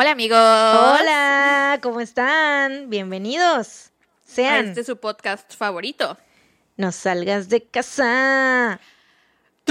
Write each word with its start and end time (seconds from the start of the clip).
Hola 0.00 0.12
amigos. 0.12 0.38
Hola, 0.38 1.78
¿cómo 1.82 2.00
están? 2.00 2.88
Bienvenidos. 2.88 3.90
Sean. 4.24 4.68
Este 4.68 4.80
es 4.80 4.86
su 4.86 4.96
podcast 4.96 5.54
favorito. 5.54 6.16
No 6.78 6.90
salgas 6.90 7.50
de 7.50 7.64
casa. 7.64 8.80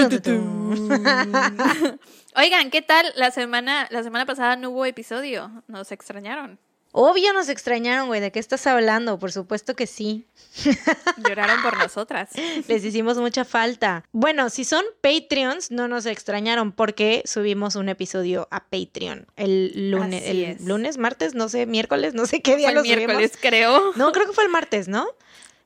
Oigan, 2.36 2.70
¿qué 2.70 2.84
tal? 2.84 3.12
La 3.15 3.31
semana, 3.31 3.88
la 3.89 4.04
semana 4.04 4.28
pasada 4.28 4.55
no 4.55 4.70
hubo 4.70 4.86
episodio. 4.86 5.63
Nos 5.65 5.92
extrañaron. 5.92 6.59
Obvio 6.92 7.34
nos 7.34 7.50
extrañaron, 7.50 8.08
güey. 8.08 8.20
¿De 8.20 8.32
qué 8.32 8.40
estás 8.40 8.66
hablando? 8.68 9.20
Por 9.20 9.32
supuesto 9.32 9.76
que 9.76 9.86
sí. 9.88 10.26
Lloraron 11.18 11.62
por 11.62 11.78
nosotras. 11.78 12.30
Les 12.68 12.84
hicimos 12.84 13.18
mucha 13.18 13.46
falta. 13.46 14.04
Bueno, 14.12 14.50
si 14.50 14.66
son 14.66 14.84
Patreons, 15.02 15.70
no 15.72 15.88
nos 15.88 16.05
extrañaron 16.08 16.72
porque 16.72 17.22
subimos 17.26 17.76
un 17.76 17.90
episodio 17.90 18.48
a 18.52 18.66
Patreon 18.66 19.28
el 19.36 19.91
lunes, 19.91 20.23
Así 20.23 20.44
el 20.44 20.50
es. 20.52 20.62
lunes, 20.62 20.98
martes, 20.98 21.36
no 21.36 21.48
sé, 21.50 21.66
miércoles, 21.68 22.13
no 22.16 22.26
sé 22.26 22.41
qué 22.41 22.55
día 22.55 22.68
Fue 22.70 22.76
lo 22.76 22.82
el 22.82 22.88
miércoles, 22.88 23.34
creo. 23.40 23.91
No, 23.96 24.12
creo 24.12 24.26
que 24.26 24.34
fue 24.34 24.44
el 24.46 24.49
martes, 24.49 24.88
¿no? 24.88 25.08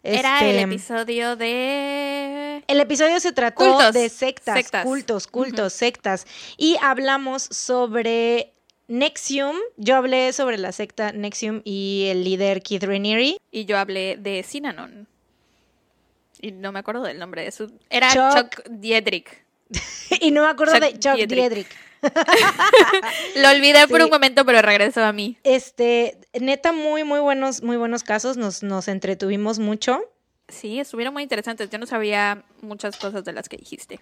Era 0.06 0.42
el 0.42 0.50
Este, 0.58 0.62
episodio 0.64 1.36
de... 1.38 2.62
El 2.68 2.80
episodio 2.82 3.22
se 3.22 3.32
trató 3.32 3.64
Cultos. 3.64 3.94
de 3.94 4.10
sectas, 4.10 4.56
Sectas. 4.58 4.84
cultos, 4.84 5.28
cultos, 5.28 5.72
sectas. 5.72 6.28
Y 6.58 6.76
hablamos 6.82 7.44
sobre 7.44 8.53
Nexium. 8.94 9.56
Yo 9.78 9.96
hablé 9.96 10.32
sobre 10.34 10.60
la 10.60 10.72
secta 10.72 11.12
Nexium 11.12 11.62
y 11.64 12.10
el 12.10 12.24
líder 12.24 12.62
Keith 12.62 12.84
Raniere. 12.84 13.38
Y 13.50 13.66
yo 13.66 13.80
hablé 13.80 14.18
de 14.18 14.44
Sinanon. 14.44 15.08
Y 16.40 16.52
no 16.52 16.72
me 16.72 16.80
acuerdo 16.80 17.02
del 17.02 17.18
nombre 17.18 17.44
de 17.44 17.52
su... 17.52 17.72
Era 17.90 18.12
Chuck. 18.12 18.56
Chuck, 18.56 18.70
Diedrich. 18.70 19.44
y 20.22 20.30
no 20.30 20.44
me 20.44 20.50
acuerdo 20.50 20.74
Chuck 20.74 20.84
de 20.84 21.00
Chuck 21.00 21.16
Diedrich. 21.16 21.40
Diedrich. 21.40 21.68
Lo 23.38 23.50
olvidé 23.50 23.88
por 23.88 24.02
un 24.02 24.12
momento, 24.12 24.46
pero 24.46 24.62
regresó 24.62 25.04
a 25.04 25.12
mí. 25.12 25.38
Este, 25.44 26.20
neta, 26.40 26.72
muy, 26.72 27.04
muy 27.04 27.20
buenos, 27.20 27.64
muy 27.64 27.78
buenos 27.78 28.04
casos. 28.04 28.38
Nos, 28.38 28.62
nos 28.62 28.88
entretuvimos 28.88 29.58
mucho. 29.58 30.02
Sí, 30.50 30.80
estuvieron 30.80 31.14
muy 31.14 31.24
interesantes. 31.24 31.70
Yo 31.70 31.78
no 31.78 31.86
sabía 31.86 32.44
muchas 32.62 32.98
cosas 32.98 33.24
de 33.24 33.32
las 33.32 33.48
que 33.48 33.58
dijiste. 33.58 34.02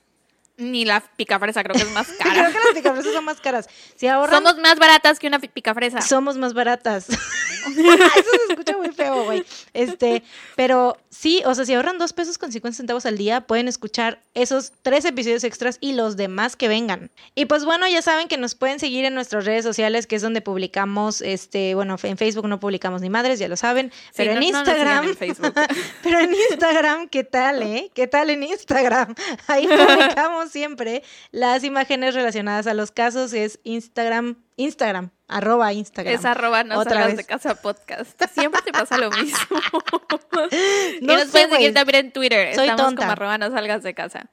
Ni 0.57 0.85
la 0.85 1.01
picafresa 1.01 1.63
creo 1.63 1.75
que 1.75 1.81
es 1.83 1.91
más 1.91 2.07
Creo 2.19 2.33
cara. 2.33 2.47
que 2.47 2.53
las 2.59 2.73
picafresas 2.73 3.13
son 3.13 3.25
más 3.25 3.41
caras. 3.41 3.67
Si 3.95 4.07
ahorran, 4.07 4.41
Somos 4.43 4.57
más 4.59 4.79
baratas 4.79 5.19
que 5.19 5.27
una 5.27 5.39
picafresa. 5.39 6.01
somos 6.01 6.37
más 6.37 6.53
baratas. 6.53 7.07
Eso 8.15 8.29
se 8.47 8.53
escucha 8.53 8.77
muy 8.77 8.91
feo, 8.91 9.25
güey. 9.25 9.43
Este, 9.73 10.23
pero 10.55 10.97
sí, 11.09 11.41
o 11.45 11.55
sea, 11.55 11.65
si 11.65 11.73
ahorran 11.73 11.97
dos 11.97 12.13
pesos 12.13 12.37
con 12.37 12.51
50 12.51 12.77
centavos 12.77 13.05
al 13.05 13.17
día, 13.17 13.41
pueden 13.41 13.67
escuchar 13.67 14.21
esos 14.33 14.71
tres 14.81 15.05
episodios 15.05 15.43
extras 15.43 15.77
y 15.81 15.93
los 15.93 16.17
demás 16.17 16.55
que 16.55 16.67
vengan. 16.67 17.11
Y 17.33 17.45
pues 17.45 17.65
bueno, 17.65 17.87
ya 17.87 18.01
saben 18.01 18.27
que 18.27 18.37
nos 18.37 18.55
pueden 18.55 18.79
seguir 18.79 19.05
en 19.05 19.13
nuestras 19.13 19.45
redes 19.45 19.63
sociales, 19.63 20.07
que 20.07 20.15
es 20.15 20.21
donde 20.21 20.41
publicamos, 20.41 21.21
este, 21.21 21.75
bueno, 21.75 21.95
en 22.03 22.17
Facebook 22.17 22.47
no 22.47 22.59
publicamos 22.59 23.01
ni 23.01 23.09
madres, 23.09 23.39
ya 23.39 23.47
lo 23.47 23.57
saben, 23.57 23.91
pero 24.15 24.31
en 24.31 24.39
no 24.39 24.45
Instagram. 24.45 25.07
en 25.07 25.17
Facebook. 25.17 25.53
Pero 26.03 26.19
en 26.19 26.33
Instagram, 26.33 27.07
¿qué 27.09 27.23
tal, 27.23 27.63
eh? 27.63 27.91
¿Qué 27.93 28.07
tal 28.07 28.29
en 28.29 28.43
Instagram? 28.43 29.15
Ahí 29.47 29.67
publicamos 29.67 30.51
siempre 30.51 31.03
las 31.31 31.63
imágenes 31.63 32.13
relacionadas 32.13 32.67
a 32.67 32.73
los 32.73 32.91
casos. 32.91 33.33
Es 33.33 33.59
Instagram, 33.63 34.37
Instagram, 34.57 35.11
arroba 35.27 35.73
Instagram. 35.73 36.13
Es 36.13 36.23
arroba 36.25 36.63
no 36.63 36.77
Otra 36.79 36.91
salgas 36.93 37.07
vez. 37.09 37.17
de 37.17 37.23
casa 37.25 37.55
podcast. 37.61 38.21
Siempre 38.33 38.61
te 38.63 38.71
pasa 38.71 38.97
lo 38.97 39.09
mismo. 39.11 39.57
y 41.01 41.05
No 41.05 41.13
nos 41.15 41.23
sé, 41.25 41.31
pueden 41.31 41.49
seguir 41.51 41.73
también 41.73 42.05
en 42.05 42.11
Twitter. 42.11 42.53
Soy 42.55 42.65
Estamos 42.69 42.85
tonta. 42.87 43.01
como 43.01 43.11
arroba 43.11 43.37
no 43.37 43.51
salgas 43.51 43.83
de 43.83 43.93
casa. 43.93 44.29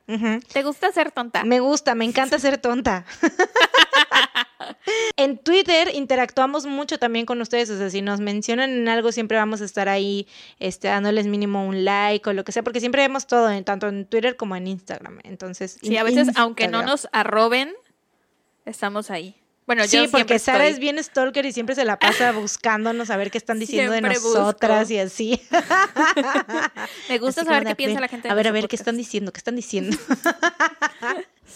¿Te 0.52 0.62
gusta 0.62 0.92
ser 0.92 1.10
tonta? 1.12 1.44
Me 1.44 1.60
gusta, 1.60 1.94
me 1.94 2.04
encanta 2.04 2.38
ser 2.38 2.58
tonta. 2.58 3.04
en 5.16 5.38
Twitter 5.38 5.88
interactuamos 5.94 6.66
mucho 6.66 6.98
también 6.98 7.26
con 7.26 7.40
ustedes, 7.40 7.70
o 7.70 7.78
sea, 7.78 7.90
si 7.90 8.02
nos 8.02 8.20
mencionan 8.20 8.70
en 8.70 8.88
algo 8.88 9.12
siempre 9.12 9.36
vamos 9.38 9.60
a 9.60 9.64
estar 9.64 9.88
ahí 9.88 10.26
este, 10.60 10.88
dándoles 10.88 11.26
mínimo 11.26 11.66
un 11.66 11.84
like 11.84 12.28
o 12.28 12.32
lo 12.32 12.44
que 12.44 12.52
sea, 12.52 12.62
porque 12.62 12.80
siempre 12.80 13.02
vemos 13.02 13.26
todo, 13.26 13.50
en- 13.50 13.64
tanto 13.64 13.88
en 13.88 14.06
Twitter 14.06 14.36
como 14.36 14.56
en 14.56 14.66
Instagram. 14.66 15.20
Entonces, 15.24 15.78
Sí, 15.82 15.96
a 15.96 16.04
veces, 16.04 16.28
aunque 16.36 16.68
no 16.68 16.82
nos 16.82 17.08
arroben, 17.12 17.72
estamos 18.66 19.10
ahí. 19.10 19.36
Bueno, 19.66 19.84
Sí, 19.86 19.96
yo 19.96 20.10
porque 20.10 20.38
Sara 20.40 20.64
estoy. 20.66 20.72
es 20.74 20.78
bien 20.80 21.02
stalker 21.02 21.46
y 21.46 21.52
siempre 21.52 21.74
se 21.76 21.84
la 21.84 21.98
pasa 21.98 22.32
buscándonos 22.32 23.10
a 23.10 23.16
ver 23.16 23.30
qué 23.30 23.38
están 23.38 23.58
diciendo 23.60 23.92
de 23.92 24.00
nosotras 24.00 24.80
busco. 24.88 24.92
y 24.94 24.98
así. 24.98 25.42
Me 27.08 27.18
gusta 27.18 27.42
Así 27.42 27.48
saber 27.48 27.64
qué 27.64 27.76
piensa 27.76 27.94
"Ven, 27.94 28.00
la 28.02 28.08
gente. 28.08 28.28
A 28.28 28.32
de 28.32 28.36
ver, 28.36 28.48
a 28.48 28.52
ver, 28.52 28.62
¿qué 28.62 28.66
podcast". 28.76 28.80
están 28.80 28.96
diciendo? 28.96 29.32
¿Qué 29.32 29.38
están 29.38 29.56
diciendo? 29.56 29.96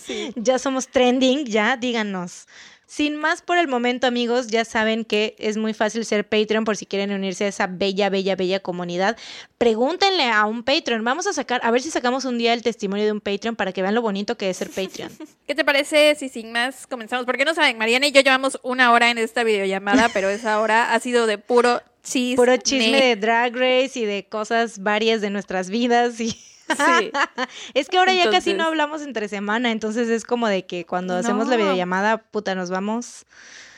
Sí. 0.06 0.33
ya 0.37 0.59
somos 0.59 0.87
trending, 0.89 1.47
ya 1.47 1.77
díganos. 1.77 2.47
Sin 2.86 3.16
más 3.16 3.42
por 3.42 3.58
el 3.58 3.66
momento, 3.66 4.06
amigos, 4.06 4.47
ya 4.47 4.64
saben 4.64 5.04
que 5.04 5.34
es 5.41 5.56
muy 5.56 5.74
fácil 5.74 6.04
ser 6.04 6.28
Patreon 6.28 6.64
por 6.64 6.76
si 6.76 6.86
quieren 6.86 7.10
unirse 7.10 7.44
a 7.44 7.48
esa 7.48 7.66
bella, 7.66 8.10
bella, 8.10 8.36
bella 8.36 8.60
comunidad. 8.60 9.16
Pregúntenle 9.58 10.30
a 10.30 10.44
un 10.47 10.62
Patreon. 10.62 11.02
Vamos 11.02 11.26
a 11.26 11.32
sacar, 11.32 11.60
a 11.64 11.72
ver 11.72 11.82
si 11.82 11.91
sacamos 11.91 12.24
un 12.24 12.38
día 12.38 12.52
el 12.52 12.62
testimonio 12.62 13.04
de 13.04 13.10
un 13.10 13.21
Patreon 13.21 13.56
para 13.56 13.72
que 13.72 13.83
vean 13.83 13.97
lo 13.97 14.03
bonito 14.03 14.36
que 14.36 14.50
es 14.50 14.59
ser 14.59 14.71
Patreon. 14.71 15.10
¿Qué 15.48 15.56
te 15.56 15.65
parece 15.65 16.15
si 16.15 16.28
sin 16.28 16.53
más 16.53 16.86
comenzamos? 16.86 17.27
Porque 17.27 17.44
no 17.44 17.54
saben, 17.54 17.77
Mariana 17.77 18.06
y 18.06 18.12
yo 18.12 18.21
llevamos 18.21 18.60
una 18.62 18.92
hora 18.92 19.10
en 19.10 19.18
esta 19.18 19.42
videollamada, 19.42 20.09
pero 20.15 20.28
esa 20.28 20.60
hora 20.60 20.94
ha 20.94 21.00
sido 21.00 21.27
de 21.27 21.39
puro 21.39 21.82
chisme. 22.04 22.36
Puro 22.36 22.56
chisme 22.56 23.00
de 23.00 23.16
Drag 23.16 23.53
Race 23.53 23.98
y 23.98 24.04
de 24.04 24.27
cosas 24.28 24.78
varias 24.78 25.21
de 25.21 25.30
nuestras 25.30 25.71
vidas 25.71 26.21
y... 26.21 26.39
Sí. 26.68 27.10
Es 27.74 27.89
que 27.89 27.98
ahora 27.98 28.13
ya 28.15 28.30
casi 28.30 28.54
no 28.54 28.65
hablamos 28.65 29.03
entre 29.03 29.28
semana, 29.28 29.71
entonces 29.71 30.09
es 30.09 30.24
como 30.24 30.48
de 30.48 30.66
que 30.66 30.84
cuando 30.86 31.15
hacemos 31.16 31.48
la 31.48 31.57
videollamada, 31.57 32.18
puta, 32.18 32.54
nos 32.54 32.71
vamos. 32.71 33.24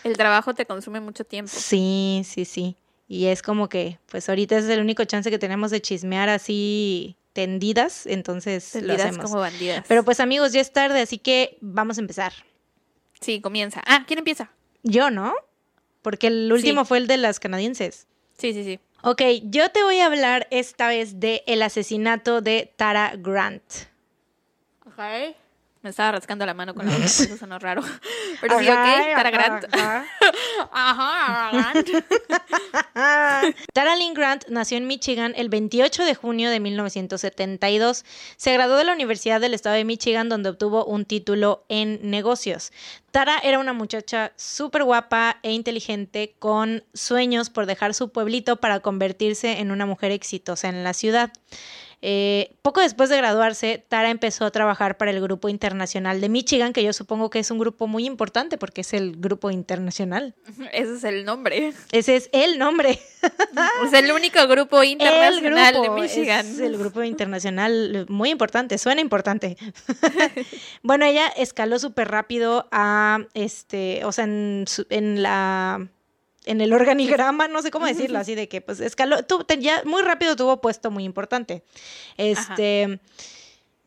El 0.04 0.16
trabajo 0.16 0.54
te 0.54 0.64
consume 0.66 1.00
mucho 1.00 1.24
tiempo. 1.24 1.50
Sí, 1.54 2.22
sí, 2.24 2.44
sí. 2.44 2.76
Y 3.08 3.26
es 3.26 3.42
como 3.42 3.68
que, 3.68 3.98
pues 4.10 4.28
ahorita 4.28 4.56
es 4.58 4.66
el 4.66 4.80
único 4.80 5.04
chance 5.04 5.30
que 5.30 5.38
tenemos 5.38 5.70
de 5.70 5.80
chismear 5.80 6.28
así 6.28 7.16
tendidas, 7.32 8.06
entonces 8.06 8.74
lo 8.82 8.94
hacemos. 8.94 9.24
como 9.30 9.40
bandidas. 9.40 9.84
Pero 9.88 10.04
pues 10.04 10.20
amigos, 10.20 10.52
ya 10.52 10.60
es 10.60 10.72
tarde, 10.72 11.00
así 11.00 11.18
que 11.18 11.56
vamos 11.60 11.98
a 11.98 12.00
empezar. 12.00 12.32
Sí, 13.20 13.40
comienza. 13.40 13.82
Ah, 13.86 14.04
¿quién 14.06 14.18
empieza? 14.18 14.50
Yo, 14.82 15.10
¿no? 15.10 15.34
Porque 16.02 16.28
el 16.28 16.52
último 16.52 16.82
Sí. 16.84 16.88
fue 16.88 16.98
el 16.98 17.06
de 17.06 17.16
las 17.16 17.40
canadienses. 17.40 18.06
Sí, 18.38 18.52
sí, 18.52 18.64
sí. 18.64 18.80
Ok, 19.02 19.22
yo 19.44 19.70
te 19.70 19.84
voy 19.84 20.00
a 20.00 20.06
hablar 20.06 20.48
esta 20.50 20.88
vez 20.88 21.20
de 21.20 21.44
el 21.46 21.62
asesinato 21.62 22.40
de 22.40 22.72
Tara 22.76 23.12
Grant. 23.16 23.62
Ok. 24.86 25.36
Me 25.82 25.90
estaba 25.90 26.12
rascando 26.12 26.44
la 26.44 26.54
mano 26.54 26.74
con 26.74 26.86
la 26.86 26.92
boca, 26.92 27.04
por 27.04 27.26
eso 27.26 27.36
sonó 27.36 27.58
raro. 27.58 27.82
Pero 28.40 28.58
sí, 28.58 28.68
ok, 28.68 28.74
Tara 29.14 29.30
Grant. 29.30 29.64
Ajá. 29.72 30.04
Ajá, 30.72 31.50
Grant. 31.52 31.88
Tara 33.72 33.96
Lynn 33.96 34.14
Grant 34.14 34.48
nació 34.48 34.76
en 34.76 34.88
Michigan 34.88 35.34
el 35.36 35.48
28 35.48 36.04
de 36.04 36.14
junio 36.14 36.50
de 36.50 36.58
1972. 36.58 38.04
Se 38.36 38.52
graduó 38.52 38.76
de 38.76 38.84
la 38.84 38.92
Universidad 38.92 39.40
del 39.40 39.54
Estado 39.54 39.76
de 39.76 39.84
Michigan 39.84 40.28
donde 40.28 40.48
obtuvo 40.48 40.84
un 40.84 41.04
título 41.04 41.64
en 41.68 42.10
negocios. 42.10 42.72
Tara 43.12 43.38
era 43.38 43.58
una 43.58 43.72
muchacha 43.72 44.32
súper 44.36 44.84
guapa 44.84 45.38
e 45.42 45.52
inteligente 45.52 46.34
con 46.38 46.84
sueños 46.92 47.50
por 47.50 47.66
dejar 47.66 47.94
su 47.94 48.10
pueblito 48.10 48.56
para 48.56 48.80
convertirse 48.80 49.60
en 49.60 49.70
una 49.70 49.86
mujer 49.86 50.10
exitosa 50.10 50.68
en 50.68 50.84
la 50.84 50.92
ciudad. 50.92 51.32
Eh, 52.00 52.56
poco 52.62 52.80
después 52.80 53.10
de 53.10 53.16
graduarse, 53.16 53.84
Tara 53.88 54.10
empezó 54.10 54.44
a 54.44 54.50
trabajar 54.52 54.96
para 54.96 55.10
el 55.10 55.20
Grupo 55.20 55.48
Internacional 55.48 56.20
de 56.20 56.28
Michigan, 56.28 56.72
que 56.72 56.84
yo 56.84 56.92
supongo 56.92 57.28
que 57.28 57.40
es 57.40 57.50
un 57.50 57.58
grupo 57.58 57.88
muy 57.88 58.06
importante 58.06 58.56
porque 58.56 58.82
es 58.82 58.92
el 58.92 59.16
Grupo 59.16 59.50
Internacional. 59.50 60.34
Ese 60.72 60.94
es 60.94 61.04
el 61.04 61.24
nombre. 61.24 61.72
Ese 61.90 62.16
es 62.16 62.30
el 62.32 62.58
nombre. 62.58 63.00
Es 63.84 63.92
el 63.92 64.12
único 64.12 64.46
grupo 64.46 64.84
internacional 64.84 65.74
grupo 65.74 65.96
de 65.96 66.02
Michigan. 66.02 66.46
Es 66.46 66.60
el 66.60 66.78
grupo 66.78 67.02
internacional 67.02 68.06
muy 68.08 68.30
importante, 68.30 68.78
suena 68.78 69.00
importante. 69.00 69.56
bueno, 70.84 71.04
ella 71.04 71.26
escaló 71.26 71.80
súper 71.80 72.08
rápido 72.08 72.68
a 72.70 73.18
este, 73.34 74.04
o 74.04 74.12
sea, 74.12 74.24
en, 74.24 74.66
en 74.90 75.22
la 75.22 75.88
en 76.48 76.60
el 76.60 76.72
organigrama, 76.72 77.46
no 77.48 77.62
sé 77.62 77.70
cómo 77.70 77.86
decirlo, 77.86 78.18
así 78.18 78.34
de 78.34 78.48
que 78.48 78.60
pues 78.60 78.80
escaló, 78.80 79.16
ya 79.60 79.82
muy 79.84 80.02
rápido 80.02 80.34
tuvo 80.36 80.60
puesto 80.60 80.90
muy 80.90 81.04
importante. 81.04 81.62
Este 82.16 83.00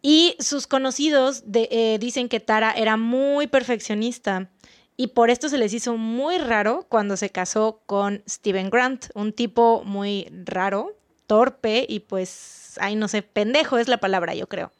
y 0.02 0.36
sus 0.40 0.66
conocidos 0.68 1.44
de- 1.52 1.68
eh, 1.72 1.98
dicen 2.00 2.28
que 2.30 2.40
Tara 2.40 2.72
era 2.72 2.98
muy 2.98 3.48
perfeccionista 3.48 4.50
y 4.98 5.08
por 5.08 5.30
esto 5.30 5.50
se 5.50 5.58
les 5.58 5.74
hizo 5.74 5.96
muy 5.98 6.38
raro 6.38 6.86
cuando 6.90 7.18
se 7.18 7.30
casó 7.30 7.82
con 7.86 8.24
Steven 8.28 8.70
Grant, 8.70 9.06
un 9.14 9.34
tipo 9.34 9.84
muy 9.86 10.28
raro, 10.46 10.96
torpe 11.28 11.86
y 11.88 12.00
pues, 12.02 12.78
ay 12.80 12.96
no 12.96 13.08
sé, 13.08 13.22
pendejo 13.22 13.78
es 13.78 13.88
la 13.88 13.98
palabra, 13.98 14.34
yo 14.36 14.48
creo. 14.48 14.72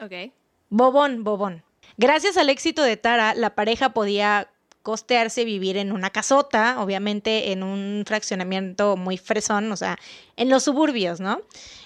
Ok. 0.00 0.32
Bobón, 0.70 1.24
bobón. 1.24 1.62
Gracias 1.96 2.36
al 2.36 2.48
éxito 2.50 2.82
de 2.82 2.96
Tara, 2.96 3.34
la 3.34 3.54
pareja 3.54 3.90
podía 3.94 4.48
costearse 4.88 5.44
vivir 5.44 5.76
en 5.76 5.92
una 5.92 6.08
casota, 6.08 6.80
obviamente 6.80 7.52
en 7.52 7.62
un 7.62 8.04
fraccionamiento 8.06 8.96
muy 8.96 9.18
fresón, 9.18 9.70
o 9.70 9.76
sea, 9.76 9.98
en 10.34 10.48
los 10.48 10.62
suburbios, 10.62 11.20
¿no? 11.20 11.42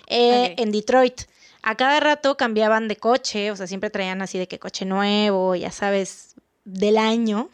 Eh. 0.06 0.54
En 0.56 0.70
Detroit. 0.70 1.22
A 1.64 1.74
cada 1.76 1.98
rato 1.98 2.36
cambiaban 2.36 2.86
de 2.86 2.94
coche, 2.94 3.50
o 3.50 3.56
sea, 3.56 3.66
siempre 3.66 3.90
traían 3.90 4.22
así 4.22 4.38
de 4.38 4.46
que 4.46 4.60
coche 4.60 4.84
nuevo, 4.84 5.56
ya 5.56 5.72
sabes, 5.72 6.36
del 6.64 6.96
año. 6.96 7.50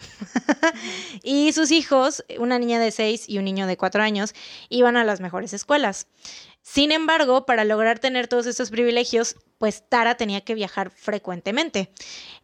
y 1.23 1.51
sus 1.55 1.71
hijos, 1.71 2.23
una 2.39 2.59
niña 2.59 2.79
de 2.79 2.91
seis 2.91 3.27
y 3.27 3.39
un 3.39 3.47
niño 3.47 3.67
de 3.67 3.79
cuatro 3.79 4.03
años, 4.03 4.35
iban 4.69 4.99
a 4.99 5.05
las 5.05 5.21
mejores 5.21 5.55
escuelas. 5.55 6.09
Sin 6.71 6.93
embargo, 6.93 7.47
para 7.47 7.65
lograr 7.65 7.99
tener 7.99 8.29
todos 8.29 8.45
estos 8.45 8.69
privilegios, 8.69 9.37
pues 9.57 9.89
Tara 9.89 10.17
tenía 10.17 10.43
que 10.43 10.55
viajar 10.55 10.91
frecuentemente. 10.91 11.91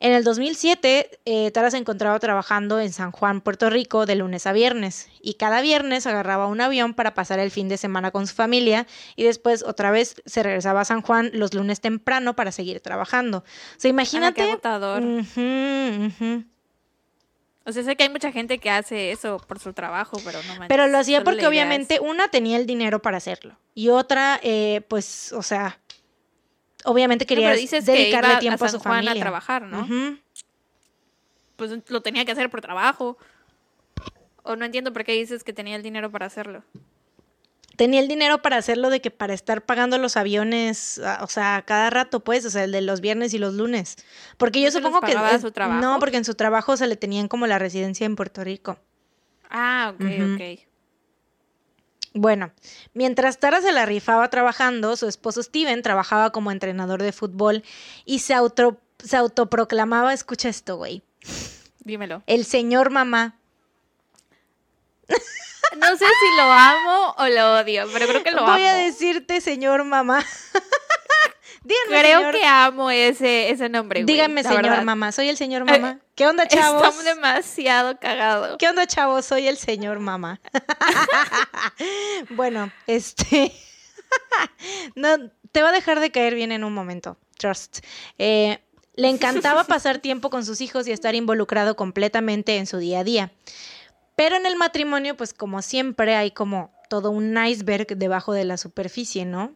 En 0.01 0.13
el 0.13 0.25
2007, 0.25 1.21
eh, 1.27 1.51
Tara 1.51 1.71
se 1.71 1.77
encontraba 1.77 2.19
trabajando 2.21 2.81
en 2.81 2.91
San 2.95 3.13
Juan, 3.13 3.43
Puerto 3.43 3.69
Rico, 3.69 4.07
de 4.07 4.15
lunes 4.15 4.47
a 4.47 4.55
viernes, 4.55 5.11
y 5.21 5.35
cada 5.35 5.61
viernes 5.61 6.07
agarraba 6.07 6.47
un 6.47 6.63
avión 6.63 6.95
para 6.95 7.13
pasar 7.13 7.39
el 7.39 7.51
fin 7.51 7.69
de 7.69 7.77
semana 7.77 8.13
con 8.13 8.27
su 8.27 8.35
familia 8.35 8.87
y 9.15 9.25
después 9.25 9.63
otra 9.63 9.91
vez 9.91 10.17
se 10.25 10.43
regresaba 10.43 10.81
a 10.81 10.85
San 10.87 11.03
Juan 11.03 11.31
los 11.35 11.53
lunes 11.53 11.83
temprano 11.83 12.35
para 12.35 12.51
seguir 12.51 12.81
trabajando. 12.81 13.39
O 13.41 13.45
sea, 13.77 13.91
Ana, 13.91 14.03
imagínate... 14.03 14.43
qué 14.43 14.51
agotador. 14.53 15.03
Ujú. 15.03 16.45
O 17.67 17.73
sea, 17.73 17.83
sé 17.83 17.97
que 17.97 18.03
hay 18.03 18.11
mucha 18.11 18.31
gente 18.31 18.59
que 18.59 18.69
hace 18.71 19.11
eso 19.11 19.39
por 19.49 19.59
su 19.59 19.73
trabajo, 19.73 20.19
pero 20.25 20.39
no 20.43 20.49
manches, 20.51 20.69
Pero 20.69 20.87
lo 20.87 20.99
hacía 20.99 21.25
porque 21.25 21.47
obviamente 21.47 21.95
es- 21.95 22.01
una 22.01 22.29
tenía 22.29 22.59
el 22.59 22.67
dinero 22.67 23.01
para 23.01 23.17
hacerlo 23.17 23.57
y 23.75 23.89
otra, 23.89 24.39
eh, 24.43 24.83
pues, 24.89 25.33
o 25.33 25.43
sea, 25.43 25.79
obviamente 26.85 27.25
quería 27.25 27.55
que 27.55 27.81
dedicarle 27.81 28.37
tiempo 28.37 28.65
a 28.65 28.69
a, 28.69 28.71
su 28.71 28.79
Juan 28.81 28.97
familia. 28.97 29.13
a 29.13 29.25
trabajar, 29.25 29.63
¿no? 29.63 29.89
Pues 31.57 31.71
lo 31.89 32.03
tenía 32.03 32.25
que 32.25 32.33
hacer 32.33 32.51
por 32.51 32.61
trabajo. 32.61 33.17
O 34.43 34.57
no 34.57 34.65
entiendo 34.67 34.93
por 34.93 35.05
qué 35.05 35.13
dices 35.13 35.43
que 35.43 35.55
tenía 35.55 35.77
el 35.77 35.83
dinero 35.83 36.11
para 36.11 36.27
hacerlo. 36.27 36.63
Tenía 37.77 38.01
el 38.01 38.09
dinero 38.09 38.41
para 38.43 38.57
hacerlo 38.57 38.91
de 38.91 39.01
que 39.01 39.11
para 39.11 39.35
estar 39.35 39.65
pagando 39.65 39.99
los 39.99 40.17
aviones, 40.17 41.01
ah, 41.05 41.21
o 41.23 41.27
sea, 41.27 41.63
cada 41.67 41.91
rato, 41.91 42.21
pues, 42.21 42.45
o 42.45 42.51
sea, 42.51 42.65
el 42.65 42.73
de 42.73 42.81
los 42.81 43.01
viernes 43.01 43.35
y 43.35 43.39
los 43.39 43.55
lunes. 43.55 43.97
Porque 44.37 44.61
yo 44.61 44.67
¿No 44.67 44.73
se 44.73 44.81
los 44.81 44.93
supongo 44.93 45.07
que 45.07 45.39
su 45.41 45.51
trabajo? 45.51 45.81
no, 45.81 45.99
porque 45.99 46.17
en 46.17 46.25
su 46.25 46.35
trabajo 46.35 46.77
se 46.77 46.87
le 46.87 46.97
tenían 46.97 47.29
como 47.29 47.47
la 47.47 47.59
residencia 47.59 48.07
en 48.07 48.17
Puerto 48.17 48.45
Rico. 48.45 48.79
Ah, 49.51 49.93
ok, 49.95 50.05
ok. 50.35 50.61
Bueno, 52.17 52.53
mientras 52.93 53.39
Tara 53.39 53.61
se 53.61 53.73
la 53.73 53.87
rifaba 53.87 54.31
trabajando, 54.31 54.95
su 54.97 55.09
esposo 55.09 55.43
Steven 55.43 55.83
trabajaba 55.83 56.31
como 56.31 56.53
entrenador 56.53 57.03
de 57.03 57.11
fútbol 57.11 57.65
y 58.05 58.21
se, 58.21 58.35
auto, 58.35 58.81
se 59.03 59.17
autoproclamaba, 59.17 60.13
escucha 60.15 60.49
esto, 60.49 60.77
güey, 60.77 61.03
Dímelo. 61.81 62.23
el 62.27 62.45
señor 62.45 62.91
mamá. 62.91 63.37
No 65.77 65.97
sé 65.97 66.05
si 66.05 66.37
lo 66.37 66.43
amo 66.43 67.15
o 67.19 67.27
lo 67.29 67.61
odio, 67.61 67.87
pero 67.93 68.07
creo 68.07 68.23
que 68.23 68.31
lo 68.31 68.43
Voy 68.43 68.63
amo. 68.63 68.69
a 68.69 68.75
decirte 68.75 69.41
señor 69.41 69.85
mamá. 69.85 70.25
Díganme, 71.65 72.01
Creo 72.03 72.19
señor, 72.19 72.35
que 72.35 72.45
amo 72.45 72.91
ese, 72.91 73.49
ese 73.49 73.71
nombre, 73.71 74.03
güey, 74.03 74.15
díganme 74.15 74.43
señor 74.43 74.65
verdad. 74.65 74.83
Eh, 74.83 74.85
mamá, 74.85 75.13
soy 75.13 75.31
el 75.31 75.39
señor 75.39 75.65
mamá. 75.65 75.99
¿Qué 76.15 76.27
onda, 76.27 76.47
chavos? 76.49 76.87
Está 76.87 77.15
demasiado 77.15 77.99
cagado. 77.99 78.59
¿Qué 78.59 78.69
onda, 78.69 78.87
chavos? 78.87 79.25
Soy 79.25 79.49
el 79.49 79.57
señor 79.57 79.99
mamá. 79.99 80.41
bueno, 82.31 82.71
este. 82.87 83.51
no, 84.95 85.31
te 85.53 85.63
va 85.63 85.71
a 85.71 85.73
dejar 85.73 86.01
de 86.01 86.11
caer 86.11 86.35
bien 86.35 86.53
en 86.53 86.65
un 86.65 86.75
momento. 86.75 87.17
Trust. 87.39 87.79
Eh, 88.19 88.59
le 88.95 89.09
encantaba 89.09 89.65
pasar 89.65 89.99
tiempo 89.99 90.29
con 90.29 90.45
sus 90.45 90.61
hijos 90.61 90.87
y 90.87 90.93
estar 90.93 91.15
involucrado 91.15 91.77
completamente 91.77 92.59
en 92.59 92.67
su 92.67 92.77
día 92.77 93.01
a 93.01 93.05
día. 93.05 93.33
Pero 94.17 94.37
en 94.37 94.47
el 94.47 94.57
matrimonio, 94.57 95.17
pues 95.17 95.35
como 95.35 95.61
siempre, 95.63 96.15
hay 96.17 96.31
como 96.31 96.73
todo 96.89 97.11
un 97.11 97.37
iceberg 97.45 97.87
debajo 97.97 98.33
de 98.33 98.45
la 98.45 98.57
superficie, 98.57 99.25
¿no? 99.25 99.55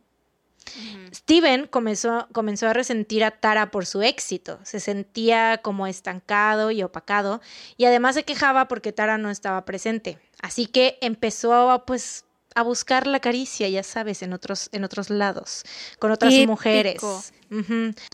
Steven 1.15 1.67
comenzó, 1.67 2.29
comenzó 2.33 2.69
a 2.69 2.73
resentir 2.75 3.25
a 3.25 3.31
Tara 3.31 3.71
por 3.71 3.87
su 3.87 4.03
éxito. 4.03 4.59
Se 4.65 4.81
sentía 4.81 5.61
como 5.63 5.87
estancado 5.87 6.71
y 6.71 6.83
opacado 6.83 7.41
y 7.77 7.87
además 7.87 8.17
se 8.17 8.25
quejaba 8.25 8.69
porque 8.69 8.93
Tara 8.93 9.17
no 9.17 9.31
estaba 9.31 9.65
presente. 9.65 10.19
Así 10.43 10.67
que 10.67 10.99
empezó 11.01 11.71
a, 11.71 11.87
pues, 11.87 12.27
a 12.55 12.63
buscar 12.63 13.07
la 13.07 13.21
caricia, 13.21 13.69
ya 13.69 13.83
sabes, 13.83 14.23
en 14.23 14.33
otros, 14.35 14.69
en 14.73 14.85
otros 14.85 15.09
lados, 15.09 15.65
con 15.99 16.11
otras 16.11 16.35
Típico. 16.35 16.51
mujeres. 16.51 17.01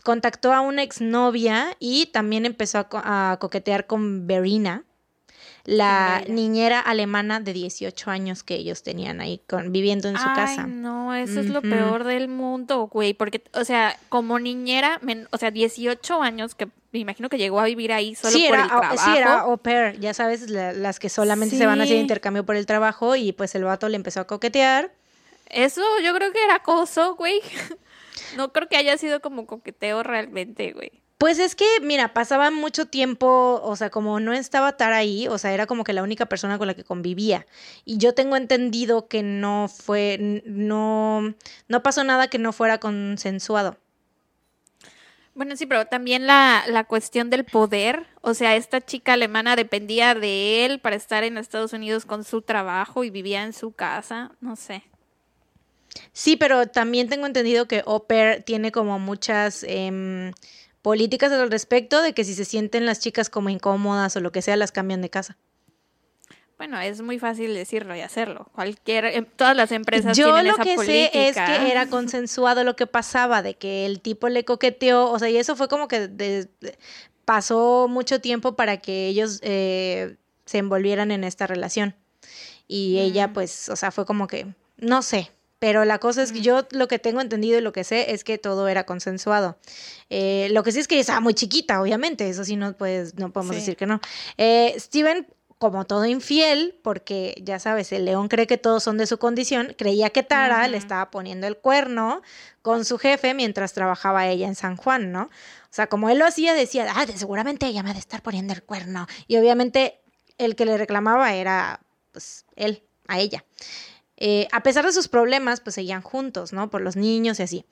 Contactó 0.03 0.53
a 0.53 0.61
una 0.61 0.83
exnovia 0.83 1.75
y 1.79 2.05
también 2.07 2.45
empezó 2.45 2.77
a, 2.77 2.87
co- 2.87 3.01
a 3.03 3.37
coquetear 3.41 3.85
con 3.87 4.27
Verena, 4.27 4.85
la 5.65 6.23
niñera 6.27 6.79
alemana 6.79 7.39
de 7.39 7.51
18 7.53 8.11
años 8.11 8.43
que 8.43 8.55
ellos 8.55 8.83
tenían 8.83 9.19
ahí 9.19 9.41
con, 9.47 9.71
viviendo 9.71 10.07
en 10.07 10.15
su 10.17 10.23
Ay, 10.27 10.35
casa. 10.35 10.67
no, 10.67 11.13
eso 11.15 11.39
es 11.39 11.47
lo 11.47 11.61
peor 11.61 12.03
del 12.03 12.27
mundo, 12.27 12.87
güey. 12.87 13.13
Porque, 13.13 13.43
o 13.53 13.65
sea, 13.65 13.97
como 14.09 14.37
niñera, 14.39 14.99
men- 15.01 15.27
o 15.31 15.37
sea, 15.37 15.49
18 15.51 16.21
años 16.21 16.53
que 16.55 16.67
me 16.91 16.99
imagino 16.99 17.27
que 17.29 17.37
llegó 17.37 17.59
a 17.59 17.65
vivir 17.65 17.91
ahí 17.91 18.15
solo 18.15 18.37
sí, 18.37 18.45
por 18.47 18.53
era, 18.55 18.63
el 18.63 18.69
trabajo. 18.69 18.97
sí, 18.97 19.17
era 19.17 19.39
au 19.41 19.57
pair, 19.57 19.99
ya 19.99 20.13
sabes, 20.13 20.49
la- 20.49 20.71
las 20.71 20.99
que 20.99 21.09
solamente 21.09 21.57
se 21.57 21.65
van 21.65 21.81
a 21.81 21.83
hacer 21.83 21.97
intercambio 21.97 22.45
por 22.45 22.55
el 22.55 22.65
trabajo 22.65 23.15
y 23.15 23.31
pues 23.33 23.53
el 23.55 23.63
vato 23.63 23.89
le 23.89 23.95
empezó 23.95 24.21
a 24.21 24.27
coquetear. 24.27 24.91
Eso 25.49 25.81
yo 26.03 26.13
creo 26.15 26.31
que 26.31 26.43
era 26.43 26.55
acoso, 26.55 27.15
güey. 27.15 27.41
No 28.37 28.53
creo 28.53 28.67
que 28.69 28.77
haya 28.77 28.97
sido 28.97 29.19
como 29.19 29.45
coqueteo 29.45 30.01
realmente, 30.01 30.71
güey. 30.71 30.91
Pues 31.17 31.39
es 31.39 31.55
que, 31.55 31.65
mira, 31.81 32.13
pasaba 32.13 32.51
mucho 32.51 32.87
tiempo, 32.87 33.61
o 33.63 33.75
sea, 33.77 33.89
como 33.89 34.19
no 34.19 34.33
estaba 34.33 34.75
Tara 34.75 34.97
ahí, 34.97 35.27
o 35.29 35.37
sea, 35.37 35.53
era 35.53 35.65
como 35.65 35.85
que 35.85 35.93
la 35.93 36.03
única 36.03 36.25
persona 36.25 36.57
con 36.57 36.67
la 36.67 36.73
que 36.73 36.83
convivía. 36.83 37.45
Y 37.85 37.97
yo 37.97 38.13
tengo 38.13 38.35
entendido 38.35 39.07
que 39.07 39.23
no 39.23 39.69
fue, 39.69 40.43
no, 40.45 41.33
no 41.69 41.83
pasó 41.83 42.03
nada 42.03 42.27
que 42.27 42.37
no 42.37 42.51
fuera 42.51 42.79
consensuado. 42.79 43.77
Bueno, 45.35 45.55
sí, 45.55 45.65
pero 45.65 45.85
también 45.85 46.27
la, 46.27 46.63
la 46.67 46.83
cuestión 46.85 47.29
del 47.29 47.45
poder. 47.45 48.07
O 48.21 48.33
sea, 48.33 48.55
esta 48.55 48.81
chica 48.81 49.13
alemana 49.13 49.55
dependía 49.55 50.15
de 50.15 50.65
él 50.65 50.79
para 50.79 50.95
estar 50.95 51.23
en 51.23 51.37
Estados 51.37 51.73
Unidos 51.73 52.05
con 52.05 52.23
su 52.23 52.41
trabajo 52.41 53.03
y 53.03 53.09
vivía 53.09 53.43
en 53.43 53.53
su 53.53 53.71
casa. 53.71 54.31
No 54.41 54.55
sé. 54.55 54.83
Sí, 56.13 56.35
pero 56.37 56.67
también 56.67 57.09
tengo 57.09 57.25
entendido 57.25 57.67
que 57.67 57.83
Pair 58.07 58.43
tiene 58.43 58.71
como 58.71 58.99
muchas 58.99 59.63
em, 59.67 60.31
políticas 60.85 61.31
al 61.31 61.49
respecto 61.49 61.99
de 62.03 62.13
que 62.13 62.23
si 62.23 62.35
se 62.35 62.45
sienten 62.45 62.85
las 62.85 62.99
chicas 62.99 63.31
como 63.31 63.49
incómodas 63.49 64.15
o 64.15 64.19
lo 64.19 64.31
que 64.31 64.43
sea, 64.43 64.55
las 64.55 64.71
cambian 64.71 65.01
de 65.01 65.09
casa. 65.09 65.35
Bueno, 66.59 66.79
es 66.79 67.01
muy 67.01 67.17
fácil 67.17 67.55
decirlo 67.55 67.95
y 67.95 68.01
hacerlo. 68.01 68.49
Cualquier, 68.53 69.05
em, 69.05 69.25
todas 69.35 69.57
las 69.57 69.71
empresas 69.71 70.15
Yo 70.15 70.25
tienen 70.27 70.45
lo 70.45 70.53
esa 70.53 70.63
que 70.63 70.75
política. 70.75 71.09
sé 71.11 71.27
es 71.29 71.35
que 71.63 71.71
era 71.71 71.87
consensuado 71.89 72.63
lo 72.63 72.75
que 72.75 72.85
pasaba, 72.85 73.41
de 73.41 73.55
que 73.55 73.87
el 73.87 73.99
tipo 73.99 74.29
le 74.29 74.45
coqueteó, 74.45 75.09
o 75.11 75.17
sea, 75.17 75.27
y 75.31 75.37
eso 75.37 75.55
fue 75.55 75.67
como 75.67 75.87
que 75.87 76.07
de- 76.07 76.47
de- 76.61 76.77
pasó 77.25 77.87
mucho 77.89 78.21
tiempo 78.21 78.55
para 78.55 78.77
que 78.77 79.07
ellos 79.07 79.39
eh, 79.41 80.17
se 80.45 80.59
envolvieran 80.59 81.09
en 81.09 81.23
esta 81.23 81.47
relación. 81.47 81.95
Y 82.67 82.99
ella, 82.99 83.29
Mm. 83.29 83.33
pues, 83.33 83.69
o 83.69 83.75
sea, 83.75 83.89
fue 83.91 84.05
como 84.05 84.27
que, 84.27 84.45
no 84.77 85.01
sé, 85.01 85.31
pero 85.59 85.85
la 85.85 85.99
cosa 85.99 86.21
es 86.23 86.31
que 86.31 86.41
yo 86.41 86.67
lo 86.71 86.87
que 86.87 86.99
tengo 86.99 87.21
entendido 87.21 87.57
y 87.57 87.61
lo 87.61 87.71
que 87.71 87.83
sé 87.83 88.11
es 88.13 88.23
que 88.23 88.37
todo 88.37 88.67
era 88.67 88.85
consensuado. 88.85 89.57
Eh, 90.09 90.49
lo 90.51 90.63
que 90.63 90.71
sí 90.71 90.79
es 90.79 90.87
que 90.87 90.99
estaba 90.99 91.19
muy 91.21 91.33
chiquita, 91.33 91.81
obviamente, 91.81 92.29
eso 92.29 92.43
sí 92.43 92.55
no, 92.55 92.73
pues, 92.77 93.15
no 93.15 93.31
podemos 93.31 93.55
Sí. 93.55 93.61
decir 93.61 93.77
que 93.77 93.85
no. 93.85 93.99
Eh, 94.37 94.75
Steven, 94.77 95.27
como 95.57 95.85
todo 95.85 96.05
infiel, 96.05 96.77
porque 96.83 97.33
ya 97.41 97.59
sabes, 97.59 97.91
el 97.93 98.03
león 98.05 98.27
cree 98.27 98.45
que 98.45 98.57
todos 98.57 98.83
son 98.83 98.97
de 98.97 99.07
su 99.07 99.17
condición, 99.17 99.73
creía 99.77 100.09
que 100.09 100.21
Tara 100.21 100.67
le 100.67 100.75
estaba 100.77 101.09
poniendo 101.09 101.47
el 101.47 101.55
cuerno 101.57 102.21
con 102.61 102.83
su 102.83 102.97
jefe 102.97 103.33
mientras 103.33 103.71
trabajaba 103.73 104.27
ella 104.27 104.47
en 104.47 104.55
San 104.55 104.75
Juan, 104.75 105.13
¿no? 105.13 105.23
O 105.23 105.75
sea, 105.75 105.87
como 105.87 106.09
él 106.09 106.19
lo 106.19 106.25
hacía, 106.25 106.53
decía, 106.53 106.85
ah, 106.93 107.05
de- 107.05 107.17
seguramente 107.17 107.65
ella 107.67 107.83
me 107.83 107.91
ha 107.91 107.93
de 107.93 107.99
estar 107.99 108.21
poniendo 108.21 108.53
el 108.53 108.63
cuerno. 108.63 109.07
Y 109.27 109.37
obviamente 109.37 110.01
el 110.37 110.55
que 110.57 110.65
le 110.65 110.77
reclamaba 110.77 111.33
era, 111.33 111.79
pues, 112.11 112.45
él, 112.57 112.83
a 113.07 113.19
ella. 113.19 113.45
Eh, 114.17 114.47
a 114.51 114.63
pesar 114.63 114.85
de 114.85 114.93
sus 114.93 115.07
problemas, 115.07 115.59
pues 115.59 115.75
seguían 115.75 116.01
juntos, 116.01 116.53
¿no? 116.53 116.69
Por 116.69 116.81
los 116.81 116.95
niños 116.95 117.39
y 117.39 117.43
así. 117.43 117.65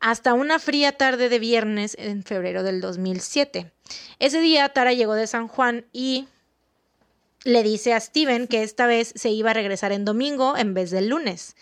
Hasta 0.00 0.34
una 0.34 0.58
fría 0.58 0.92
tarde 0.92 1.28
de 1.28 1.38
viernes 1.38 1.96
en 1.98 2.24
febrero 2.24 2.62
del 2.62 2.80
2007. 2.80 3.70
Ese 4.18 4.40
día 4.40 4.68
Tara 4.70 4.92
llegó 4.92 5.14
de 5.14 5.26
San 5.26 5.46
Juan 5.46 5.86
y 5.92 6.26
le 7.44 7.62
dice 7.62 7.92
a 7.92 8.00
Steven 8.00 8.48
que 8.48 8.62
esta 8.62 8.86
vez 8.86 9.12
se 9.14 9.30
iba 9.30 9.50
a 9.50 9.54
regresar 9.54 9.92
en 9.92 10.04
domingo 10.04 10.56
en 10.56 10.74
vez 10.74 10.90
del 10.90 11.08
lunes. 11.08 11.56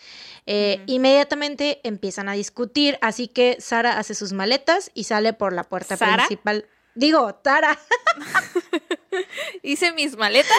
Eh. 0.45 0.81
Inmediatamente 0.87 1.79
empiezan 1.83 2.27
a 2.29 2.33
discutir, 2.33 2.97
así 3.01 3.27
que 3.27 3.57
Sara 3.59 3.99
hace 3.99 4.15
sus 4.15 4.33
maletas 4.33 4.91
y 4.93 5.03
sale 5.03 5.33
por 5.33 5.53
la 5.53 5.63
puerta 5.63 5.95
¿Sara? 5.95 6.25
principal. 6.25 6.65
Digo, 6.95 7.35
Tara. 7.35 7.77
Hice 9.63 9.91
mis 9.93 10.15
maletas. 10.15 10.57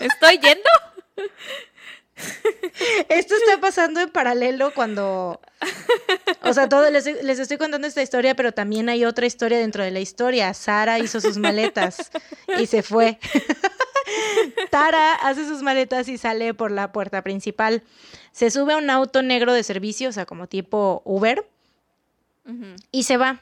Estoy 0.00 0.38
yendo. 0.38 0.70
Esto 3.08 3.34
está 3.34 3.60
pasando 3.60 4.00
en 4.00 4.10
paralelo 4.10 4.72
cuando. 4.74 5.40
O 6.42 6.52
sea, 6.54 6.68
todo 6.68 6.90
les, 6.90 7.04
les 7.22 7.38
estoy 7.38 7.58
contando 7.58 7.86
esta 7.86 8.02
historia, 8.02 8.34
pero 8.34 8.52
también 8.52 8.88
hay 8.88 9.04
otra 9.04 9.26
historia 9.26 9.58
dentro 9.58 9.82
de 9.84 9.90
la 9.90 10.00
historia. 10.00 10.52
Sara 10.54 10.98
hizo 10.98 11.20
sus 11.20 11.38
maletas 11.38 12.10
y 12.58 12.66
se 12.66 12.82
fue. 12.82 13.18
Tara 14.70 15.14
hace 15.14 15.46
sus 15.46 15.62
maletas 15.62 16.08
y 16.08 16.18
sale 16.18 16.54
por 16.54 16.70
la 16.70 16.92
puerta 16.92 17.22
principal. 17.22 17.82
Se 18.32 18.50
sube 18.50 18.74
a 18.74 18.76
un 18.76 18.90
auto 18.90 19.22
negro 19.22 19.52
de 19.52 19.62
servicio, 19.62 20.08
o 20.08 20.12
sea, 20.12 20.26
como 20.26 20.46
tipo 20.46 21.02
Uber, 21.04 21.46
y 22.92 23.02
se 23.02 23.16
va. 23.16 23.40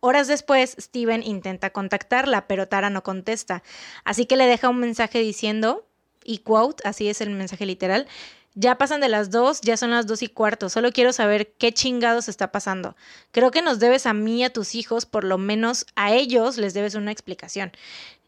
Horas 0.00 0.28
después, 0.28 0.76
Steven 0.78 1.22
intenta 1.22 1.70
contactarla, 1.70 2.46
pero 2.46 2.68
Tara 2.68 2.90
no 2.90 3.02
contesta. 3.02 3.62
Así 4.04 4.26
que 4.26 4.36
le 4.36 4.46
deja 4.46 4.68
un 4.68 4.78
mensaje 4.78 5.18
diciendo, 5.18 5.86
y 6.30 6.38
quote, 6.38 6.86
así 6.86 7.08
es 7.08 7.20
el 7.20 7.30
mensaje 7.30 7.66
literal, 7.66 8.06
ya 8.54 8.78
pasan 8.78 9.00
de 9.00 9.08
las 9.08 9.30
dos, 9.30 9.60
ya 9.60 9.76
son 9.76 9.90
las 9.90 10.06
dos 10.06 10.22
y 10.22 10.28
cuarto, 10.28 10.68
solo 10.68 10.92
quiero 10.92 11.12
saber 11.12 11.52
qué 11.58 11.72
chingados 11.72 12.28
está 12.28 12.52
pasando. 12.52 12.96
Creo 13.32 13.50
que 13.50 13.62
nos 13.62 13.78
debes 13.78 14.06
a 14.06 14.12
mí 14.12 14.40
y 14.40 14.44
a 14.44 14.52
tus 14.52 14.74
hijos, 14.74 15.06
por 15.06 15.24
lo 15.24 15.38
menos 15.38 15.86
a 15.96 16.12
ellos 16.12 16.56
les 16.56 16.74
debes 16.74 16.94
una 16.94 17.12
explicación. 17.12 17.72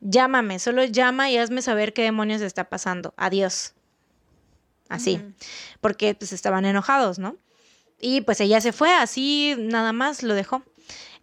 Llámame, 0.00 0.58
solo 0.58 0.84
llama 0.84 1.30
y 1.30 1.38
hazme 1.38 1.62
saber 1.62 1.92
qué 1.92 2.02
demonios 2.02 2.40
está 2.40 2.64
pasando. 2.68 3.14
Adiós. 3.16 3.74
Así, 4.88 5.22
porque 5.80 6.14
pues 6.14 6.32
estaban 6.32 6.66
enojados, 6.66 7.18
¿no? 7.18 7.36
Y 7.98 8.20
pues 8.22 8.40
ella 8.40 8.60
se 8.60 8.72
fue, 8.72 8.92
así 8.92 9.54
nada 9.58 9.92
más 9.92 10.22
lo 10.22 10.34
dejó. 10.34 10.62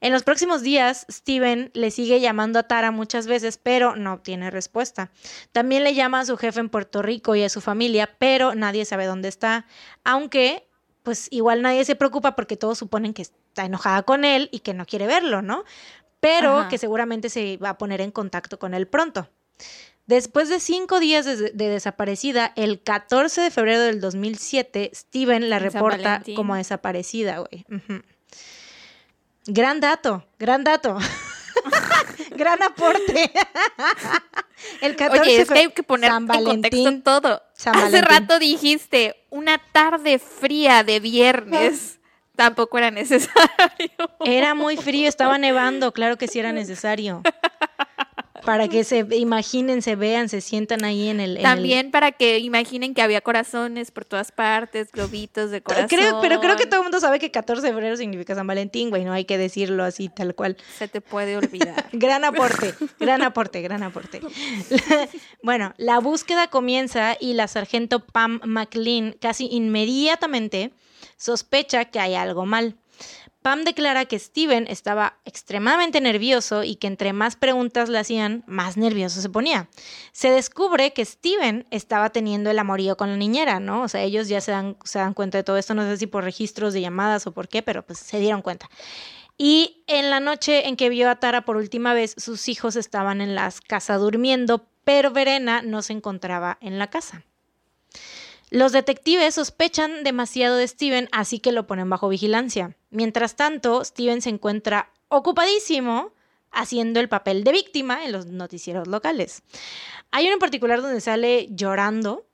En 0.01 0.13
los 0.13 0.23
próximos 0.23 0.61
días, 0.61 1.05
Steven 1.11 1.71
le 1.73 1.91
sigue 1.91 2.21
llamando 2.21 2.59
a 2.59 2.63
Tara 2.63 2.91
muchas 2.91 3.27
veces, 3.27 3.57
pero 3.57 3.95
no 3.95 4.13
obtiene 4.13 4.49
respuesta. 4.49 5.11
También 5.51 5.83
le 5.83 5.93
llama 5.93 6.21
a 6.21 6.25
su 6.25 6.37
jefe 6.37 6.59
en 6.59 6.69
Puerto 6.69 7.01
Rico 7.01 7.35
y 7.35 7.43
a 7.43 7.49
su 7.49 7.59
familia, 7.59 8.15
pero 8.17 8.55
nadie 8.55 8.85
sabe 8.85 9.05
dónde 9.05 9.27
está. 9.27 9.65
Aunque, 10.05 10.67
pues 11.03 11.27
igual 11.31 11.61
nadie 11.61 11.83
se 11.83 11.95
preocupa 11.95 12.35
porque 12.35 12.55
todos 12.55 12.77
suponen 12.77 13.13
que 13.13 13.23
está 13.23 13.65
enojada 13.65 14.03
con 14.03 14.23
él 14.23 14.47
y 14.51 14.59
que 14.59 14.73
no 14.73 14.85
quiere 14.85 15.05
verlo, 15.05 15.41
¿no? 15.41 15.65
Pero 16.21 16.59
Ajá. 16.59 16.69
que 16.69 16.77
seguramente 16.77 17.29
se 17.29 17.57
va 17.57 17.71
a 17.71 17.77
poner 17.77 17.99
en 18.01 18.11
contacto 18.11 18.57
con 18.57 18.73
él 18.73 18.87
pronto. 18.87 19.29
Después 20.05 20.49
de 20.49 20.59
cinco 20.59 20.99
días 20.99 21.25
de, 21.25 21.51
de 21.51 21.69
desaparecida, 21.69 22.51
el 22.55 22.81
14 22.81 23.41
de 23.41 23.51
febrero 23.51 23.81
del 23.81 24.01
2007, 24.01 24.91
Steven 24.93 25.49
la 25.49 25.59
reporta 25.59 26.23
como 26.35 26.55
desaparecida, 26.55 27.37
güey. 27.39 27.65
Gran 29.51 29.79
dato, 29.79 30.23
gran 30.37 30.63
dato. 30.63 30.97
gran 32.35 32.61
aporte. 32.61 33.31
el 34.81 34.95
14 34.95 35.21
Oye, 35.21 35.41
es 35.41 35.49
que 35.49 35.59
hay 35.59 35.71
que 35.71 35.81
poner 35.81 36.11
San 36.11 36.23
en 36.31 36.43
contexto 36.43 36.83
Valentín. 36.83 37.01
todo. 37.01 37.41
San 37.53 37.75
Hace 37.75 38.01
Valentín. 38.01 38.05
rato 38.05 38.39
dijiste 38.39 39.15
una 39.31 39.57
tarde 39.57 40.19
fría 40.19 40.83
de 40.83 40.99
viernes. 40.99 41.99
Tampoco 42.35 42.77
era 42.77 42.91
necesario. 42.91 43.91
Era 44.23 44.53
muy 44.53 44.77
frío, 44.77 45.09
estaba 45.09 45.37
nevando, 45.39 45.91
claro 45.93 46.17
que 46.17 46.27
sí 46.27 46.39
era 46.39 46.51
necesario. 46.53 47.21
Para 48.45 48.67
que 48.67 48.83
se 48.83 49.05
imaginen, 49.15 49.81
se 49.81 49.95
vean, 49.95 50.29
se 50.29 50.41
sientan 50.41 50.83
ahí 50.83 51.09
en 51.09 51.19
el... 51.19 51.31
en 51.31 51.37
el- 51.37 51.43
También 51.43 51.91
para 51.91 52.11
que 52.11 52.39
imaginen 52.39 52.93
que 52.93 53.01
había 53.01 53.21
corazones 53.21 53.91
por 53.91 54.05
todas 54.05 54.31
partes, 54.31 54.91
globitos 54.91 55.51
de 55.51 55.61
corazón. 55.61 55.87
Creo, 55.89 56.19
pero 56.21 56.39
creo 56.39 56.55
que 56.55 56.65
todo 56.65 56.77
el 56.81 56.83
mundo 56.83 56.99
sabe 56.99 57.19
que 57.19 57.31
14 57.31 57.65
de 57.65 57.73
febrero 57.73 57.97
significa 57.97 58.35
San 58.35 58.47
Valentín, 58.47 58.89
güey, 58.89 59.03
no 59.05 59.13
hay 59.13 59.25
que 59.25 59.37
decirlo 59.37 59.83
así 59.83 60.09
tal 60.09 60.35
cual. 60.35 60.57
Se 60.77 60.87
te 60.87 61.01
puede 61.01 61.37
olvidar. 61.37 61.85
Gran 61.91 62.23
aporte, 62.23 62.73
gran 62.99 63.21
aporte, 63.21 63.61
gran 63.61 63.83
aporte. 63.83 64.21
bueno, 65.43 65.73
la 65.77 65.99
búsqueda 65.99 66.47
comienza 66.47 67.15
y 67.19 67.33
la 67.33 67.47
sargento 67.47 68.05
Pam 68.05 68.39
McLean 68.45 69.15
casi 69.19 69.47
inmediatamente 69.51 70.71
sospecha 71.17 71.85
que 71.85 71.99
hay 71.99 72.15
algo 72.15 72.45
mal. 72.45 72.75
Pam 73.41 73.63
declara 73.63 74.05
que 74.05 74.19
Steven 74.19 74.65
estaba 74.67 75.17
extremadamente 75.23 76.01
nervioso 76.01 76.63
y 76.63 76.75
que 76.75 76.87
entre 76.87 77.13
más 77.13 77.37
preguntas 77.37 77.87
le 77.87 77.97
hacían, 77.97 78.43
más 78.47 78.75
nervioso 78.75 79.21
se 79.21 79.29
ponía. 79.29 79.69
Se 80.11 80.29
descubre 80.29 80.91
que 80.91 81.05
Steven 81.05 81.65
estaba 81.71 82.09
teniendo 82.09 82.49
el 82.49 82.59
amorío 82.59 82.97
con 82.97 83.09
la 83.09 83.15
niñera, 83.15 83.61
¿no? 83.61 83.83
O 83.83 83.87
sea, 83.87 84.01
ellos 84.01 84.27
ya 84.27 84.41
se 84.41 84.51
dan, 84.51 84.77
se 84.83 84.99
dan 84.99 85.13
cuenta 85.13 85.37
de 85.37 85.45
todo 85.45 85.57
esto, 85.57 85.73
no 85.73 85.83
sé 85.83 85.95
si 85.95 86.07
por 86.07 86.25
registros 86.25 86.73
de 86.73 86.81
llamadas 86.81 87.27
o 87.27 87.31
por 87.31 87.47
qué, 87.47 87.61
pero 87.61 87.85
pues 87.85 87.99
se 87.99 88.19
dieron 88.19 88.41
cuenta. 88.41 88.69
Y 89.37 89.83
en 89.87 90.09
la 90.09 90.19
noche 90.19 90.67
en 90.67 90.75
que 90.75 90.89
vio 90.89 91.09
a 91.09 91.15
Tara 91.15 91.45
por 91.45 91.55
última 91.55 91.93
vez, 91.93 92.13
sus 92.17 92.49
hijos 92.49 92.75
estaban 92.75 93.21
en 93.21 93.35
la 93.35 93.49
casa 93.67 93.95
durmiendo, 93.95 94.67
pero 94.83 95.11
Verena 95.11 95.61
no 95.61 95.81
se 95.81 95.93
encontraba 95.93 96.57
en 96.59 96.77
la 96.77 96.89
casa. 96.89 97.23
Los 98.49 98.71
detectives 98.71 99.35
sospechan 99.35 100.03
demasiado 100.03 100.57
de 100.57 100.67
Steven, 100.67 101.07
así 101.11 101.39
que 101.39 101.51
lo 101.51 101.67
ponen 101.67 101.89
bajo 101.89 102.09
vigilancia. 102.09 102.75
Mientras 102.89 103.35
tanto, 103.35 103.83
Steven 103.85 104.21
se 104.21 104.29
encuentra 104.29 104.91
ocupadísimo 105.07 106.13
haciendo 106.51 106.99
el 106.99 107.09
papel 107.09 107.43
de 107.43 107.51
víctima 107.51 108.05
en 108.05 108.11
los 108.11 108.25
noticieros 108.25 108.87
locales. 108.87 109.43
Hay 110.11 110.25
uno 110.25 110.33
en 110.33 110.39
particular 110.39 110.81
donde 110.81 111.01
sale 111.01 111.47
llorando 111.51 112.25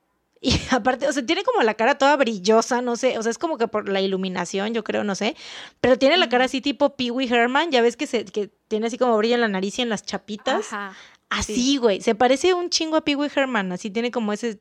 y 0.42 0.54
aparte, 0.72 1.08
o 1.08 1.12
sea, 1.12 1.26
tiene 1.26 1.44
como 1.44 1.64
la 1.64 1.74
cara 1.74 1.98
toda 1.98 2.16
brillosa, 2.16 2.82
no 2.82 2.96
sé, 2.96 3.18
o 3.18 3.24
sea, 3.24 3.32
es 3.32 3.38
como 3.38 3.58
que 3.58 3.68
por 3.68 3.90
la 3.90 4.00
iluminación, 4.00 4.74
yo 4.74 4.84
creo, 4.84 5.04
no 5.04 5.16
sé, 5.16 5.36
pero 5.82 5.98
tiene 5.98 6.18
la 6.18 6.30
cara 6.30 6.46
así 6.46 6.62
tipo 6.62 6.96
Pee 6.96 7.12
Wee 7.12 7.28
Herman, 7.28 7.72
ya 7.72 7.82
ves 7.82 7.98
que, 7.98 8.08
se, 8.08 8.26
que 8.26 8.52
tiene 8.68 8.88
así 8.88 8.98
como 8.98 9.18
brillo 9.18 9.36
en 9.36 9.42
la 9.42 9.48
nariz 9.48 9.80
y 9.80 9.82
en 9.82 9.90
las 9.90 10.04
chapitas. 10.04 10.72
Ajá. 10.72 10.96
Así, 11.30 11.78
güey. 11.78 12.02
Se 12.02 12.16
parece 12.16 12.54
un 12.54 12.70
chingo 12.70 12.98
a 12.98 13.04
Pee 13.04 13.16
Wee 13.16 13.32
Herman. 13.34 13.72
Así 13.72 13.90
tiene 13.90 14.12
como 14.12 14.34
ese. 14.34 14.60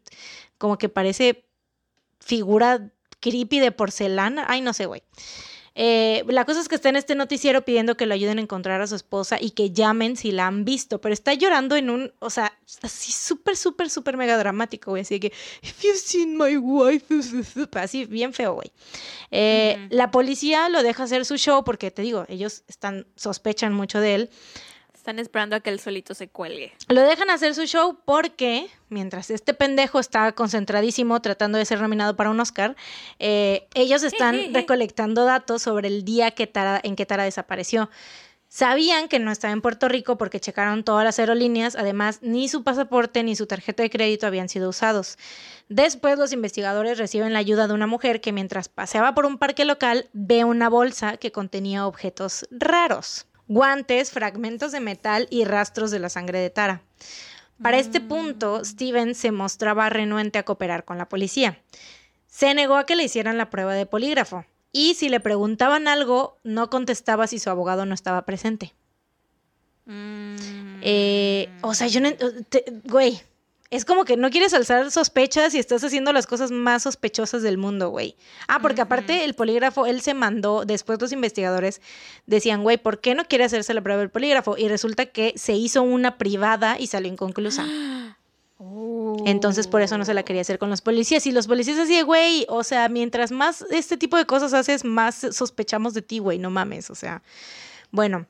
Como 0.59 0.79
que 0.79 0.89
parece 0.89 1.45
figura 2.21 2.91
creepy 3.21 3.61
de 3.61 3.73
porcelana. 3.73 4.45
Ay, 4.49 4.61
no 4.61 4.73
sé, 4.73 4.87
güey. 4.87 5.03
Eh, 5.77 6.25
la 6.29 6.45
cosa 6.45 6.61
es 6.61 6.69
que 6.69 6.77
está 6.77 6.89
en 6.89 6.97
este 6.97 7.17
noticiero 7.17 7.65
pidiendo 7.65 7.97
que 7.97 8.07
lo 8.07 8.15
ayuden 8.15 8.39
a 8.39 8.43
encontrar 8.43 8.81
a 8.81 8.87
su 8.87 8.95
esposa 8.95 9.39
y 9.41 9.51
que 9.51 9.73
llamen 9.73 10.17
si 10.17 10.31
la 10.31 10.47
han 10.47 10.65
visto, 10.65 11.01
pero 11.01 11.13
está 11.13 11.35
llorando 11.35 11.75
en 11.75 11.91
un, 11.91 12.13
o 12.21 12.31
sea, 12.31 12.57
así 12.83 13.11
súper, 13.11 13.57
súper, 13.57 13.91
súper 13.91 14.17
mega 14.17 14.39
dramático, 14.39 14.93
güey, 14.93 15.03
así 15.03 15.19
que, 15.19 15.33
if 15.63 15.83
you've 15.83 15.99
seen 15.99 16.39
my 16.39 16.57
wife, 16.57 17.07
así 17.73 18.05
bien 18.05 18.33
feo, 18.33 18.55
güey. 18.55 18.71
Eh. 19.33 19.89
La 19.91 20.13
policía 20.13 20.69
lo 20.69 20.85
deja 20.85 21.03
hacer 21.03 21.25
su 21.25 21.39
show 21.39 21.65
porque, 21.65 21.91
te 21.91 22.03
digo, 22.03 22.25
ellos 22.29 22.63
están, 22.69 23.09
sospechan 23.17 23.73
mucho 23.73 23.99
de 23.99 24.15
él. 24.15 24.31
Están 25.05 25.19
esperando 25.19 25.55
a 25.55 25.61
que 25.61 25.69
el 25.69 25.81
solito 25.81 26.15
se 26.15 26.29
cuelgue. 26.29 26.73
Lo 26.89 27.03
dejan 27.03 27.29
hacer 27.29 27.55
su 27.55 27.67
show 27.67 27.99
porque, 28.07 28.71
mientras 28.89 29.29
este 29.29 29.53
pendejo 29.53 30.01
está 30.01 30.33
concentradísimo 30.33 31.21
tratando 31.21 31.59
de 31.59 31.67
ser 31.67 31.79
nominado 31.83 32.17
para 32.17 32.31
un 32.31 32.41
Oscar, 32.41 32.75
eh, 33.19 33.69
ellos 33.75 34.03
están 34.03 34.55
recolectando 34.55 35.27
datos 35.27 35.61
sobre 35.61 35.89
el 35.89 36.07
día 36.07 36.31
que 36.31 36.47
Tara, 36.47 36.81
en 36.83 36.97
que 36.97 37.05
Tara 37.05 37.25
desapareció. 37.25 37.91
Sabían 38.49 39.09
que 39.09 39.19
no 39.19 39.31
estaba 39.31 39.53
en 39.53 39.61
Puerto 39.61 39.89
Rico 39.89 40.17
porque 40.17 40.41
checaron 40.41 40.85
todas 40.85 41.05
las 41.05 41.19
aerolíneas, 41.19 41.77
además 41.77 42.21
ni 42.23 42.49
su 42.49 42.65
pasaporte 42.65 43.23
ni 43.23 43.37
su 43.37 43.45
tarjeta 43.47 43.83
de 43.83 43.91
crédito 43.91 44.27
habían 44.27 44.49
sido 44.49 44.71
usados. 44.71 45.19
Después 45.69 46.19
los 46.19 46.33
investigadores 46.33 46.97
reciben 46.97 47.35
la 47.35 47.41
ayuda 47.41 47.69
de 47.69 47.75
una 47.75 47.87
mujer 47.87 48.23
que 48.23 48.33
mientras 48.33 48.71
paseaba 48.71 49.15
por 49.15 49.27
un 49.27 49.37
parque 49.37 49.67
local 49.67 50.09
ve 50.15 50.45
una 50.45 50.71
bolsa 50.71 51.19
que 51.19 51.31
contenía 51.31 51.87
objetos 51.87 52.47
raros, 52.51 53.27
guantes, 53.49 54.11
fragmentos 54.11 54.73
de 54.73 54.81
metal 54.81 55.27
y 55.31 55.45
rastros 55.45 55.91
de 55.91 55.99
la 55.99 56.09
sangre 56.09 56.39
de 56.39 56.51
Tara. 56.51 56.83
Para 57.63 57.79
este 57.79 58.01
punto, 58.01 58.65
Steven 58.65 59.15
se 59.15 59.31
mostraba 59.31 59.89
renuente 59.89 60.39
a 60.39 60.45
cooperar 60.45 60.85
con 60.85 60.99
la 60.99 61.09
policía. 61.09 61.63
Se 62.27 62.53
negó 62.53 62.77
a 62.77 62.87
que 62.87 62.97
le 62.97 63.05
hicieran 63.05 63.39
la 63.39 63.51
prueba 63.51 63.75
de 63.75 63.87
polígrafo, 63.87 64.45
y 64.73 64.95
si 64.95 65.09
le 65.09 65.21
preguntaban 65.21 65.87
algo, 65.87 66.39
no 66.43 66.69
contestaba 66.69 67.29
si 67.29 67.39
su 67.39 67.49
abogado 67.49 67.87
no 67.87 67.95
estaba 67.95 68.25
presente. 68.25 68.75
Mm. 69.87 70.35
Eh, 70.83 71.49
o 71.63 71.75
sea, 71.75 71.87
yo 71.87 72.01
no... 72.01 72.13
te- 72.49 72.65
güey, 72.85 73.23
es 73.75 73.85
como 73.85 74.05
que 74.05 74.17
no 74.17 74.31
quieres 74.31 74.55
alzar 74.55 74.91
sospechas 74.91 75.55
y 75.55 75.59
estás 75.59 75.83
haciendo 75.83 76.13
las 76.13 76.27
cosas 76.27 76.51
más 76.51 76.85
sospechosas 76.85 77.43
del 77.43 77.59
mundo, 77.59 77.89
güey. 77.89 78.17
Ah, 78.47 78.61
porque 78.61 78.81
aparte 78.81 79.25
el 79.25 79.35
polígrafo, 79.35 79.87
él 79.87 80.01
se 80.01 80.15
mandó, 80.15 80.65
después 80.65 81.01
los 81.01 81.13
investigadores 81.13 81.81
decían, 82.27 82.63
güey, 82.63 82.77
¿por 82.79 83.01
qué 83.01 83.15
no 83.15 83.25
quiere 83.25 83.45
hacerse 83.45 83.75
la 83.75 83.83
prueba 83.83 84.01
del 84.01 84.11
polígrafo? 84.11 84.57
Y 84.57 84.69
resulta 84.69 85.07
que 85.07 85.33
se 85.37 85.55
hizo 85.55 85.83
una 85.83 86.19
privada 86.19 86.77
y 86.79 86.87
salió 86.87 87.11
inconclusa. 87.11 87.67
Entonces 89.27 89.67
por 89.67 89.83
eso 89.83 89.99
no 89.99 90.05
se 90.05 90.15
la 90.15 90.23
quería 90.23 90.43
hacer 90.43 90.59
con 90.59 90.71
los 90.71 90.81
policías. 90.81 91.27
Y 91.27 91.33
los 91.33 91.47
policías 91.47 91.79
así, 91.79 92.01
güey, 92.03 92.47
o 92.49 92.63
sea, 92.63 92.89
mientras 92.89 93.33
más 93.33 93.65
este 93.71 93.97
tipo 93.97 94.17
de 94.17 94.27
cosas 94.27 94.55
haces, 94.55 94.85
más 94.85 95.27
sospechamos 95.33 95.95
de 95.95 96.03
ti, 96.03 96.19
güey, 96.19 96.39
no 96.39 96.51
mames, 96.51 96.91
o 96.91 96.95
sea. 96.95 97.23
Bueno, 97.91 98.27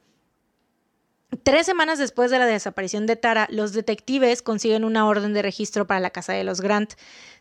tres 1.43 1.67
semanas 1.67 1.99
después 1.99 2.31
de 2.31 2.39
la 2.39 2.47
desaparición 2.47 3.07
de 3.07 3.17
Tara, 3.17 3.47
los 3.51 3.73
detectives 3.73 4.43
consiguen 4.43 4.85
una 4.85 5.07
orden 5.07 5.33
de 5.35 5.43
registro 5.43 5.87
para 5.87 6.01
la 6.01 6.11
casa 6.11 6.33
de 6.33 6.45
los 6.45 6.61
Grant. 6.61 6.95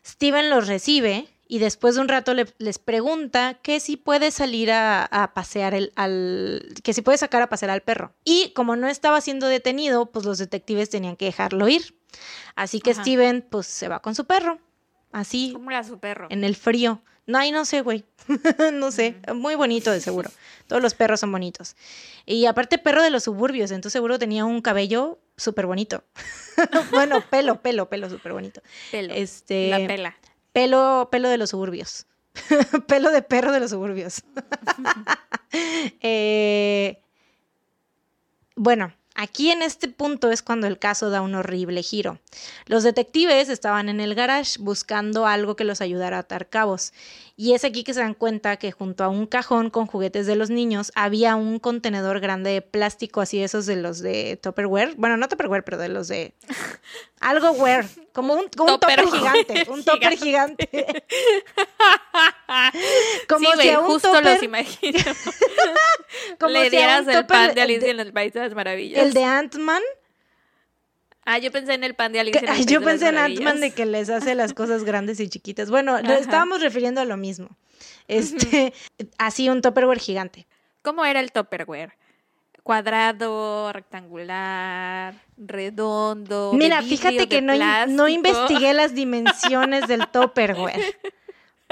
Steven 0.06 0.50
los 0.50 0.66
recibe 0.68 1.28
y 1.46 1.58
después 1.58 1.94
de 1.94 2.00
un 2.00 2.08
rato 2.08 2.32
le- 2.34 2.52
les 2.58 2.78
pregunta 2.78 3.58
que 3.62 3.78
si 3.80 3.96
puede 3.96 4.30
salir 4.30 4.70
a, 4.72 5.04
a 5.04 5.34
pasear 5.34 5.74
el, 5.74 5.92
al... 5.96 6.74
que 6.82 6.94
si 6.94 7.02
puede 7.02 7.18
sacar 7.18 7.42
a 7.42 7.48
pasear 7.48 7.70
al 7.70 7.82
perro. 7.82 8.14
Y 8.24 8.52
como 8.54 8.76
no 8.76 8.88
estaba 8.88 9.20
siendo 9.20 9.46
detenido, 9.48 10.06
pues 10.10 10.24
los 10.24 10.38
detectives 10.38 10.90
tenían 10.90 11.16
que 11.16 11.26
dejarlo 11.26 11.68
ir. 11.68 11.98
Así 12.56 12.80
que 12.80 12.92
Ajá. 12.92 13.02
Steven 13.02 13.46
pues 13.50 13.66
se 13.66 13.88
va 13.88 14.00
con 14.00 14.14
su 14.14 14.24
perro. 14.24 14.58
Así, 15.12 15.52
¿Cómo 15.52 15.70
era 15.70 15.84
su 15.84 15.98
perro? 16.00 16.26
en 16.30 16.42
el 16.44 16.56
frío. 16.56 17.02
No, 17.26 17.50
no 17.50 17.64
sé, 17.64 17.80
güey. 17.80 18.04
no 18.72 18.90
sé. 18.90 19.16
Muy 19.34 19.54
bonito, 19.54 19.90
de 19.90 20.00
seguro. 20.00 20.30
Todos 20.66 20.82
los 20.82 20.94
perros 20.94 21.20
son 21.20 21.32
bonitos. 21.32 21.76
Y 22.26 22.46
aparte, 22.46 22.78
perro 22.78 23.02
de 23.02 23.10
los 23.10 23.24
suburbios. 23.24 23.70
Entonces, 23.70 23.92
seguro 23.92 24.18
tenía 24.18 24.44
un 24.44 24.60
cabello 24.60 25.18
súper 25.36 25.66
bonito. 25.66 26.04
bueno, 26.90 27.22
pelo, 27.30 27.60
pelo, 27.62 27.88
pelo 27.88 28.10
súper 28.10 28.32
bonito. 28.32 28.62
Pelo. 28.90 29.14
Este. 29.14 29.68
La 29.68 29.86
pela. 29.86 30.16
Pelo, 30.52 31.08
pelo 31.10 31.28
de 31.28 31.38
los 31.38 31.50
suburbios. 31.50 32.06
pelo 32.86 33.10
de 33.10 33.22
perro 33.22 33.52
de 33.52 33.60
los 33.60 33.70
suburbios. 33.70 34.22
Eh, 36.00 37.00
bueno, 38.56 38.92
aquí 39.24 39.50
en 39.50 39.62
este 39.62 39.88
punto 39.88 40.30
es 40.30 40.42
cuando 40.42 40.66
el 40.66 40.78
caso 40.78 41.10
da 41.10 41.22
un 41.22 41.34
horrible 41.34 41.82
giro. 41.82 42.18
Los 42.66 42.84
detectives 42.84 43.48
estaban 43.48 43.88
en 43.88 44.00
el 44.00 44.14
garage 44.14 44.58
buscando 44.60 45.26
algo 45.26 45.56
que 45.56 45.64
los 45.64 45.80
ayudara 45.80 46.18
a 46.18 46.20
atar 46.20 46.48
cabos. 46.48 46.92
Y 47.36 47.54
es 47.54 47.64
aquí 47.64 47.82
que 47.82 47.94
se 47.94 48.00
dan 48.00 48.14
cuenta 48.14 48.56
que 48.58 48.70
junto 48.70 49.02
a 49.02 49.08
un 49.08 49.26
cajón 49.26 49.70
con 49.70 49.86
juguetes 49.86 50.26
de 50.26 50.36
los 50.36 50.50
niños 50.50 50.92
había 50.94 51.34
un 51.34 51.58
contenedor 51.58 52.20
grande 52.20 52.50
de 52.50 52.62
plástico, 52.62 53.20
así 53.20 53.42
esos 53.42 53.66
de 53.66 53.76
los 53.76 53.98
de 53.98 54.38
Tupperware. 54.40 54.94
Bueno, 54.96 55.16
no 55.16 55.28
Tupperware, 55.28 55.64
pero 55.64 55.78
de 55.78 55.88
los 55.88 56.06
de 56.06 56.34
algo 57.20 57.50
wear, 57.52 57.86
como 58.14 58.32
un, 58.34 58.48
como 58.56 58.72
un 58.74 58.80
Tupper 58.80 59.02
topper 59.04 59.18
gigante, 59.20 59.66
un 59.70 59.84
topper 59.84 60.16
gigante. 60.16 60.68
Como 63.28 63.50
sí, 63.52 63.58
si 63.62 63.70
a 63.70 63.80
un 63.80 63.86
justo 63.86 64.12
topper- 64.12 64.34
los 64.34 64.42
imagino. 64.42 64.98
como 66.38 66.52
Le 66.52 66.64
si 66.70 66.76
dieras 66.76 67.06
el 67.08 67.26
pan 67.26 67.48
de 67.48 67.54
de- 67.54 67.60
Alicia 67.62 67.90
en 67.90 68.00
el 68.00 68.12
País 68.12 68.32
de 68.32 68.40
las 68.40 68.54
Maravillas. 68.54 69.02
El 69.02 69.12
de 69.12 69.24
Ant-Man. 69.24 69.82
Ah, 71.24 71.38
yo 71.38 71.50
pensé 71.50 71.74
en 71.74 71.84
el 71.84 71.94
pan 71.94 72.12
de 72.12 72.20
Alicia 72.20 72.40
que- 72.40 72.46
en 72.46 72.52
el 72.52 72.56
País 72.58 72.66
yo 72.66 72.80
de 72.80 72.86
las 72.86 72.92
pensé 72.92 73.08
en. 73.08 73.18
Ant-Man 73.18 73.60
de 73.60 73.70
que 73.72 73.86
les 73.86 74.10
hace 74.10 74.34
las 74.34 74.52
cosas 74.54 74.84
grandes 74.84 75.18
y 75.20 75.28
chiquitas. 75.28 75.70
Bueno, 75.70 75.94
Ajá. 75.96 76.14
estábamos 76.18 76.60
refiriendo 76.60 77.00
a 77.00 77.04
lo 77.04 77.16
mismo. 77.16 77.48
Este, 78.06 78.72
así 79.18 79.48
un 79.48 79.60
topperware 79.62 79.98
gigante. 79.98 80.46
¿Cómo 80.82 81.04
era 81.04 81.20
el 81.20 81.32
Tupperware? 81.32 81.94
Cuadrado, 82.64 83.72
rectangular, 83.72 85.14
redondo. 85.36 86.50
de 86.52 86.56
Mira, 86.56 86.80
vidrio, 86.80 86.96
fíjate 86.96 87.16
de 87.18 87.28
que 87.28 87.40
no, 87.42 87.52
in- 87.54 87.60
no 87.60 88.04
plástico. 88.06 88.08
investigué 88.08 88.72
las 88.74 88.94
dimensiones 88.96 89.86
del 89.86 90.08
topperware. 90.08 90.80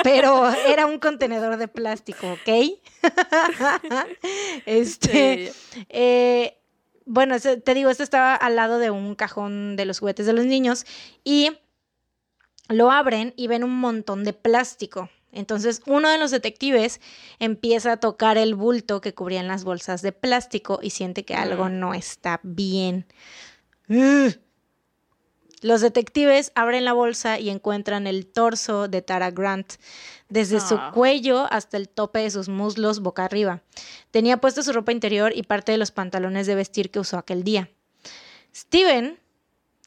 Pero 0.05 0.49
era 0.69 0.87
un 0.87 0.99
contenedor 0.99 1.57
de 1.57 1.67
plástico, 1.67 2.33
¿ok? 2.33 2.79
este, 4.67 5.53
Sí. 5.73 5.87
eh, 5.89 6.59
bueno, 7.05 7.37
te 7.41 7.75
digo, 7.75 7.91
este 7.91 8.03
estaba 8.03 8.35
al 8.35 8.57
lado 8.57 8.79
de 8.79 8.91
un 8.91 9.15
cajón 9.15 9.77
de 9.77 9.85
los 9.87 9.99
juguetes 9.99 10.27
de 10.27 10.33
los 10.33 10.45
niños 10.45 10.85
y 11.25 11.51
lo 12.69 12.91
abren 12.91 13.35
y 13.37 13.49
ven 13.49 13.65
un 13.65 13.77
montón 13.79 14.25
de 14.25 14.33
plástico. 14.33 15.09
Entonces, 15.33 15.81
uno 15.87 16.11
de 16.11 16.19
los 16.19 16.31
detectives 16.31 17.01
empieza 17.39 17.93
a 17.93 17.97
tocar 17.97 18.37
el 18.37 18.55
bulto 18.55 19.01
que 19.01 19.15
cubrían 19.15 19.49
las 19.49 19.65
bolsas 19.65 20.03
de 20.03 20.13
plástico 20.13 20.79
y 20.83 20.91
siente 20.91 21.25
que 21.25 21.35
algo 21.35 21.65
Mm. 21.69 21.79
no 21.81 21.95
está 21.95 22.39
bien. 22.43 23.07
Ugh. 23.89 24.39
Los 25.63 25.81
detectives 25.81 26.51
abren 26.57 26.85
la 26.85 26.93
bolsa 26.93 27.39
y 27.39 27.49
encuentran 27.49 28.07
el 28.09 28.27
torso 28.27 28.89
de 28.89 29.01
Tara 29.01 29.31
Grant, 29.31 29.75
desde 30.29 30.59
su 30.61 30.75
Ah. 30.75 30.91
cuello 30.93 31.47
hasta 31.53 31.77
el 31.77 31.89
tope 31.89 32.19
de 32.19 32.31
sus 32.33 32.49
muslos 32.49 32.99
boca 33.01 33.25
arriba. 33.25 33.63
Tenía 34.11 34.39
puesta 34.39 34.63
su 34.63 34.73
ropa 34.73 34.91
interior 34.93 35.33
y 35.37 35.45
parte 35.45 35.71
de 35.71 35.79
los 35.79 35.93
pantalones 35.93 36.49
de 36.49 36.57
vestir 36.57 36.91
que 36.91 36.99
usó 36.99 37.17
aquel 37.17 37.45
día. 37.45 37.71
Steven 38.55 39.19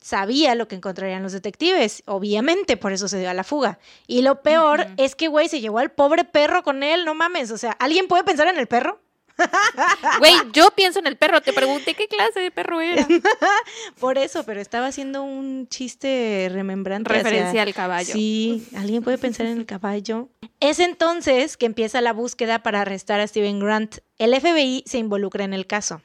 sabía 0.05 0.53
lo 0.53 0.67
que 0.67 0.75
encontrarían 0.75 1.23
los 1.23 1.31
detectives, 1.31 2.03
obviamente, 2.05 2.77
por 2.77 2.93
eso 2.93 3.07
se 3.07 3.17
dio 3.19 3.27
a 3.27 3.33
la 3.33 3.43
fuga. 3.43 3.79
Y 4.05 4.21
lo 4.21 4.43
peor 4.43 4.85
es 4.97 5.15
que, 5.15 5.27
güey, 5.29 5.49
se 5.49 5.61
llevó 5.61 5.79
al 5.79 5.89
pobre 5.91 6.25
perro 6.25 6.61
con 6.61 6.83
él, 6.83 7.05
no 7.05 7.15
mames. 7.15 7.49
O 7.49 7.57
sea, 7.57 7.71
¿alguien 7.71 8.07
puede 8.07 8.23
pensar 8.23 8.47
en 8.47 8.59
el 8.59 8.67
perro? 8.67 9.01
Güey, 10.19 10.33
yo 10.53 10.69
pienso 10.75 10.99
en 10.99 11.07
el 11.07 11.17
perro. 11.17 11.41
Te 11.41 11.51
pregunté 11.51 11.93
qué 11.93 12.07
clase 12.07 12.39
de 12.39 12.51
perro 12.51 12.79
era. 12.79 13.05
Por 13.99 14.17
eso, 14.17 14.43
pero 14.45 14.61
estaba 14.61 14.87
haciendo 14.87 15.23
un 15.23 15.67
chiste 15.67 16.49
remembrante. 16.51 17.09
hacia- 17.11 17.23
Referencia 17.23 17.61
al 17.63 17.73
caballo. 17.73 18.13
Sí, 18.13 18.65
alguien 18.77 19.03
puede 19.03 19.17
pensar 19.17 19.45
en 19.47 19.57
el 19.57 19.65
caballo. 19.65 20.29
Es 20.61 20.79
entonces 20.79 21.57
que 21.57 21.65
empieza 21.65 21.99
la 21.99 22.13
búsqueda 22.13 22.63
para 22.63 22.81
arrestar 22.81 23.19
a 23.19 23.27
Steven 23.27 23.59
Grant. 23.59 23.97
El 24.19 24.39
FBI 24.39 24.83
se 24.85 24.99
involucra 24.99 25.43
en 25.43 25.53
el 25.53 25.67
caso. 25.67 26.01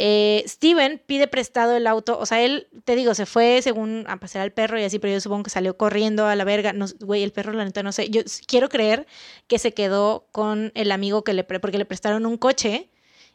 Eh, 0.00 0.44
Steven 0.46 1.02
pide 1.06 1.26
prestado 1.26 1.74
el 1.76 1.86
auto, 1.88 2.18
o 2.18 2.24
sea, 2.24 2.40
él, 2.40 2.68
te 2.84 2.94
digo, 2.94 3.14
se 3.14 3.26
fue 3.26 3.60
según 3.62 4.04
a 4.08 4.16
pasear 4.18 4.44
al 4.44 4.52
perro 4.52 4.78
y 4.78 4.84
así, 4.84 5.00
pero 5.00 5.12
yo 5.12 5.20
supongo 5.20 5.42
que 5.42 5.50
salió 5.50 5.76
corriendo 5.76 6.26
a 6.26 6.36
la 6.36 6.44
verga. 6.44 6.72
No, 6.72 6.86
güey, 7.00 7.24
el 7.24 7.32
perro, 7.32 7.52
la 7.52 7.64
neta, 7.64 7.82
no 7.82 7.90
sé. 7.90 8.08
Yo 8.08 8.22
quiero 8.46 8.68
creer 8.68 9.06
que 9.48 9.58
se 9.58 9.74
quedó 9.74 10.28
con 10.30 10.70
el 10.76 10.92
amigo 10.92 11.24
que 11.24 11.32
le, 11.32 11.42
pre- 11.42 11.58
porque 11.58 11.78
le 11.78 11.84
prestaron 11.84 12.26
un 12.26 12.36
coche 12.36 12.90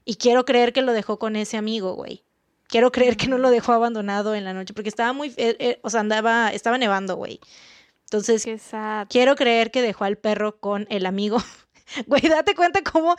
y 0.06 0.16
quiero 0.16 0.46
creer 0.46 0.72
que 0.72 0.82
lo 0.82 0.94
dejó 0.94 1.20
con 1.20 1.36
ese 1.36 1.58
amigo, 1.58 1.96
güey. 1.96 2.24
Quiero 2.68 2.92
creer 2.94 3.18
que 3.18 3.28
no 3.28 3.38
lo 3.38 3.50
dejó 3.52 3.74
abandonado 3.74 4.34
en 4.34 4.46
la 4.46 4.54
noche, 4.54 4.74
porque 4.74 4.90
estaba 4.90 5.12
muy, 5.12 5.34
eh, 5.38 5.58
eh, 5.60 5.80
o 5.84 5.90
sea, 5.90 6.00
andaba, 6.00 6.50
estaba 6.54 6.78
nevando, 6.78 7.18
güey. 7.18 7.40
Entonces, 8.06 8.46
Qué 8.46 8.58
sad. 8.58 9.08
quiero 9.10 9.36
creer 9.36 9.70
que 9.70 9.82
dejó 9.82 10.06
al 10.06 10.18
perro 10.18 10.60
con 10.60 10.88
el 10.90 11.06
amigo. 11.06 11.38
Güey, 12.08 12.22
date 12.24 12.56
cuenta 12.56 12.82
cómo 12.82 13.16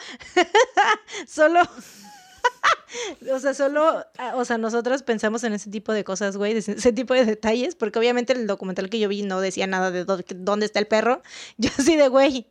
solo, 1.28 1.61
o 3.33 3.38
sea, 3.38 3.54
solo, 3.54 4.04
ah, 4.18 4.33
o 4.37 4.44
sea, 4.44 4.59
nosotros 4.59 5.02
pensamos 5.02 5.44
en 5.44 5.52
ese 5.52 5.70
tipo 5.70 5.92
de 5.92 6.04
cosas, 6.04 6.37
güey, 6.37 6.57
ese, 6.57 6.92
tipo 6.92 7.14
de 7.14 7.24
detalles, 7.24 7.74
porque 7.74 7.98
obviamente 7.98 8.33
el 8.33 8.46
documental 8.46 8.90
que 8.90 8.98
yo 8.98 9.09
vi 9.09 9.22
no 9.22 9.40
decía 9.40 9.66
nada 9.66 9.90
de 9.90 10.04
dó- 10.07 10.24
dónde 10.37 10.66
está 10.66 10.78
el 10.78 10.87
perro. 10.87 11.22
Yo 11.57 11.70
así 11.78 11.96
de, 11.96 12.09
güey, 12.09 12.46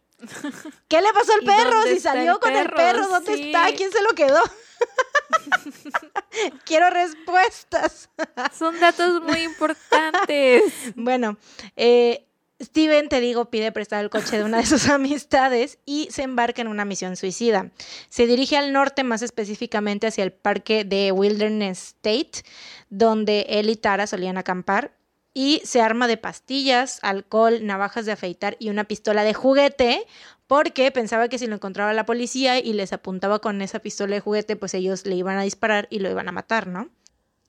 ¿qué 0.88 1.02
le 1.02 1.14
pasó 1.14 1.34
al 1.34 1.44
¿Y 1.44 1.46
perro? 1.46 1.84
Si 1.84 2.00
salió 2.00 2.34
el 2.34 2.40
con 2.40 2.56
el 2.56 2.66
perro? 2.66 2.76
perro, 2.78 3.08
¿dónde 3.08 3.36
Sí. 3.36 3.44
está? 3.48 3.68
¿Quién 3.76 3.92
se 3.92 4.02
lo 4.04 4.14
quedó? 4.14 4.40
Quiero 6.66 6.90
respuestas. 6.90 8.10
Son 8.58 8.80
datos 8.80 9.22
muy 9.22 9.40
importantes. 9.42 10.64
Bueno, 10.96 11.38
eh, 11.76 12.26
Steven, 12.64 13.10
te 13.10 13.20
digo, 13.20 13.50
pide 13.50 13.72
prestar 13.72 14.04
el 14.04 14.10
coche 14.10 14.38
de 14.38 14.44
una 14.44 14.58
de 14.58 14.66
sus 14.66 14.88
amistades 14.90 15.80
y 15.86 16.08
se 16.12 16.24
embarca 16.24 16.62
en 16.62 16.68
una 16.68 16.86
misión 16.86 17.16
suicida. 17.16 17.72
Se 18.10 18.28
dirige 18.28 18.58
al 18.58 18.74
norte, 18.74 19.04
más 19.04 19.22
específicamente 19.22 20.08
hacia 20.08 20.24
el 20.24 20.32
parque 20.32 20.84
de 20.86 21.12
Wilderness 21.12 21.96
State, 21.98 22.44
donde 22.90 23.46
él 23.50 23.70
y 23.70 23.76
Tara 23.76 24.08
solían 24.08 24.38
acampar. 24.38 24.94
y 25.36 25.62
se 25.66 25.82
arma 25.82 26.08
de 26.08 26.18
pastillas, 26.18 27.00
alcohol, 27.02 27.66
navajas 27.66 28.06
de 28.06 28.12
afeitar 28.12 28.56
y 28.60 28.70
una 28.70 28.84
pistola 28.84 29.24
de 29.24 29.34
juguete 29.34 30.06
porque 30.46 30.92
pensaba 30.92 31.28
que 31.28 31.40
si 31.40 31.48
lo 31.48 31.56
encontraba 31.56 31.92
la 31.94 32.06
policía 32.06 32.60
y 32.60 32.74
les 32.74 32.94
apuntaba 32.94 33.40
con 33.40 33.60
esa 33.64 33.80
pistola 33.80 34.14
de 34.14 34.22
juguete, 34.22 34.56
pues 34.56 34.76
ellos 34.76 35.08
le 35.08 35.16
iban 35.16 35.40
a 35.40 35.42
disparar 35.42 35.88
y 35.90 35.98
lo 35.98 36.12
iban 36.12 36.30
a 36.30 36.32
matar, 36.32 36.68
¿no? 36.68 36.90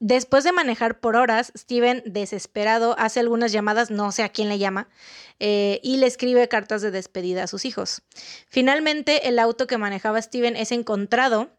Después 0.06 0.44
de 0.44 0.52
manejar 0.52 1.00
por 1.00 1.16
horas, 1.16 1.50
Steven, 1.56 2.02
desesperado, 2.04 2.94
hace 2.98 3.20
algunas 3.20 3.52
llamadas, 3.52 3.90
no 3.90 4.12
sé 4.12 4.22
a 4.22 4.28
quién 4.28 4.50
le 4.50 4.58
llama, 4.58 4.86
eh, 5.40 5.80
y 5.82 5.96
le 5.96 6.06
escribe 6.06 6.46
cartas 6.46 6.82
de 6.82 6.90
despedida 6.90 7.44
a 7.44 7.46
sus 7.46 7.64
hijos. 7.64 8.02
Finalmente, 8.50 9.28
el 9.28 9.38
auto 9.38 9.66
que 9.66 9.78
manejaba 9.78 10.20
Steven 10.20 10.56
es 10.56 10.72
encontrado 10.72 11.56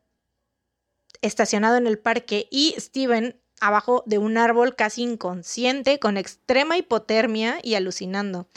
estacionado 1.23 1.77
en 1.77 1.87
el 1.87 1.97
parque 1.97 2.47
y 2.51 2.75
Steven 2.77 3.41
abajo 3.61 4.03
de 4.05 4.19
un 4.19 4.37
árbol 4.37 4.75
casi 4.75 5.01
inconsciente, 5.01 5.97
con 5.97 6.15
extrema 6.15 6.77
hipotermia 6.77 7.57
y 7.63 7.73
alucinando. 7.73 8.47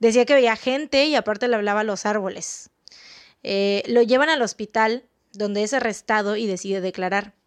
Decía 0.00 0.24
que 0.24 0.34
veía 0.34 0.56
gente 0.56 1.06
y 1.06 1.14
aparte 1.14 1.46
le 1.46 1.54
hablaba 1.54 1.82
a 1.82 1.84
los 1.84 2.06
árboles. 2.06 2.70
Eh, 3.44 3.84
lo 3.86 4.02
llevan 4.02 4.30
al 4.30 4.42
hospital, 4.42 5.04
donde 5.32 5.62
es 5.62 5.74
arrestado 5.74 6.34
y 6.34 6.48
decide 6.48 6.80
declarar. 6.80 7.37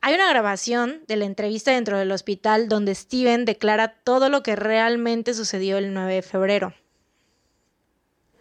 Hay 0.00 0.14
una 0.14 0.28
grabación 0.28 1.02
de 1.08 1.16
la 1.16 1.24
entrevista 1.24 1.72
dentro 1.72 1.98
del 1.98 2.12
hospital 2.12 2.68
donde 2.68 2.94
Steven 2.94 3.44
declara 3.44 3.88
todo 3.88 4.28
lo 4.28 4.42
que 4.42 4.54
realmente 4.56 5.34
sucedió 5.34 5.78
el 5.78 5.92
9 5.92 6.14
de 6.14 6.22
febrero. 6.22 6.74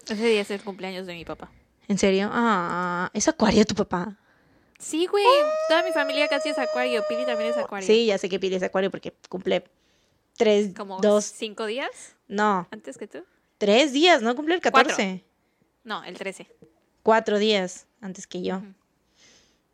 Ese 0.07 0.25
día 0.25 0.41
es 0.41 0.51
el 0.51 0.61
cumpleaños 0.61 1.07
de 1.07 1.13
mi 1.13 1.25
papá. 1.25 1.51
¿En 1.87 1.97
serio? 1.97 2.29
Ah, 2.31 3.09
¿es 3.13 3.27
acuario 3.27 3.65
tu 3.65 3.75
papá? 3.75 4.15
Sí, 4.79 5.07
güey. 5.07 5.25
Toda 5.67 5.83
mi 5.83 5.91
familia 5.91 6.27
casi 6.27 6.49
es 6.49 6.59
acuario. 6.59 7.03
Pili 7.09 7.25
también 7.25 7.49
es 7.49 7.57
acuario. 7.57 7.87
Sí, 7.87 8.05
ya 8.05 8.17
sé 8.17 8.29
que 8.29 8.39
Pili 8.39 8.55
es 8.55 8.63
acuario 8.63 8.91
porque 8.91 9.13
cumple 9.27 9.63
tres, 10.37 10.73
¿Como 10.75 10.99
dos, 10.99 11.25
cinco 11.25 11.65
días 11.65 12.15
no, 12.27 12.67
antes 12.71 12.97
que 12.97 13.07
tú? 13.07 13.23
tres 13.57 13.91
días, 13.91 14.21
¿no? 14.21 14.35
Cumple 14.35 14.55
el 14.55 14.61
14. 14.61 15.23
No, 15.83 16.03
el 16.03 16.17
13. 16.17 16.47
Cuatro 17.01 17.39
días 17.39 17.87
antes 18.01 18.27
que 18.27 18.43
yo. 18.43 18.61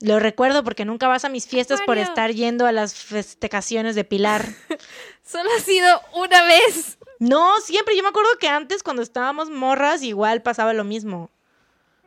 Lo 0.03 0.19
recuerdo 0.19 0.65
porque 0.65 0.83
nunca 0.83 1.07
vas 1.07 1.23
a 1.23 1.29
mis 1.29 1.47
fiestas 1.47 1.81
por 1.85 1.97
estar 1.97 2.31
yendo 2.33 2.65
a 2.65 2.73
las 2.73 2.93
festecaciones 2.93 3.95
de 3.95 4.03
Pilar. 4.03 4.45
Solo 5.25 5.49
ha 5.57 5.61
sido 5.61 6.01
una 6.13 6.43
vez. 6.43 6.97
No, 7.19 7.57
siempre. 7.61 7.95
Yo 7.95 8.03
me 8.03 8.09
acuerdo 8.09 8.29
que 8.37 8.49
antes, 8.49 8.83
cuando 8.83 9.01
estábamos 9.01 9.49
morras, 9.49 10.03
igual 10.03 10.41
pasaba 10.41 10.73
lo 10.73 10.83
mismo. 10.83 11.29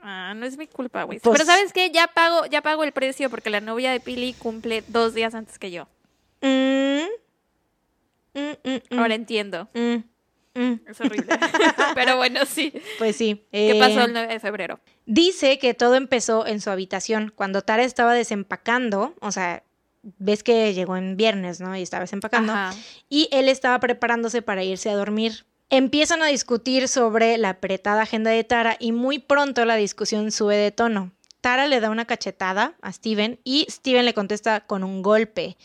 Ah, 0.03 0.35
no 0.37 0.45
es 0.45 0.59
mi 0.59 0.67
culpa, 0.67 1.05
güey. 1.05 1.21
Pues- 1.21 1.39
Pero 1.39 1.51
¿sabes 1.51 1.73
qué? 1.73 1.91
Ya 1.91 2.07
pago, 2.09 2.45
ya 2.45 2.61
pago 2.61 2.85
el 2.85 2.93
precio 2.93 3.31
porque 3.31 3.49
la 3.49 3.63
novia 3.63 3.91
de 3.93 4.01
Pili 4.01 4.35
cumple 4.35 4.85
dos 4.89 5.15
días 5.15 5.35
antes 5.35 5.59
que 5.59 5.71
yo. 5.71 5.89
Mm, 6.43 7.07
mm, 8.35 8.41
mm, 8.63 8.99
Ahora 8.99 9.15
entiendo. 9.15 9.69
Mm. 10.57 10.81
Es 10.89 11.01
horrible. 11.01 11.39
Pero 11.95 12.17
bueno, 12.17 12.41
sí. 12.47 12.73
Pues 12.99 13.17
sí. 13.17 13.45
¿Qué 13.53 13.71
eh, 13.71 13.79
pasó 13.79 14.05
el 14.05 14.13
9 14.13 14.33
de 14.33 14.41
febrero? 14.41 14.81
Dice 15.07 15.59
que 15.59 15.75
todo 15.75 15.95
empezó 15.95 16.47
en 16.47 16.61
su 16.61 16.71
habitación, 16.71 17.33
cuando 17.35 17.63
Tara 17.63 17.85
estaba 17.85 18.15
desempacando, 18.15 19.15
o 19.21 19.33
sea, 19.33 19.63
ves 20.19 20.43
que 20.43 20.75
llegó 20.75 20.97
en 20.97 21.17
viernes, 21.17 21.61
¿no? 21.61 21.77
Y 21.77 21.83
estaba 21.83 22.03
desempacando. 22.03 22.53
Ajá. 22.53 22.75
y 23.09 23.29
él 23.33 23.49
estaba 23.49 23.79
preparándose 23.81 24.43
para 24.43 24.65
irse 24.65 24.91
a 24.91 24.97
dormir. 24.97 25.47
Empiezan 25.69 26.23
a 26.23 26.27
discutir 26.27 26.87
sobre 26.87 27.39
la 27.39 27.51
apretada 27.51 28.03
agenda 28.03 28.31
de 28.31 28.45
Tara 28.45 28.77
y 28.79 28.93
muy 28.93 29.19
pronto 29.19 29.65
la 29.65 29.75
discusión 29.75 30.31
sube 30.31 30.57
de 30.57 30.71
tono. 30.71 31.13
Tara 31.41 31.67
le 31.67 31.81
da 31.81 31.91
una 31.91 32.07
cachetada 32.07 32.75
a 32.83 32.93
Steven 32.93 33.41
y 33.45 33.67
Steven 33.69 34.05
le 34.05 34.15
contesta 34.15 34.61
con 34.61 34.85
un 34.85 35.03
golpe. 35.03 35.57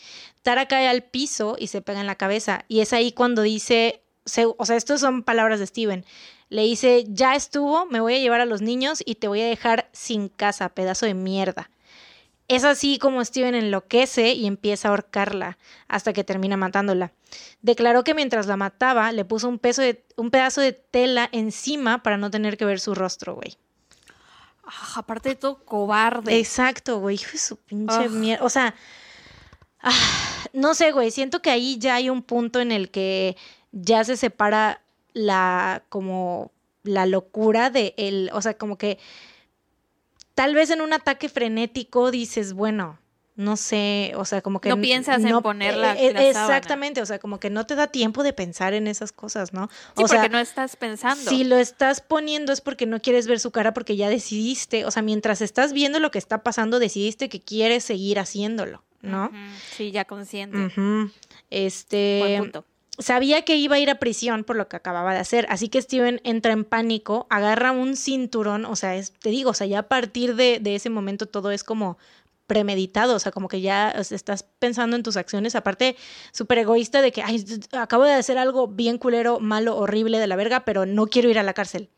Tara 0.42 0.66
cae 0.66 0.88
al 0.88 1.02
piso 1.02 1.56
y 1.58 1.68
se 1.68 1.82
pega 1.82 2.00
en 2.00 2.06
la 2.06 2.16
cabeza 2.16 2.64
y 2.68 2.80
es 2.80 2.92
ahí 2.92 3.12
cuando 3.12 3.42
dice, 3.42 4.01
se- 4.24 4.46
o 4.46 4.64
sea, 4.66 4.76
estas 4.76 5.00
son 5.00 5.22
palabras 5.22 5.58
de 5.60 5.66
Steven. 5.66 6.04
Le 6.48 6.62
dice, 6.62 7.04
ya 7.08 7.34
estuvo, 7.34 7.86
me 7.86 8.00
voy 8.00 8.14
a 8.14 8.18
llevar 8.18 8.40
a 8.40 8.46
los 8.46 8.60
niños 8.62 9.02
y 9.04 9.14
te 9.16 9.28
voy 9.28 9.40
a 9.40 9.46
dejar 9.46 9.88
sin 9.92 10.28
casa, 10.28 10.68
pedazo 10.68 11.06
de 11.06 11.14
mierda. 11.14 11.70
Es 12.48 12.64
así 12.64 12.98
como 12.98 13.24
Steven 13.24 13.54
enloquece 13.54 14.32
y 14.32 14.46
empieza 14.46 14.88
a 14.88 14.90
ahorcarla 14.90 15.56
hasta 15.88 16.12
que 16.12 16.24
termina 16.24 16.56
matándola. 16.58 17.12
Declaró 17.62 18.04
que 18.04 18.14
mientras 18.14 18.46
la 18.46 18.58
mataba 18.58 19.10
le 19.12 19.24
puso 19.24 19.48
un, 19.48 19.58
peso 19.58 19.80
de- 19.80 20.04
un 20.16 20.30
pedazo 20.30 20.60
de 20.60 20.72
tela 20.72 21.28
encima 21.32 22.02
para 22.02 22.18
no 22.18 22.30
tener 22.30 22.58
que 22.58 22.66
ver 22.66 22.80
su 22.80 22.94
rostro, 22.94 23.34
güey. 23.36 23.56
Ah, 24.64 24.92
aparte 24.96 25.30
de 25.30 25.34
todo, 25.36 25.64
cobarde. 25.64 26.38
Exacto, 26.38 26.98
güey. 27.00 27.14
Hijo 27.16 27.32
de 27.32 27.38
su 27.38 27.56
pinche 27.56 28.06
Ugh. 28.08 28.10
mierda. 28.10 28.44
O 28.44 28.50
sea, 28.50 28.74
ah, 29.80 29.92
no 30.52 30.74
sé, 30.74 30.92
güey. 30.92 31.10
Siento 31.10 31.40
que 31.40 31.50
ahí 31.50 31.78
ya 31.78 31.94
hay 31.94 32.10
un 32.10 32.22
punto 32.22 32.60
en 32.60 32.72
el 32.72 32.90
que 32.90 33.36
ya 33.72 34.04
se 34.04 34.16
separa 34.16 34.80
la, 35.14 35.82
como, 35.88 36.52
la 36.84 37.06
locura 37.06 37.70
de 37.70 37.94
él. 37.96 38.30
O 38.32 38.40
sea, 38.42 38.54
como 38.54 38.78
que 38.78 38.98
tal 40.34 40.54
vez 40.54 40.70
en 40.70 40.80
un 40.80 40.92
ataque 40.92 41.28
frenético 41.28 42.10
dices, 42.10 42.52
bueno, 42.52 42.98
no 43.34 43.56
sé, 43.56 44.12
o 44.16 44.26
sea, 44.26 44.42
como 44.42 44.60
que 44.60 44.68
No 44.68 44.78
piensas 44.80 45.24
en 45.24 45.40
poner 45.40 45.74
la- 45.76 45.94
eh, 45.94 46.08
eh, 46.14 46.32
sábana. 46.34 46.56
Exactamente, 46.58 47.00
o 47.00 47.06
sea, 47.06 47.18
como 47.18 47.40
que 47.40 47.48
no 47.48 47.64
te 47.66 47.74
da 47.74 47.86
tiempo 47.86 48.22
de 48.22 48.34
pensar 48.34 48.74
en 48.74 48.86
esas 48.86 49.10
cosas, 49.10 49.54
¿no? 49.54 49.68
Sí, 49.96 50.02
o 50.04 50.08
sea, 50.08 50.18
porque 50.20 50.32
no 50.32 50.38
estás 50.38 50.76
pensando. 50.76 51.30
si 51.30 51.44
lo 51.44 51.56
estás 51.56 52.02
poniendo 52.02 52.52
es 52.52 52.60
porque 52.60 52.84
no 52.84 53.00
quieres 53.00 53.26
ver 53.26 53.40
su 53.40 53.50
cara 53.50 53.72
porque 53.72 53.96
ya 53.96 54.10
decidiste, 54.10 54.84
o 54.84 54.90
sea, 54.90 55.02
mientras 55.02 55.40
estás 55.40 55.72
viendo 55.72 55.98
lo 55.98 56.10
que 56.10 56.18
está 56.18 56.42
pasando, 56.42 56.78
decidiste 56.78 57.30
que 57.30 57.40
quieres 57.40 57.84
seguir 57.84 58.18
haciéndolo, 58.18 58.82
¿no? 59.00 59.30
Sí, 59.76 59.90
ya 59.92 60.04
consciente. 60.04 60.70
Este 61.50 62.18
Buen 62.20 62.38
punto. 62.42 62.64
Sabía 63.02 63.42
que 63.42 63.56
iba 63.56 63.76
a 63.76 63.78
ir 63.78 63.90
a 63.90 63.96
prisión 63.98 64.44
por 64.44 64.56
lo 64.56 64.68
que 64.68 64.76
acababa 64.76 65.12
de 65.12 65.20
hacer, 65.20 65.46
así 65.50 65.68
que 65.68 65.82
Steven 65.82 66.20
entra 66.24 66.52
en 66.52 66.64
pánico, 66.64 67.26
agarra 67.30 67.72
un 67.72 67.96
cinturón, 67.96 68.64
o 68.64 68.76
sea, 68.76 68.96
es- 68.96 69.12
te 69.12 69.28
digo, 69.30 69.50
o 69.50 69.54
sea, 69.54 69.66
ya 69.66 69.80
a 69.80 69.88
partir 69.88 70.34
de, 70.36 70.58
de 70.60 70.74
ese 70.74 70.88
momento 70.90 71.26
todo 71.26 71.50
es 71.50 71.64
como 71.64 71.98
premeditado, 72.46 73.14
o 73.14 73.18
sea, 73.18 73.32
como 73.32 73.48
que 73.48 73.60
ya 73.60 73.90
estás 73.90 74.42
pensando 74.42 74.96
en 74.96 75.02
tus 75.02 75.16
acciones, 75.16 75.54
aparte 75.54 75.96
súper 76.32 76.58
egoísta 76.58 77.00
de 77.00 77.10
que, 77.12 77.22
ay, 77.22 77.44
acabo 77.72 78.04
de 78.04 78.12
hacer 78.12 78.36
algo 78.36 78.68
bien 78.68 78.98
culero, 78.98 79.40
malo, 79.40 79.76
horrible 79.76 80.18
de 80.18 80.26
la 80.26 80.36
verga, 80.36 80.64
pero 80.64 80.84
no 80.84 81.06
quiero 81.06 81.30
ir 81.30 81.38
a 81.38 81.42
la 81.42 81.54
cárcel. 81.54 81.88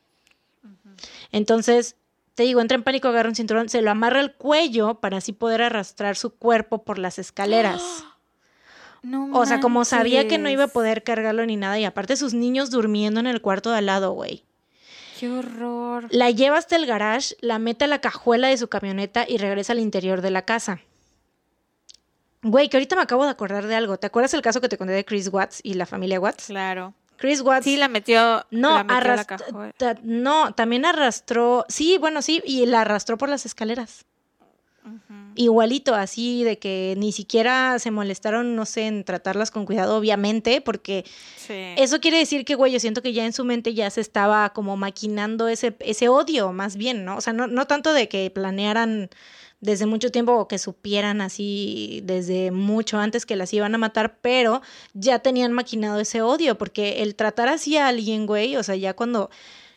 Entonces, 1.32 1.96
te 2.34 2.44
digo, 2.44 2.60
entra 2.60 2.76
en 2.76 2.82
pánico, 2.84 3.08
agarra 3.08 3.28
un 3.28 3.34
cinturón, 3.34 3.68
se 3.68 3.82
lo 3.82 3.90
amarra 3.90 4.20
al 4.20 4.34
cuello 4.34 4.96
para 5.00 5.16
así 5.18 5.32
poder 5.32 5.62
arrastrar 5.62 6.16
su 6.16 6.30
cuerpo 6.36 6.84
por 6.84 6.98
las 6.98 7.18
escaleras. 7.18 8.04
No 9.04 9.28
O 9.32 9.44
sea, 9.46 9.60
como 9.60 9.84
sabía 9.84 10.26
que 10.26 10.38
no 10.38 10.48
iba 10.48 10.64
a 10.64 10.68
poder 10.68 11.02
cargarlo 11.02 11.44
ni 11.46 11.56
nada, 11.56 11.78
y 11.78 11.84
aparte 11.84 12.16
sus 12.16 12.32
niños 12.34 12.70
durmiendo 12.70 13.20
en 13.20 13.26
el 13.26 13.40
cuarto 13.42 13.70
de 13.70 13.78
al 13.78 13.86
lado, 13.86 14.12
güey. 14.12 14.42
Qué 15.20 15.28
horror. 15.30 16.08
La 16.10 16.30
lleva 16.30 16.56
hasta 16.58 16.74
el 16.76 16.86
garage, 16.86 17.36
la 17.40 17.58
mete 17.58 17.84
a 17.84 17.88
la 17.88 18.00
cajuela 18.00 18.48
de 18.48 18.56
su 18.56 18.68
camioneta 18.68 19.24
y 19.28 19.36
regresa 19.36 19.72
al 19.74 19.78
interior 19.78 20.20
de 20.22 20.30
la 20.30 20.42
casa. 20.42 20.80
Güey, 22.42 22.68
que 22.68 22.76
ahorita 22.76 22.96
me 22.96 23.02
acabo 23.02 23.24
de 23.24 23.30
acordar 23.30 23.66
de 23.66 23.74
algo. 23.74 23.96
¿Te 23.98 24.06
acuerdas 24.06 24.34
el 24.34 24.42
caso 24.42 24.60
que 24.60 24.68
te 24.68 24.76
conté 24.76 24.92
de 24.92 25.04
Chris 25.04 25.28
Watts 25.32 25.60
y 25.62 25.74
la 25.74 25.86
familia 25.86 26.20
Watts? 26.20 26.46
Claro. 26.46 26.94
Chris 27.16 27.40
Watts. 27.40 27.64
Sí, 27.64 27.76
la 27.76 27.88
metió. 27.88 28.44
no, 28.50 28.74
la 28.76 28.84
metió 28.84 29.12
a 29.12 29.16
la 29.16 29.72
ta- 29.78 29.96
no, 30.02 30.52
también 30.52 30.84
arrastró. 30.84 31.64
Sí, 31.68 31.96
bueno, 31.98 32.20
sí, 32.22 32.42
y 32.44 32.66
la 32.66 32.82
arrastró 32.82 33.16
por 33.16 33.28
las 33.28 33.46
escaleras. 33.46 34.04
Ujú. 34.84 35.14
Igualito, 35.36 35.94
así 35.94 36.44
de 36.44 36.58
que 36.58 36.94
ni 36.98 37.12
siquiera 37.12 37.78
se 37.78 37.90
molestaron, 37.90 38.56
no 38.56 38.66
sé, 38.66 38.86
en 38.86 39.04
tratarlas 39.04 39.50
con 39.50 39.66
cuidado, 39.66 39.96
obviamente, 39.96 40.60
porque 40.60 41.04
Sí. 41.36 41.74
Eso 41.76 42.00
quiere 42.00 42.18
decir 42.18 42.44
que, 42.44 42.54
güey, 42.54 42.72
yo 42.72 42.80
siento 42.80 43.02
que 43.02 43.12
ya 43.12 43.26
en 43.26 43.34
su 43.34 43.44
mente 43.44 43.74
ya 43.74 43.90
se 43.90 44.00
estaba 44.00 44.54
como 44.54 44.76
maquinando 44.76 45.48
ese, 45.48 45.76
ese 45.80 46.08
odio, 46.08 46.52
más 46.52 46.76
bien, 46.76 47.04
¿no? 47.04 47.16
O 47.16 47.20
sea, 47.20 47.34
no, 47.34 47.46
no 47.46 47.66
tanto 47.66 47.92
de 47.92 48.08
que 48.08 48.30
planearan 48.30 49.10
desde 49.60 49.86
mucho 49.86 50.10
tiempo 50.10 50.32
o 50.32 50.48
que 50.48 50.58
supieran 50.58 51.20
así 51.20 52.00
desde 52.04 52.50
mucho 52.50 52.98
antes 52.98 53.26
que 53.26 53.36
las 53.36 53.52
iban 53.52 53.74
a 53.74 53.78
matar, 53.78 54.18
pero 54.20 54.62
ya 54.94 55.18
tenían 55.18 55.52
maquinado 55.52 56.00
ese 56.00 56.22
odio, 56.22 56.56
porque 56.56 57.02
el 57.02 57.14
tratar 57.14 57.48
así 57.48 57.76
a 57.76 57.88
alguien, 57.88 58.26
güey, 58.26 58.56
o 58.56 58.62
sea, 58.62 58.76
ya 58.76 58.94
cuando... 58.94 59.30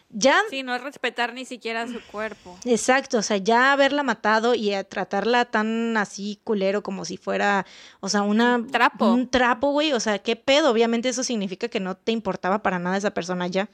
Ya 0.09 0.39
Sí, 0.49 0.63
no 0.63 0.77
respetar 0.77 1.33
ni 1.33 1.43
siquiera 1.45 1.85
su 1.87 2.01
cuerpo. 2.11 2.57
Exacto, 2.63 3.17
o 3.17 3.21
sea, 3.21 3.37
ya 3.37 3.73
haberla 3.73 4.03
matado 4.03 4.55
y 4.55 4.73
a 4.73 4.83
tratarla 4.85 5.45
tan 5.45 5.97
así 5.97 6.39
culero 6.45 6.81
como 6.81 7.03
si 7.03 7.17
fuera, 7.17 7.65
o 7.99 8.07
sea, 8.07 8.21
una 8.21 8.55
Un 8.55 8.71
trapo. 8.71 9.11
un 9.13 9.29
trapo, 9.29 9.71
güey, 9.71 9.91
o 9.91 9.99
sea, 9.99 10.19
qué 10.19 10.35
pedo, 10.37 10.71
obviamente 10.71 11.09
eso 11.09 11.23
significa 11.23 11.67
que 11.67 11.81
no 11.81 11.95
te 11.95 12.13
importaba 12.13 12.63
para 12.63 12.79
nada 12.79 12.95
esa 12.97 13.11
persona 13.13 13.47
ya. 13.47 13.69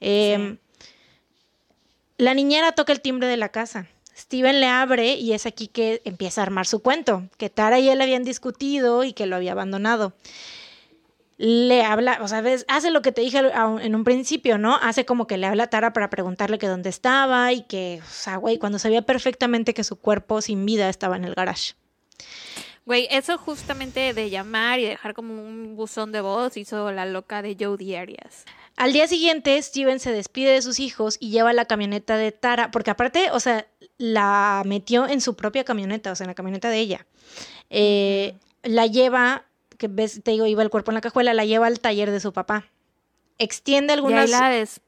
Em, 0.00 0.58
La 2.18 2.34
niñera 2.34 2.72
toca 2.72 2.92
el 2.92 3.00
timbre 3.00 3.26
de 3.28 3.36
la 3.36 3.48
casa. 3.50 3.86
Steven 4.16 4.60
le 4.60 4.66
abre 4.66 5.14
y 5.14 5.32
es 5.32 5.46
aquí 5.46 5.68
que 5.68 6.02
empieza 6.04 6.40
a 6.40 6.44
armar 6.44 6.66
su 6.66 6.82
cuento, 6.82 7.28
que 7.38 7.50
Tara 7.50 7.78
y 7.78 7.88
él 7.88 8.00
habían 8.00 8.24
discutido 8.24 9.04
y 9.04 9.12
que 9.14 9.26
lo 9.26 9.36
había 9.36 9.52
abandonado 9.52 10.12
le 11.44 11.82
habla, 11.82 12.20
o 12.22 12.28
sea, 12.28 12.40
ves, 12.40 12.64
hace 12.68 12.92
lo 12.92 13.02
que 13.02 13.10
te 13.10 13.20
dije 13.20 13.40
en 13.80 13.94
un 13.96 14.04
principio, 14.04 14.58
¿no? 14.58 14.76
Hace 14.76 15.04
como 15.04 15.26
que 15.26 15.38
le 15.38 15.48
habla 15.48 15.64
a 15.64 15.66
Tara 15.66 15.92
para 15.92 16.08
preguntarle 16.08 16.56
que 16.56 16.68
dónde 16.68 16.88
estaba 16.88 17.52
y 17.52 17.62
que, 17.62 18.00
o 18.00 18.08
sea, 18.08 18.36
güey, 18.36 18.58
cuando 18.58 18.78
sabía 18.78 19.02
perfectamente 19.02 19.74
que 19.74 19.82
su 19.82 19.96
cuerpo 19.96 20.40
sin 20.40 20.64
vida 20.64 20.88
estaba 20.88 21.16
en 21.16 21.24
el 21.24 21.34
garage. 21.34 21.74
Güey, 22.86 23.08
eso 23.10 23.38
justamente 23.38 24.14
de 24.14 24.30
llamar 24.30 24.78
y 24.78 24.84
dejar 24.84 25.14
como 25.14 25.34
un 25.34 25.74
buzón 25.74 26.12
de 26.12 26.20
voz 26.20 26.56
hizo 26.56 26.92
la 26.92 27.06
loca 27.06 27.42
de 27.42 27.56
Jodie 27.58 27.98
Arias. 27.98 28.44
Al 28.76 28.92
día 28.92 29.08
siguiente, 29.08 29.60
Steven 29.60 29.98
se 29.98 30.12
despide 30.12 30.52
de 30.52 30.62
sus 30.62 30.78
hijos 30.78 31.16
y 31.18 31.30
lleva 31.30 31.52
la 31.52 31.64
camioneta 31.64 32.16
de 32.16 32.30
Tara, 32.30 32.70
porque 32.70 32.92
aparte, 32.92 33.32
o 33.32 33.40
sea, 33.40 33.66
la 33.98 34.62
metió 34.64 35.08
en 35.08 35.20
su 35.20 35.34
propia 35.34 35.64
camioneta, 35.64 36.12
o 36.12 36.14
sea, 36.14 36.24
en 36.24 36.30
la 36.30 36.36
camioneta 36.36 36.70
de 36.70 36.78
ella. 36.78 37.06
Eh, 37.68 38.36
la 38.62 38.86
lleva, 38.86 39.44
que 39.82 39.88
ves, 39.88 40.20
te 40.22 40.30
digo, 40.30 40.46
iba 40.46 40.62
el 40.62 40.70
cuerpo 40.70 40.92
en 40.92 40.94
la 40.94 41.00
cajuela, 41.00 41.34
la 41.34 41.44
lleva 41.44 41.66
al 41.66 41.80
taller 41.80 42.12
de 42.12 42.20
su 42.20 42.32
papá. 42.32 42.66
Extiende 43.38 43.92
algunas... 43.92 44.30
Y 44.30 44.32
ahí 44.34 44.40
la 44.40 44.48
des- 44.50 44.80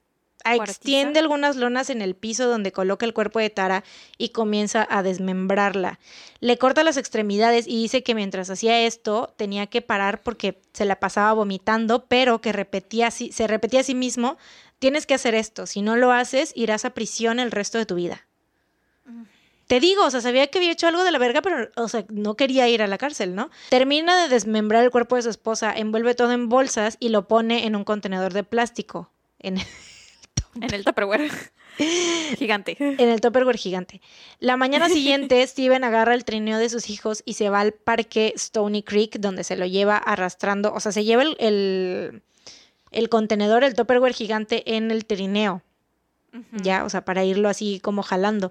Extiende 0.70 1.18
algunas 1.20 1.56
lonas 1.56 1.90
en 1.90 2.00
el 2.02 2.14
piso 2.14 2.46
donde 2.46 2.70
coloca 2.70 3.04
el 3.06 3.12
cuerpo 3.14 3.38
de 3.40 3.48
Tara 3.50 3.82
y 4.18 4.28
comienza 4.28 4.86
a 4.88 5.02
desmembrarla. 5.02 5.98
Le 6.40 6.58
corta 6.58 6.84
las 6.84 6.96
extremidades 6.98 7.66
y 7.66 7.80
dice 7.82 8.02
que 8.02 8.14
mientras 8.14 8.50
hacía 8.50 8.82
esto 8.82 9.32
tenía 9.36 9.66
que 9.66 9.80
parar 9.82 10.22
porque 10.22 10.60
se 10.72 10.84
la 10.84 11.00
pasaba 11.00 11.32
vomitando, 11.32 12.04
pero 12.06 12.40
que 12.40 12.52
repetía 12.52 13.06
así- 13.08 13.32
se 13.32 13.46
repetía 13.46 13.80
a 13.80 13.84
sí 13.84 13.94
mismo, 13.94 14.36
tienes 14.78 15.06
que 15.06 15.14
hacer 15.14 15.34
esto, 15.34 15.66
si 15.66 15.80
no 15.82 15.96
lo 15.96 16.12
haces 16.12 16.52
irás 16.54 16.84
a 16.84 16.90
prisión 16.90 17.40
el 17.40 17.50
resto 17.50 17.78
de 17.78 17.86
tu 17.86 17.94
vida. 17.96 18.26
Te 19.66 19.80
digo, 19.80 20.04
o 20.04 20.10
sea, 20.10 20.20
sabía 20.20 20.46
que 20.48 20.58
había 20.58 20.72
hecho 20.72 20.86
algo 20.86 21.04
de 21.04 21.10
la 21.10 21.18
verga, 21.18 21.40
pero, 21.42 21.70
o 21.76 21.88
sea, 21.88 22.04
no 22.08 22.34
quería 22.34 22.68
ir 22.68 22.82
a 22.82 22.86
la 22.86 22.98
cárcel, 22.98 23.34
¿no? 23.34 23.50
Termina 23.70 24.22
de 24.22 24.28
desmembrar 24.28 24.84
el 24.84 24.90
cuerpo 24.90 25.16
de 25.16 25.22
su 25.22 25.30
esposa, 25.30 25.72
envuelve 25.74 26.14
todo 26.14 26.32
en 26.32 26.48
bolsas 26.48 26.96
y 27.00 27.08
lo 27.08 27.28
pone 27.28 27.66
en 27.66 27.76
un 27.76 27.84
contenedor 27.84 28.32
de 28.32 28.44
plástico. 28.44 29.10
En, 29.38 29.56
En 30.60 30.72
el 30.72 30.84
Tupperware. 30.84 31.30
Gigante. 32.38 32.76
en 32.78 33.08
el 33.08 33.20
Tupperware 33.20 33.58
gigante. 33.58 34.00
La 34.38 34.56
mañana 34.56 34.88
siguiente, 34.88 35.44
Steven 35.46 35.82
agarra 35.82 36.14
el 36.14 36.24
trineo 36.24 36.58
de 36.58 36.68
sus 36.68 36.88
hijos 36.88 37.22
y 37.24 37.34
se 37.34 37.50
va 37.50 37.60
al 37.60 37.72
parque 37.72 38.32
Stony 38.36 38.82
Creek, 38.84 39.18
donde 39.18 39.42
se 39.42 39.56
lo 39.56 39.66
lleva 39.66 39.96
arrastrando. 39.96 40.72
O 40.72 40.78
sea, 40.78 40.92
se 40.92 41.04
lleva 41.04 41.22
el, 41.22 41.36
el, 41.40 42.22
el 42.92 43.08
contenedor, 43.08 43.64
el 43.64 43.74
Tupperware 43.74 44.14
gigante 44.14 44.76
en 44.76 44.90
el 44.90 45.04
trineo. 45.04 45.62
Ya, 46.50 46.84
o 46.84 46.90
sea, 46.90 47.04
para 47.04 47.24
irlo 47.24 47.48
así 47.48 47.78
como 47.80 48.02
jalando. 48.02 48.50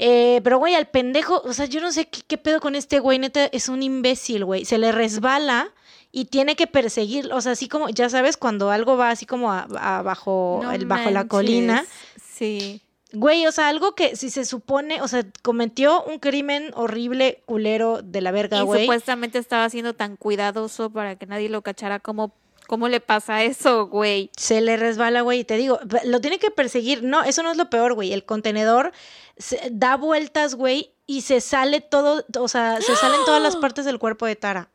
Eh, 0.00 0.40
pero, 0.44 0.58
güey, 0.58 0.74
al 0.76 0.86
pendejo, 0.86 1.42
o 1.44 1.52
sea, 1.52 1.66
yo 1.66 1.80
no 1.80 1.90
sé 1.90 2.06
qué, 2.08 2.20
qué 2.26 2.38
pedo 2.38 2.60
con 2.60 2.76
este 2.76 3.00
güey, 3.00 3.18
neta, 3.18 3.46
es 3.46 3.68
un 3.68 3.82
imbécil, 3.82 4.44
güey. 4.44 4.64
Se 4.64 4.78
le 4.78 4.92
resbala 4.92 5.72
y 6.12 6.26
tiene 6.26 6.54
que 6.54 6.68
perseguir, 6.68 7.32
o 7.32 7.40
sea, 7.40 7.52
así 7.52 7.68
como, 7.68 7.88
ya 7.88 8.08
sabes, 8.08 8.36
cuando 8.36 8.70
algo 8.70 8.96
va 8.96 9.10
así 9.10 9.26
como 9.26 9.50
a- 9.52 9.66
a- 9.78 10.02
bajo, 10.02 10.60
No 10.62 10.70
el, 10.72 10.86
bajo 10.86 11.10
la 11.10 11.26
colina. 11.26 11.84
Sí. 12.24 12.80
Güey, 13.12 13.46
o 13.46 13.52
sea, 13.52 13.68
algo 13.68 13.94
que 13.94 14.14
si 14.16 14.30
se 14.30 14.44
supone, 14.44 15.02
o 15.02 15.08
sea, 15.08 15.24
cometió 15.42 16.04
un 16.04 16.18
crimen 16.18 16.70
horrible, 16.74 17.42
culero 17.46 18.00
de 18.02 18.20
la 18.20 18.30
verga, 18.30 18.58
Y 18.58 18.62
güey. 18.62 18.82
supuestamente 18.82 19.38
estaba 19.38 19.68
siendo 19.70 19.94
tan 19.94 20.16
cuidadoso 20.16 20.90
para 20.90 21.16
que 21.16 21.26
nadie 21.26 21.48
lo 21.48 21.62
cachara. 21.62 22.00
¿Cómo, 22.00 22.34
cómo 22.66 22.86
le 22.88 23.00
pasa 23.00 23.42
eso, 23.44 23.86
güey? 23.86 24.30
Se 24.36 24.60
le 24.60 24.76
resbala, 24.76 25.22
güey, 25.22 25.40
y 25.40 25.44
te 25.44 25.56
digo, 25.56 25.80
lo 26.04 26.20
tiene 26.20 26.38
que 26.38 26.50
perseguir. 26.50 27.02
No, 27.02 27.24
eso 27.24 27.42
no 27.42 27.50
es 27.50 27.56
lo 27.56 27.70
peor, 27.70 27.94
güey. 27.94 28.12
El 28.12 28.24
contenedor 28.26 28.92
se- 29.38 29.68
da 29.72 29.96
vueltas, 29.96 30.54
güey, 30.54 30.92
y 31.06 31.22
se 31.22 31.40
sale 31.40 31.80
todo, 31.80 32.24
o 32.38 32.48
sea, 32.48 32.80
se 32.80 32.94
salen 32.96 33.20
todas 33.24 33.42
las 33.42 33.56
partes 33.62 33.84
del 33.84 33.98
cuerpo 33.98 34.26
de 34.26 34.36
Tara. 34.36 34.70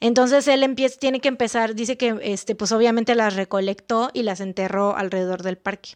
Entonces 0.00 0.46
él 0.48 0.62
empieza, 0.62 0.98
tiene 0.98 1.20
que 1.20 1.28
empezar, 1.28 1.74
dice 1.74 1.96
que, 1.96 2.16
este, 2.22 2.54
pues 2.54 2.70
obviamente 2.72 3.14
las 3.14 3.34
recolectó 3.34 4.10
y 4.12 4.22
las 4.22 4.40
enterró 4.40 4.96
alrededor 4.96 5.42
del 5.42 5.58
parque. 5.58 5.90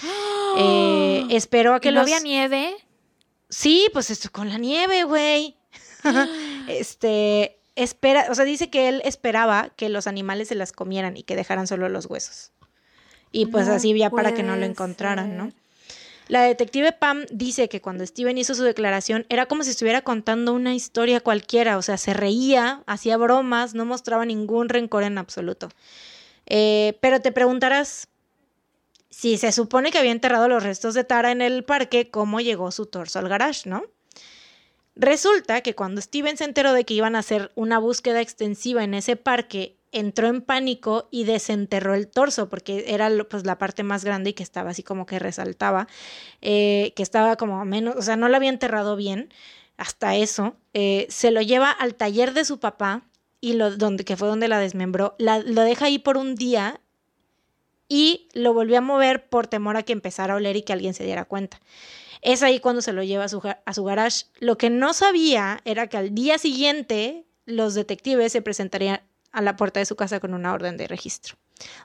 Eh, 0.58 1.26
esperó 1.30 1.74
a 1.74 1.80
que 1.80 1.90
¿Que 1.90 1.94
no 1.94 2.00
los... 2.00 2.10
había 2.10 2.18
nieve? 2.18 2.74
Sí, 3.48 3.86
pues 3.92 4.10
esto 4.10 4.30
con 4.32 4.48
la 4.48 4.58
nieve, 4.58 5.04
güey. 5.04 5.56
este, 6.68 7.60
espera, 7.76 8.26
o 8.30 8.34
sea, 8.34 8.44
dice 8.44 8.68
que 8.68 8.88
él 8.88 9.00
esperaba 9.04 9.70
que 9.76 9.88
los 9.88 10.06
animales 10.08 10.48
se 10.48 10.56
las 10.56 10.72
comieran 10.72 11.16
y 11.16 11.22
que 11.22 11.36
dejaran 11.36 11.66
solo 11.68 11.88
los 11.88 12.06
huesos. 12.06 12.50
Y 13.30 13.46
pues 13.46 13.68
No 13.68 13.74
así 13.74 13.96
ya 13.96 14.10
para 14.10 14.34
que 14.34 14.42
no 14.42 14.56
lo 14.56 14.66
encontraran, 14.66 15.36
¿no? 15.36 15.52
La 16.30 16.44
detective 16.44 16.92
Pam 16.92 17.26
dice 17.32 17.68
que 17.68 17.80
cuando 17.80 18.06
Steven 18.06 18.38
hizo 18.38 18.54
su 18.54 18.62
declaración 18.62 19.26
era 19.30 19.46
como 19.46 19.64
si 19.64 19.70
estuviera 19.70 20.02
contando 20.02 20.52
una 20.52 20.76
historia 20.76 21.20
cualquiera, 21.20 21.76
o 21.76 21.82
sea, 21.82 21.96
se 21.96 22.14
reía, 22.14 22.84
hacía 22.86 23.16
bromas, 23.16 23.74
no 23.74 23.84
mostraba 23.84 24.24
ningún 24.24 24.68
rencor 24.68 25.02
en 25.02 25.18
absoluto. 25.18 25.70
Eh, 26.46 26.96
pero 27.00 27.20
te 27.20 27.32
preguntarás, 27.32 28.06
si 29.10 29.38
se 29.38 29.50
supone 29.50 29.90
que 29.90 29.98
había 29.98 30.12
enterrado 30.12 30.46
los 30.46 30.62
restos 30.62 30.94
de 30.94 31.02
Tara 31.02 31.32
en 31.32 31.42
el 31.42 31.64
parque, 31.64 32.12
¿cómo 32.12 32.40
llegó 32.40 32.70
su 32.70 32.86
torso 32.86 33.18
al 33.18 33.28
garage, 33.28 33.68
no? 33.68 33.82
Resulta 34.94 35.62
que 35.62 35.74
cuando 35.74 36.00
Steven 36.00 36.36
se 36.36 36.44
enteró 36.44 36.72
de 36.74 36.84
que 36.84 36.94
iban 36.94 37.16
a 37.16 37.20
hacer 37.20 37.50
una 37.56 37.80
búsqueda 37.80 38.20
extensiva 38.20 38.84
en 38.84 38.94
ese 38.94 39.16
parque, 39.16 39.79
entró 39.92 40.28
en 40.28 40.40
pánico 40.42 41.08
y 41.10 41.24
desenterró 41.24 41.94
el 41.94 42.08
torso, 42.08 42.48
porque 42.48 42.84
era 42.88 43.10
pues 43.28 43.44
la 43.44 43.58
parte 43.58 43.82
más 43.82 44.04
grande 44.04 44.30
y 44.30 44.32
que 44.34 44.42
estaba 44.42 44.70
así 44.70 44.82
como 44.82 45.06
que 45.06 45.18
resaltaba, 45.18 45.88
eh, 46.40 46.92
que 46.96 47.02
estaba 47.02 47.36
como 47.36 47.64
menos, 47.64 47.96
o 47.96 48.02
sea, 48.02 48.16
no 48.16 48.28
lo 48.28 48.36
había 48.36 48.50
enterrado 48.50 48.96
bien, 48.96 49.32
hasta 49.76 50.16
eso. 50.16 50.56
eh, 50.74 51.06
se 51.10 51.30
lo 51.30 51.40
lleva 51.42 51.70
al 51.70 51.94
taller 51.96 52.32
de 52.34 52.44
su 52.44 52.60
papá, 52.60 53.02
y 53.40 53.54
lo, 53.54 53.74
donde, 53.76 54.04
que 54.04 54.16
fue 54.16 54.28
donde 54.28 54.48
la 54.48 54.58
desmembró, 54.58 55.14
la- 55.18 55.38
lo 55.38 55.62
deja 55.62 55.86
ahí 55.86 55.98
por 55.98 56.16
un 56.18 56.34
día 56.34 56.80
y 57.88 58.28
lo 58.34 58.52
volvió 58.54 58.78
a 58.78 58.82
mover 58.82 59.28
por 59.28 59.46
temor 59.46 59.76
a 59.76 59.82
que 59.82 59.92
empezara 59.92 60.34
a 60.34 60.36
oler 60.36 60.56
y 60.56 60.62
que 60.62 60.72
alguien 60.72 60.94
se 60.94 61.04
diera 61.04 61.24
cuenta. 61.24 61.60
Es 62.22 62.42
ahí 62.42 62.60
cuando 62.60 62.82
se 62.82 62.92
lo 62.92 63.02
lleva 63.02 63.24
a 63.24 63.28
su, 63.28 63.40
a 63.64 63.74
su 63.74 63.84
garage. 63.84 64.26
Lo 64.38 64.58
que 64.58 64.70
no 64.70 64.92
sabía 64.92 65.60
era 65.64 65.86
que 65.88 65.96
al 65.96 66.14
día 66.14 66.38
siguiente 66.38 67.24
los 67.46 67.74
detectives 67.74 68.30
se 68.32 68.42
presentarían 68.42 69.00
a 69.32 69.42
la 69.42 69.56
puerta 69.56 69.80
de 69.80 69.86
su 69.86 69.96
casa 69.96 70.20
con 70.20 70.34
una 70.34 70.52
orden 70.52 70.76
de 70.76 70.88
registro. 70.88 71.36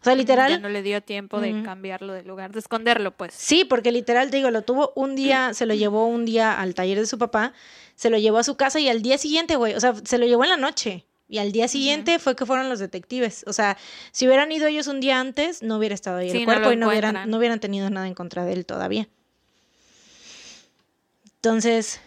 O 0.02 0.04
sea, 0.04 0.16
literal, 0.16 0.52
Ya 0.52 0.60
no 0.60 0.70
le 0.70 0.82
dio 0.82 1.02
tiempo 1.02 1.42
de 1.42 1.62
cambiarlo 1.64 2.14
de 2.14 2.24
lugar, 2.24 2.52
de 2.52 2.60
esconderlo, 2.60 3.12
pues. 3.12 3.34
Sí, 3.34 3.66
porque 3.66 3.92
literal, 3.92 4.32
te 4.32 4.38
digo, 4.38 4.50
lo 4.50 4.62
tuvo 4.62 4.94
un 4.96 5.16
día, 5.16 5.54
se 5.54 5.66
lo 5.66 5.74
llevó 5.74 6.08
un 6.08 6.26
día 6.26 6.60
al 6.60 6.74
taller 6.76 7.00
de 7.00 7.06
su 7.06 7.18
papá, 7.18 7.54
se 7.96 8.10
lo 8.10 8.18
llevó 8.18 8.38
a 8.38 8.44
su 8.44 8.56
casa 8.56 8.80
y 8.80 8.88
al 8.88 9.02
día 9.02 9.18
siguiente, 9.18 9.56
güey, 9.58 9.76
o 9.76 9.80
sea, 9.80 9.94
se 10.04 10.18
lo 10.18 10.26
llevó 10.26 10.44
en 10.44 10.52
la 10.52 10.58
noche. 10.58 11.06
Y 11.28 11.40
al 11.40 11.52
día 11.52 11.68
siguiente 11.68 12.20
fue 12.20 12.36
que 12.36 12.46
fueron 12.46 12.70
los 12.70 12.78
detectives. 12.78 13.44
O 13.48 13.54
sea, 13.54 13.78
si 14.12 14.28
hubieran 14.28 14.52
ido 14.52 14.68
ellos 14.68 14.86
un 14.86 15.00
día 15.00 15.20
antes, 15.20 15.64
no 15.64 15.78
hubiera 15.78 15.96
estado 15.96 16.18
ahí 16.18 16.30
Sí, 16.30 16.38
el 16.38 16.46
cuerpo 16.46 16.72
y 16.72 16.76
no 16.76 16.88
hubieran, 16.88 17.30
no 17.30 17.38
hubieran 17.38 17.60
tenido 17.60 17.90
nada 17.90 18.08
en 18.08 18.14
contra 18.14 18.46
de 18.46 18.54
él 18.54 18.66
todavía. 18.66 19.10
Entonces, 21.38 22.00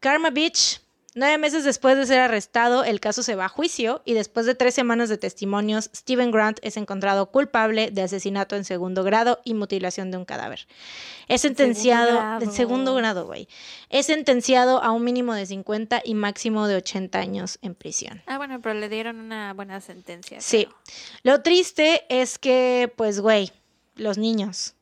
Karma 0.00 0.30
Beach, 0.30 0.80
nueve 1.18 1.36
meses 1.38 1.64
después 1.64 1.96
de 1.96 2.06
ser 2.06 2.20
arrestado, 2.20 2.84
el 2.84 3.00
caso 3.00 3.22
se 3.22 3.34
va 3.34 3.46
a 3.46 3.48
juicio 3.48 4.00
y 4.04 4.14
después 4.14 4.46
de 4.46 4.54
tres 4.54 4.74
semanas 4.74 5.08
de 5.08 5.18
testimonios, 5.18 5.90
Stephen 5.94 6.30
Grant 6.30 6.58
es 6.62 6.76
encontrado 6.76 7.30
culpable 7.30 7.90
de 7.90 8.02
asesinato 8.02 8.56
en 8.56 8.64
segundo 8.64 9.04
grado 9.04 9.40
y 9.44 9.54
mutilación 9.54 10.10
de 10.10 10.16
un 10.16 10.24
cadáver. 10.24 10.66
Es 11.26 11.42
sentenciado, 11.42 12.40
en 12.40 12.52
segundo 12.52 12.94
grado, 12.94 13.26
güey. 13.26 13.48
Es 13.90 14.06
sentenciado 14.06 14.82
a 14.82 14.92
un 14.92 15.04
mínimo 15.04 15.34
de 15.34 15.44
50 15.44 16.00
y 16.04 16.14
máximo 16.14 16.66
de 16.66 16.76
80 16.76 17.18
años 17.18 17.58
en 17.60 17.74
prisión. 17.74 18.22
Ah, 18.26 18.38
bueno, 18.38 18.60
pero 18.62 18.74
le 18.74 18.88
dieron 18.88 19.18
una 19.20 19.52
buena 19.52 19.80
sentencia. 19.80 20.40
Sí. 20.40 20.64
creo. 20.64 20.78
Lo 21.24 21.42
triste 21.42 22.04
es 22.08 22.38
que, 22.38 22.90
pues, 22.96 23.20
güey, 23.20 23.52
los 23.96 24.16
niños 24.16 24.74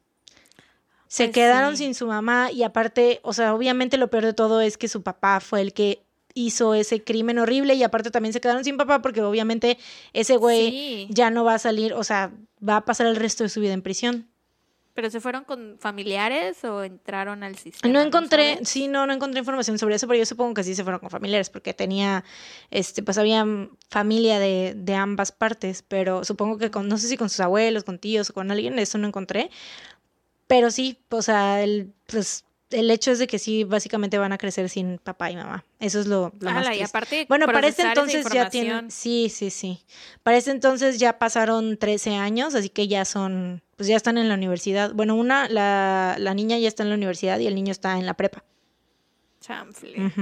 se 1.08 1.24
Pues 1.24 1.34
quedaron 1.34 1.76
sí. 1.76 1.84
sin 1.84 1.94
su 1.94 2.06
mamá 2.06 2.50
y 2.52 2.62
aparte, 2.62 3.20
o 3.22 3.32
sea, 3.32 3.54
obviamente 3.54 3.96
lo 3.96 4.08
peor 4.10 4.24
de 4.24 4.32
todo 4.34 4.60
es 4.60 4.76
que 4.76 4.88
su 4.88 5.02
papá 5.02 5.40
fue 5.40 5.60
el 5.60 5.72
que 5.72 6.05
hizo 6.36 6.74
ese 6.74 7.02
crimen 7.02 7.38
horrible 7.38 7.74
y 7.74 7.82
aparte 7.82 8.10
también 8.12 8.32
se 8.34 8.40
quedaron 8.40 8.62
sin 8.62 8.76
papá 8.76 9.00
porque 9.02 9.22
obviamente 9.22 9.78
ese 10.12 10.36
güey 10.36 10.70
Sí. 10.70 11.06
ya 11.10 11.30
no 11.30 11.42
va 11.44 11.54
a 11.54 11.58
salir, 11.58 11.94
o 11.94 12.04
sea, 12.04 12.30
va 12.66 12.76
a 12.76 12.84
pasar 12.84 13.06
el 13.06 13.16
resto 13.16 13.42
de 13.42 13.48
su 13.48 13.60
vida 13.60 13.72
en 13.72 13.80
prisión. 13.82 14.28
¿Pero 14.92 15.10
se 15.10 15.20
fueron 15.20 15.44
con 15.44 15.76
familiares 15.78 16.62
o 16.64 16.82
entraron 16.82 17.42
al 17.42 17.56
sistema? 17.56 17.92
No 17.92 18.00
encontré, 18.00 18.60
sí, 18.64 18.86
no, 18.88 19.06
no 19.06 19.12
encontré 19.12 19.40
información 19.40 19.78
sobre 19.78 19.94
eso, 19.96 20.06
pero 20.06 20.18
yo 20.18 20.24
supongo 20.26 20.54
que 20.54 20.64
sí 20.64 20.74
se 20.74 20.84
fueron 20.84 21.00
con 21.00 21.10
familiares, 21.10 21.50
porque 21.50 21.74
tenía, 21.74 22.24
este, 22.70 23.02
pues 23.02 23.18
había 23.18 23.44
familia 23.90 24.38
de, 24.38 24.72
de 24.74 24.94
ambas 24.94 25.32
partes, 25.32 25.82
pero 25.86 26.24
supongo 26.24 26.56
que 26.58 26.70
con, 26.70 26.88
no 26.88 26.96
sé 26.96 27.08
si 27.08 27.16
con 27.18 27.28
sus 27.28 27.40
abuelos, 27.40 27.84
con 27.84 27.98
tíos 27.98 28.30
o 28.30 28.32
con 28.34 28.50
alguien, 28.50 28.78
eso 28.78 28.96
no 28.96 29.06
encontré. 29.06 29.50
Pero 30.46 30.70
sí, 30.70 30.98
o 31.10 31.20
sea, 31.22 31.62
el, 31.62 31.92
pues, 32.06 32.44
el 32.70 32.90
hecho 32.90 33.12
es 33.12 33.18
de 33.18 33.26
que 33.26 33.38
sí, 33.38 33.64
básicamente 33.64 34.18
van 34.18 34.32
a 34.32 34.38
crecer 34.38 34.68
sin 34.68 34.98
papá 34.98 35.30
y 35.30 35.36
mamá. 35.36 35.64
Eso 35.78 36.00
es 36.00 36.06
lo, 36.06 36.32
lo 36.40 36.50
más 36.50 36.76
y 36.76 36.82
aparte, 36.82 37.26
Bueno, 37.28 37.46
para 37.46 37.68
esa 37.68 37.88
entonces 37.88 38.26
ya 38.32 38.50
tienen, 38.50 38.90
sí, 38.90 39.28
sí, 39.32 39.50
sí. 39.50 39.80
Para 40.22 40.36
este 40.36 40.50
entonces 40.50 40.98
ya 40.98 41.18
pasaron 41.18 41.76
13 41.76 42.14
años, 42.16 42.54
así 42.54 42.68
que 42.68 42.88
ya 42.88 43.04
son, 43.04 43.62
pues 43.76 43.88
ya 43.88 43.96
están 43.96 44.18
en 44.18 44.28
la 44.28 44.34
universidad. 44.34 44.92
Bueno, 44.94 45.14
una, 45.14 45.48
la, 45.48 46.16
la 46.18 46.34
niña 46.34 46.58
ya 46.58 46.68
está 46.68 46.82
en 46.82 46.88
la 46.88 46.96
universidad 46.96 47.38
y 47.38 47.46
el 47.46 47.54
niño 47.54 47.70
está 47.70 47.98
en 47.98 48.06
la 48.06 48.14
prepa. 48.14 48.44
Chanfle. 49.40 50.12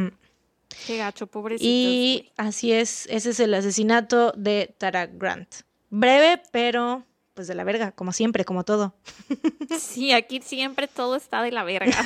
Qué 0.87 0.99
gacho, 0.99 1.27
pobrecitos. 1.27 1.67
Y 1.67 2.33
así 2.37 2.73
es, 2.73 3.07
ese 3.07 3.31
es 3.31 3.41
el 3.41 3.55
asesinato 3.55 4.33
de 4.33 4.75
Tara 4.77 5.07
Grant. 5.07 5.49
Breve, 5.89 6.43
pero 6.51 7.05
pues 7.35 7.49
de 7.49 7.55
la 7.55 7.65
verga, 7.65 7.93
como 7.93 8.13
siempre, 8.13 8.45
como 8.45 8.65
todo. 8.65 8.95
Sí, 9.79 10.13
aquí 10.13 10.41
siempre 10.41 10.89
todo 10.89 11.17
está 11.17 11.43
de 11.43 11.51
la 11.51 11.65
verga. 11.65 11.93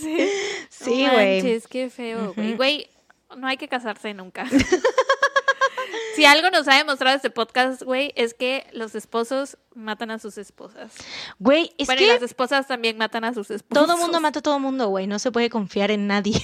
sí. 0.00 0.28
Sí, 0.68 1.04
No 1.04 1.12
güey. 1.12 1.42
manches, 1.42 1.66
qué 1.68 1.90
feo, 1.90 2.32
güey. 2.34 2.54
Güey, 2.54 2.88
no 3.36 3.46
hay 3.46 3.56
que 3.56 3.68
casarse 3.68 4.14
nunca. 4.14 4.46
si 6.16 6.24
algo 6.24 6.50
nos 6.50 6.68
ha 6.68 6.76
demostrado 6.76 7.16
este 7.16 7.30
podcast, 7.30 7.82
güey, 7.82 8.12
es 8.16 8.34
que 8.34 8.66
los 8.72 8.94
esposos 8.94 9.58
matan 9.74 10.10
a 10.10 10.18
sus 10.18 10.38
esposas. 10.38 10.92
Güey, 11.38 11.72
es 11.78 11.86
bueno, 11.86 12.02
y 12.02 12.04
que 12.04 12.12
las 12.12 12.22
esposas 12.22 12.66
también 12.66 12.96
matan 12.98 13.24
a 13.24 13.34
sus 13.34 13.50
esposos. 13.50 13.86
todo 13.86 13.96
mundo 13.96 14.20
mata 14.20 14.38
a 14.38 14.42
todo 14.42 14.58
mundo, 14.58 14.88
güey. 14.88 15.06
No 15.06 15.18
se 15.18 15.32
puede 15.32 15.50
confiar 15.50 15.90
en 15.90 16.06
nadie. 16.06 16.40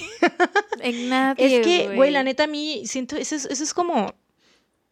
En 0.80 1.08
nadie, 1.08 1.60
es 1.60 1.66
que, 1.66 1.94
güey, 1.94 2.10
la 2.10 2.22
neta, 2.22 2.44
a 2.44 2.46
mí 2.46 2.82
siento, 2.86 3.16
eso 3.16 3.34
es, 3.34 3.46
eso 3.46 3.64
es 3.64 3.72
como. 3.74 4.14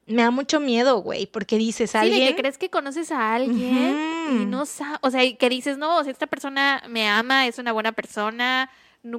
Me 0.07 0.23
da 0.23 0.31
mucho 0.31 0.61
miedo, 0.61 0.99
güey, 1.03 1.27
porque 1.27 1.57
dices, 1.57 1.91
Sí, 1.91 1.99
de 1.99 2.03
alguien. 2.05 2.29
que 2.29 2.37
crees 2.37 2.59
que 2.59 2.69
conoces 2.71 3.11
a 3.11 3.35
alguien 3.35 4.39
y 4.43 4.45
no 4.47 4.67
sabes, 4.67 4.99
o 5.03 5.11
sea, 5.11 5.23
que 5.37 5.49
dices, 5.49 5.79
no, 5.79 5.97
o 5.99 6.03
sea, 6.03 6.13
esta 6.13 6.27
persona 6.27 6.83
me 6.89 7.09
ama, 7.09 7.47
es 7.47 7.59
una 7.59 7.73
buena 7.73 7.93
persona, 7.93 8.71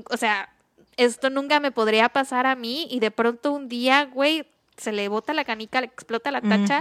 o 0.09 0.17
sea, 0.17 0.49
esto 0.97 1.29
nunca 1.29 1.59
me 1.59 1.71
podría 1.71 2.09
pasar 2.09 2.45
a 2.45 2.55
mí 2.55 2.87
y 2.91 2.99
de 2.99 3.09
pronto 3.11 3.51
un 3.51 3.67
día, 3.67 4.05
güey, 4.05 4.45
se 4.77 4.91
le 4.91 5.07
bota 5.07 5.33
la 5.33 5.43
canica, 5.43 5.81
le 5.81 5.87
explota 5.87 6.29
la 6.31 6.41
tacha 6.41 6.79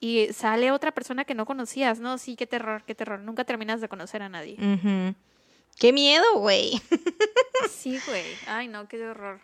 y 0.00 0.28
sale 0.32 0.70
otra 0.70 0.92
persona 0.92 1.24
que 1.24 1.34
no 1.34 1.46
conocías, 1.46 1.98
¿no? 2.00 2.18
Sí, 2.18 2.36
qué 2.36 2.46
terror, 2.46 2.82
qué 2.86 2.94
terror, 2.94 3.20
nunca 3.20 3.44
terminas 3.44 3.80
de 3.80 3.88
conocer 3.88 4.22
a 4.22 4.28
nadie. 4.28 4.56
Qué 5.78 5.92
miedo, 5.92 6.24
güey. 6.36 6.80
Sí, 7.70 7.98
güey, 8.06 8.24
ay 8.46 8.68
no, 8.68 8.86
qué 8.88 9.02
horror. 9.04 9.40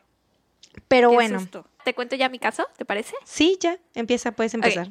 Pero 0.89 1.11
qué 1.11 1.15
bueno. 1.15 1.41
susto. 1.41 1.67
¿Te 1.85 1.95
cuento 1.95 2.17
ya 2.17 2.29
mi 2.29 2.39
caso? 2.39 2.67
¿Te 2.77 2.85
parece? 2.85 3.15
Sí, 3.25 3.59
ya. 3.61 3.79
Empieza, 3.95 4.33
puedes 4.33 4.55
empezar. 4.55 4.89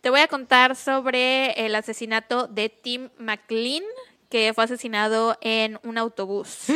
Te 0.00 0.10
voy 0.10 0.20
a 0.20 0.28
contar 0.28 0.76
sobre 0.76 1.66
el 1.66 1.74
asesinato 1.74 2.46
de 2.46 2.68
Tim 2.68 3.10
McLean, 3.18 3.82
que 4.28 4.52
fue 4.54 4.64
asesinado 4.64 5.36
en 5.40 5.80
un 5.82 5.98
autobús, 5.98 6.66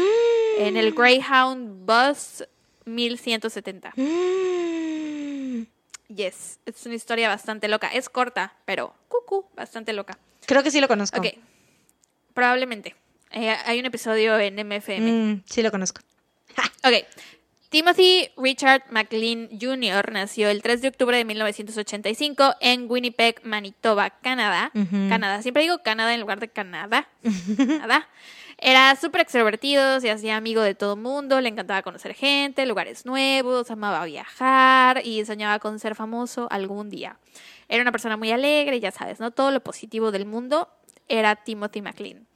en 0.58 0.76
el 0.76 0.92
Greyhound 0.92 1.86
Bus 1.86 2.44
1170. 2.84 3.92
Mm. 3.96 5.66
Yes, 6.08 6.58
es 6.66 6.84
una 6.84 6.94
historia 6.94 7.28
bastante 7.28 7.68
loca. 7.68 7.88
Es 7.88 8.08
corta, 8.08 8.54
pero 8.64 8.94
cucu, 9.08 9.46
bastante 9.54 9.92
loca. 9.92 10.18
Creo 10.46 10.62
que 10.62 10.70
sí 10.70 10.80
lo 10.80 10.88
conozco. 10.88 11.18
Ok, 11.18 11.28
probablemente. 12.34 12.94
Eh, 13.30 13.56
hay 13.64 13.80
un 13.80 13.86
episodio 13.86 14.38
en 14.38 14.56
MFM. 14.56 15.00
Mm, 15.10 15.42
sí 15.46 15.62
lo 15.62 15.70
conozco. 15.70 16.02
Ok. 16.84 17.06
Timothy 17.72 18.28
Richard 18.36 18.82
McLean 18.90 19.48
Jr. 19.58 20.12
nació 20.12 20.50
el 20.50 20.60
3 20.60 20.82
de 20.82 20.88
octubre 20.88 21.16
de 21.16 21.24
1985 21.24 22.56
en 22.60 22.84
Winnipeg, 22.86 23.40
Manitoba, 23.44 24.10
Canadá. 24.10 24.70
Canadá. 25.08 25.40
Siempre 25.40 25.62
digo 25.62 25.78
Canadá 25.82 26.12
en 26.12 26.20
lugar 26.20 26.38
de 26.38 26.48
Canadá. 26.48 27.08
Canadá. 27.56 28.10
Era 28.58 28.94
súper 28.96 29.22
extrovertido, 29.22 30.00
se 30.00 30.10
hacía 30.10 30.36
amigo 30.36 30.60
de 30.60 30.74
todo 30.74 30.96
el 30.96 31.00
mundo, 31.00 31.40
le 31.40 31.48
encantaba 31.48 31.80
conocer 31.80 32.12
gente, 32.12 32.66
lugares 32.66 33.06
nuevos, 33.06 33.70
amaba 33.70 34.04
viajar 34.04 35.00
y 35.02 35.24
soñaba 35.24 35.58
con 35.58 35.78
ser 35.78 35.94
famoso 35.94 36.48
algún 36.50 36.90
día. 36.90 37.16
Era 37.70 37.80
una 37.80 37.90
persona 37.90 38.18
muy 38.18 38.30
alegre, 38.32 38.80
ya 38.80 38.90
sabes, 38.90 39.18
¿no? 39.18 39.30
Todo 39.30 39.50
lo 39.50 39.60
positivo 39.60 40.12
del 40.12 40.26
mundo 40.26 40.68
era 41.08 41.36
Timothy 41.36 41.80
McLean. 41.80 42.26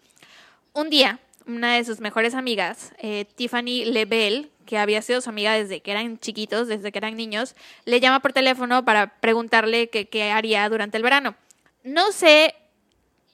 Un 0.72 0.88
día, 0.88 1.20
una 1.46 1.74
de 1.74 1.84
sus 1.84 2.00
mejores 2.00 2.34
amigas, 2.34 2.94
eh, 2.96 3.26
Tiffany 3.36 3.84
Lebel, 3.84 4.50
que 4.66 4.78
había 4.78 5.00
sido 5.00 5.20
su 5.20 5.30
amiga 5.30 5.54
desde 5.54 5.80
que 5.80 5.92
eran 5.92 6.18
chiquitos, 6.18 6.68
desde 6.68 6.92
que 6.92 6.98
eran 6.98 7.16
niños, 7.16 7.54
le 7.84 8.00
llama 8.00 8.20
por 8.20 8.32
teléfono 8.32 8.84
para 8.84 9.18
preguntarle 9.20 9.88
qué 9.88 10.30
haría 10.30 10.68
durante 10.68 10.96
el 10.96 11.02
verano. 11.02 11.36
No 11.84 12.12
sé 12.12 12.54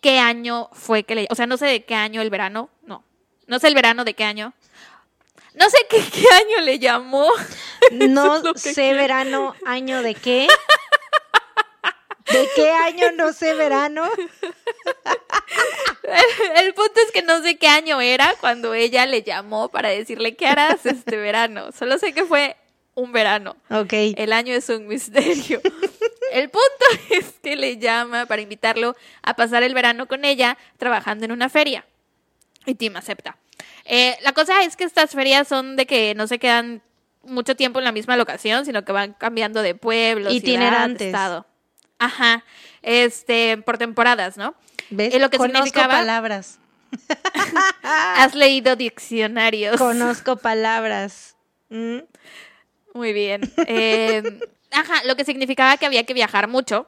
qué 0.03 0.19
año 0.19 0.69
fue 0.73 1.05
que 1.05 1.15
le... 1.15 1.27
O 1.31 1.35
sea, 1.35 1.47
no 1.47 1.57
sé 1.57 1.67
de 1.67 1.85
qué 1.85 1.95
año 1.95 2.21
el 2.21 2.29
verano, 2.29 2.69
no. 2.83 3.03
No 3.47 3.59
sé 3.59 3.69
el 3.69 3.75
verano 3.75 4.05
de 4.05 4.15
qué 4.15 4.25
año. 4.25 4.53
No 5.55 5.69
sé 5.71 5.79
qué, 5.89 6.03
qué 6.13 6.27
año 6.35 6.61
le 6.65 6.79
llamó. 6.79 7.29
No 7.93 8.55
sé 8.55 8.75
quiero. 8.75 8.97
verano, 8.97 9.55
año 9.67 10.03
de 10.03 10.15
qué. 10.15 10.47
¿De 12.33 12.49
qué 12.55 12.71
año 12.71 13.11
no 13.17 13.33
sé 13.33 13.55
verano? 13.55 14.09
El 16.57 16.75
punto 16.75 17.01
es 17.07 17.13
que 17.13 17.23
no 17.23 17.43
sé 17.43 17.57
qué 17.57 17.69
año 17.69 18.01
era 18.01 18.35
cuando 18.41 18.75
ella 18.75 19.07
le 19.07 19.23
llamó 19.23 19.69
para 19.69 19.89
decirle 19.89 20.35
qué 20.35 20.47
harás 20.47 20.85
este 20.85 21.17
verano. 21.17 21.73
Solo 21.73 21.99
sé 21.99 22.13
que 22.13 22.25
fue 22.25 22.57
un 22.95 23.13
verano. 23.13 23.57
Ok. 23.71 23.93
El 24.17 24.33
año 24.33 24.55
es 24.55 24.69
un 24.69 24.87
misterio. 24.87 25.61
El 26.33 26.51
punto 26.51 26.85
es 27.11 27.35
que 27.43 27.57
le 27.57 27.79
llama 27.79 28.27
para 28.27 28.43
invitarlo 28.43 28.97
a 29.23 29.35
pasar 29.35 29.63
el 29.63 29.75
verano 29.75 30.07
con 30.07 30.25
ella 30.25 30.59
trabajando 30.79 31.25
en 31.25 31.33
una 31.33 31.49
feria. 31.49 31.85
Y 32.67 32.75
Tim 32.75 32.97
acepta. 32.97 33.37
Eh, 33.85 34.17
la 34.23 34.33
cosa 34.33 34.63
es 34.63 34.77
que 34.77 34.85
estas 34.85 35.13
ferias 35.13 35.49
son 35.49 35.77
de 35.77 35.87
que 35.87 36.15
no 36.15 36.27
se 36.27 36.39
quedan 36.39 36.83
mucho 37.23 37.57
tiempo 37.57 37.79
en 37.79 37.85
la 37.85 37.93
misma 37.93 38.17
locación, 38.17 38.65
sino 38.65 38.85
que 38.85 38.93
van 38.93 39.15
cambiando 39.15 39.63
de 39.63 39.75
pueblo, 39.75 40.31
ciudad, 40.31 40.45
Itinerantes. 40.45 41.07
estado. 41.09 41.47
Ajá. 41.99 42.45
Este, 42.83 43.59
por 43.59 43.79
temporadas, 43.79 44.37
¿no? 44.37 44.55
¿Ves? 44.93 45.15
Eh, 45.15 45.19
lo 45.19 45.31
que 45.31 45.39
Conozco 45.39 45.65
significaba- 45.65 45.95
palabras. 45.95 46.59
Has 47.83 48.35
leído 48.35 48.77
diccionarios. 48.77 49.77
Conozco 49.79 50.37
palabras. 50.37 51.37
Mm. 51.71 51.99
Muy 52.95 53.13
bien. 53.13 53.41
Eh, 53.67 54.23
ajá, 54.71 55.03
lo 55.05 55.17
que 55.17 55.25
significaba 55.25 55.77
que 55.77 55.87
había 55.87 56.05
que 56.05 56.15
viajar 56.15 56.49
mucho. 56.49 56.87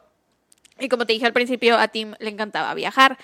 Y 0.78 0.88
como 0.88 1.06
te 1.06 1.12
dije 1.12 1.26
al 1.26 1.32
principio, 1.32 1.78
a 1.78 1.88
Tim 1.88 2.14
le 2.18 2.30
encantaba 2.30 2.74
viajar. 2.74 3.18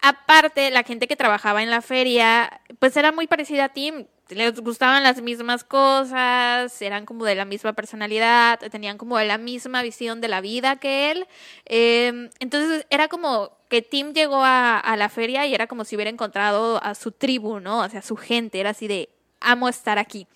Aparte, 0.00 0.70
la 0.70 0.82
gente 0.82 1.06
que 1.08 1.16
trabajaba 1.16 1.62
en 1.62 1.70
la 1.70 1.82
feria, 1.82 2.60
pues 2.78 2.96
era 2.96 3.10
muy 3.12 3.26
parecida 3.26 3.64
a 3.64 3.68
Tim. 3.70 4.06
Les 4.30 4.58
gustaban 4.60 5.02
las 5.02 5.20
mismas 5.20 5.64
cosas, 5.64 6.80
eran 6.80 7.04
como 7.04 7.26
de 7.26 7.34
la 7.34 7.44
misma 7.44 7.74
personalidad, 7.74 8.58
tenían 8.70 8.96
como 8.96 9.20
la 9.20 9.36
misma 9.36 9.82
visión 9.82 10.20
de 10.20 10.28
la 10.28 10.40
vida 10.40 10.76
que 10.76 11.10
él. 11.10 11.26
Eh, 11.66 12.30
entonces 12.40 12.86
era 12.88 13.08
como 13.08 13.50
que 13.68 13.82
Tim 13.82 14.12
llegó 14.14 14.42
a, 14.42 14.78
a 14.78 14.96
la 14.96 15.08
feria 15.10 15.46
y 15.46 15.54
era 15.54 15.66
como 15.66 15.84
si 15.84 15.94
hubiera 15.94 16.10
encontrado 16.10 16.82
a 16.82 16.94
su 16.94 17.12
tribu, 17.12 17.60
¿no? 17.60 17.80
O 17.80 17.88
sea, 17.88 18.00
su 18.00 18.16
gente. 18.16 18.60
Era 18.60 18.70
así 18.70 18.88
de, 18.88 19.10
amo 19.40 19.68
estar 19.68 19.98
aquí. 19.98 20.26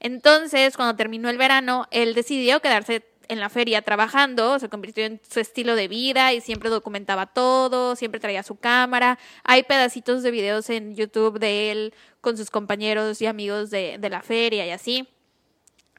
Entonces, 0.00 0.76
cuando 0.76 0.96
terminó 0.96 1.28
el 1.30 1.38
verano, 1.38 1.86
él 1.90 2.14
decidió 2.14 2.60
quedarse 2.60 3.04
en 3.28 3.40
la 3.40 3.48
feria 3.48 3.82
trabajando, 3.82 4.58
se 4.58 4.68
convirtió 4.68 5.04
en 5.04 5.20
su 5.28 5.40
estilo 5.40 5.74
de 5.74 5.88
vida 5.88 6.32
y 6.32 6.40
siempre 6.40 6.70
documentaba 6.70 7.26
todo, 7.26 7.94
siempre 7.96 8.20
traía 8.20 8.42
su 8.42 8.56
cámara. 8.56 9.18
Hay 9.44 9.62
pedacitos 9.62 10.22
de 10.22 10.30
videos 10.30 10.70
en 10.70 10.96
YouTube 10.96 11.38
de 11.38 11.70
él 11.70 11.94
con 12.20 12.36
sus 12.36 12.50
compañeros 12.50 13.20
y 13.20 13.26
amigos 13.26 13.70
de, 13.70 13.98
de 13.98 14.10
la 14.10 14.22
feria 14.22 14.66
y 14.66 14.70
así. 14.70 15.08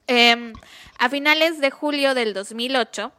Em, 0.08 0.54
a 0.98 1.08
finales 1.08 1.60
de 1.60 1.70
julio 1.70 2.16
del 2.16 2.34
2008, 2.34 3.12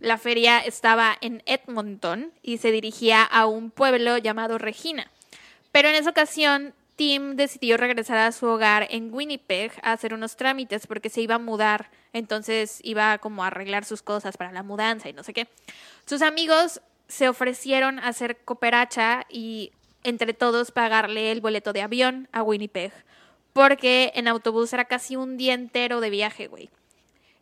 la 0.00 0.16
feria 0.16 0.60
estaba 0.60 1.16
en 1.20 1.42
Edmonton 1.44 2.32
y 2.42 2.56
se 2.56 2.72
dirigía 2.72 3.22
a 3.22 3.44
un 3.44 3.70
pueblo 3.70 4.16
llamado 4.16 4.56
Regina. 4.56 5.10
Pero 5.72 5.90
en 5.90 5.96
esa 5.96 6.08
ocasión, 6.08 6.72
Tim 6.96 7.36
decidió 7.36 7.76
regresar 7.76 8.18
a 8.18 8.32
su 8.32 8.46
hogar 8.46 8.88
en 8.90 9.12
Winnipeg 9.12 9.72
a 9.82 9.92
hacer 9.92 10.14
unos 10.14 10.36
trámites 10.36 10.86
porque 10.86 11.10
se 11.10 11.20
iba 11.20 11.34
a 11.36 11.38
mudar. 11.38 11.90
Entonces 12.18 12.80
iba 12.82 13.18
como 13.18 13.44
a 13.44 13.48
arreglar 13.48 13.84
sus 13.84 14.02
cosas 14.02 14.36
para 14.36 14.52
la 14.52 14.62
mudanza 14.62 15.08
y 15.08 15.12
no 15.12 15.22
sé 15.22 15.32
qué. 15.32 15.48
Sus 16.06 16.22
amigos 16.22 16.80
se 17.08 17.28
ofrecieron 17.28 17.98
a 17.98 18.08
hacer 18.08 18.38
cooperacha 18.44 19.24
y 19.28 19.72
entre 20.04 20.34
todos 20.34 20.70
pagarle 20.70 21.32
el 21.32 21.40
boleto 21.40 21.72
de 21.72 21.82
avión 21.82 22.28
a 22.32 22.42
Winnipeg. 22.42 22.92
Porque 23.52 24.12
en 24.14 24.28
autobús 24.28 24.72
era 24.72 24.84
casi 24.84 25.16
un 25.16 25.36
día 25.36 25.54
entero 25.54 26.00
de 26.00 26.10
viaje, 26.10 26.46
güey. 26.46 26.70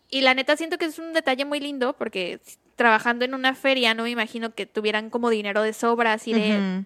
Y 0.09 0.21
la 0.21 0.35
neta 0.35 0.57
siento 0.57 0.79
que 0.79 0.87
es 0.87 0.99
un 0.99 1.13
detalle 1.13 1.45
muy 1.45 1.61
lindo 1.61 1.95
porque 1.95 2.41
trabajando 2.77 3.25
en 3.25 3.35
una 3.35 3.55
feria 3.55 3.95
no 3.95 4.05
me 4.05 4.11
imagino 4.11 4.55
que 4.55 4.67
tuvieran 4.67 5.11
como 5.11 5.31
dinero 5.31 5.63
de 5.63 5.73
sobra 5.73 6.13
así 6.13 6.33
de 6.33 6.85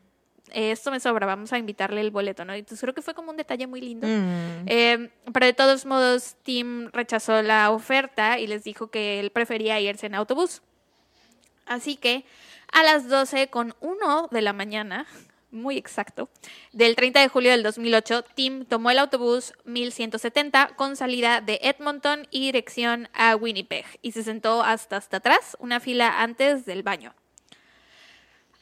esto 0.53 0.91
me 0.91 1.01
sobra, 1.01 1.27
vamos 1.27 1.53
a 1.53 1.59
invitarle 1.59 2.01
el 2.01 2.11
boleto, 2.11 2.45
¿no? 2.45 2.53
Entonces 2.53 2.81
creo 2.81 2.95
que 2.95 3.03
fue 3.03 3.15
como 3.15 3.31
un 3.31 3.37
detalle 3.37 3.67
muy 3.67 3.81
lindo. 3.81 4.07
Mm. 4.07 4.67
Eh, 4.67 5.11
pero 5.33 5.47
de 5.47 5.53
todos 5.53 5.87
modos, 5.87 6.37
Tim 6.43 6.91
rechazó 6.93 7.43
la 7.43 7.71
oferta 7.71 8.39
y 8.39 8.47
les 8.47 8.65
dijo 8.65 8.89
que 8.89 9.21
él 9.21 9.31
prefería 9.31 9.81
irse 9.81 10.07
en 10.07 10.15
autobús. 10.15 10.63
Así 11.67 11.97
que 11.97 12.25
a 12.73 12.83
las 12.83 13.09
12 13.09 13.49
con 13.49 13.75
1 13.81 14.29
de 14.31 14.43
la 14.43 14.53
mañana, 14.53 15.07
muy 15.51 15.77
exacto, 15.77 16.29
del 16.73 16.97
30 16.97 17.21
de 17.21 17.29
julio 17.29 17.51
del 17.51 17.63
2008, 17.63 18.25
Tim 18.35 18.65
tomó 18.65 18.91
el 18.91 18.99
autobús 18.99 19.55
1170 19.65 20.75
con 20.77 20.97
salida 20.97 21.41
de 21.41 21.59
Edmonton 21.63 22.27
y 22.31 22.41
dirección 22.41 23.09
a 23.13 23.37
Winnipeg 23.37 23.85
y 24.03 24.13
se 24.13 24.23
sentó 24.23 24.63
hasta 24.63 24.97
hasta 24.97 25.19
atrás, 25.19 25.57
una 25.61 25.81
fila 25.81 26.23
antes 26.23 26.67
del 26.67 26.83
baño. 26.83 27.15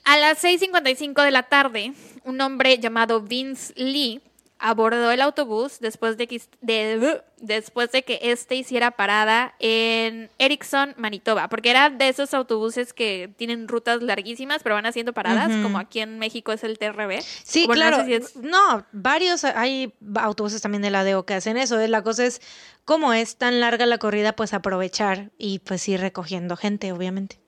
A 0.09 0.17
las 0.17 0.43
6.55 0.43 1.23
de 1.23 1.31
la 1.31 1.43
tarde, 1.43 1.93
un 2.25 2.41
hombre 2.41 2.79
llamado 2.79 3.21
Vince 3.21 3.75
Lee 3.77 4.23
abordó 4.59 5.11
el 5.11 5.21
autobús 5.21 5.81
después 5.81 6.17
de 6.17 6.27
que, 6.27 6.41
de, 6.63 7.21
después 7.37 7.93
de 7.93 8.03
que 8.05 8.19
este 8.23 8.55
hiciera 8.55 8.93
parada 8.93 9.55
en 9.59 10.31
Erickson, 10.39 10.95
Manitoba, 10.97 11.51
porque 11.51 11.69
era 11.69 11.91
de 11.91 12.09
esos 12.09 12.33
autobuses 12.33 12.95
que 12.95 13.31
tienen 13.37 13.69
rutas 13.69 14.03
larguísimas, 14.03 14.63
pero 14.63 14.77
van 14.77 14.87
haciendo 14.87 15.13
paradas, 15.13 15.53
como 15.63 15.79
aquí 15.79 16.01
en 16.01 16.19
México 16.19 16.53
es 16.53 16.65
el 16.65 16.79
TRB. 16.79 17.21
Sí, 17.45 17.69
claro. 17.69 18.03
No, 18.41 18.87
varios, 18.93 19.45
hay 19.45 19.93
autobuses 20.15 20.63
también 20.63 20.81
de 20.81 20.89
la 20.89 21.05
DO 21.05 21.27
que 21.27 21.35
hacen 21.35 21.59
eso. 21.59 21.79
¿eh? 21.79 21.87
La 21.87 22.03
cosa 22.03 22.25
es, 22.25 22.41
como 22.87 23.13
es 23.13 23.37
tan 23.37 23.61
larga 23.61 23.85
la 23.85 23.99
corrida, 23.99 24.33
pues 24.33 24.55
aprovechar 24.55 25.33
y 25.37 25.59
pues 25.59 25.87
ir 25.87 26.01
recogiendo 26.01 26.57
gente, 26.57 26.93
obviamente. 26.93 27.39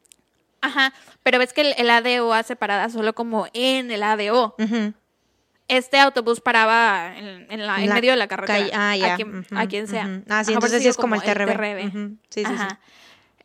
Ajá, 0.63 0.93
pero 1.23 1.39
ves 1.39 1.53
que 1.53 1.73
el, 1.73 1.91
ADO 1.91 2.35
hace 2.35 2.55
parada 2.57 2.89
solo 2.91 3.15
como 3.15 3.47
en 3.55 3.91
el 3.91 4.03
ADO 4.03 4.57
este 5.71 6.01
autobús 6.01 6.41
paraba 6.41 7.15
en, 7.17 7.47
medio 7.89 8.11
de 8.11 8.17
la 8.17 8.27
carretera. 8.27 8.69
ah, 8.75 8.97
ya. 8.97 9.15
A, 9.15 9.67
quien, 9.67 9.87
sea. 9.87 10.23
Ah, 10.29 10.43
sí, 10.43 10.53
entonces 10.53 10.85
es 10.85 10.97
como, 10.97 11.15
el 11.15 11.23
TRB. 11.23 12.19
Sí, 12.29 12.45
sí, 12.45 12.57
sí. 12.59 12.67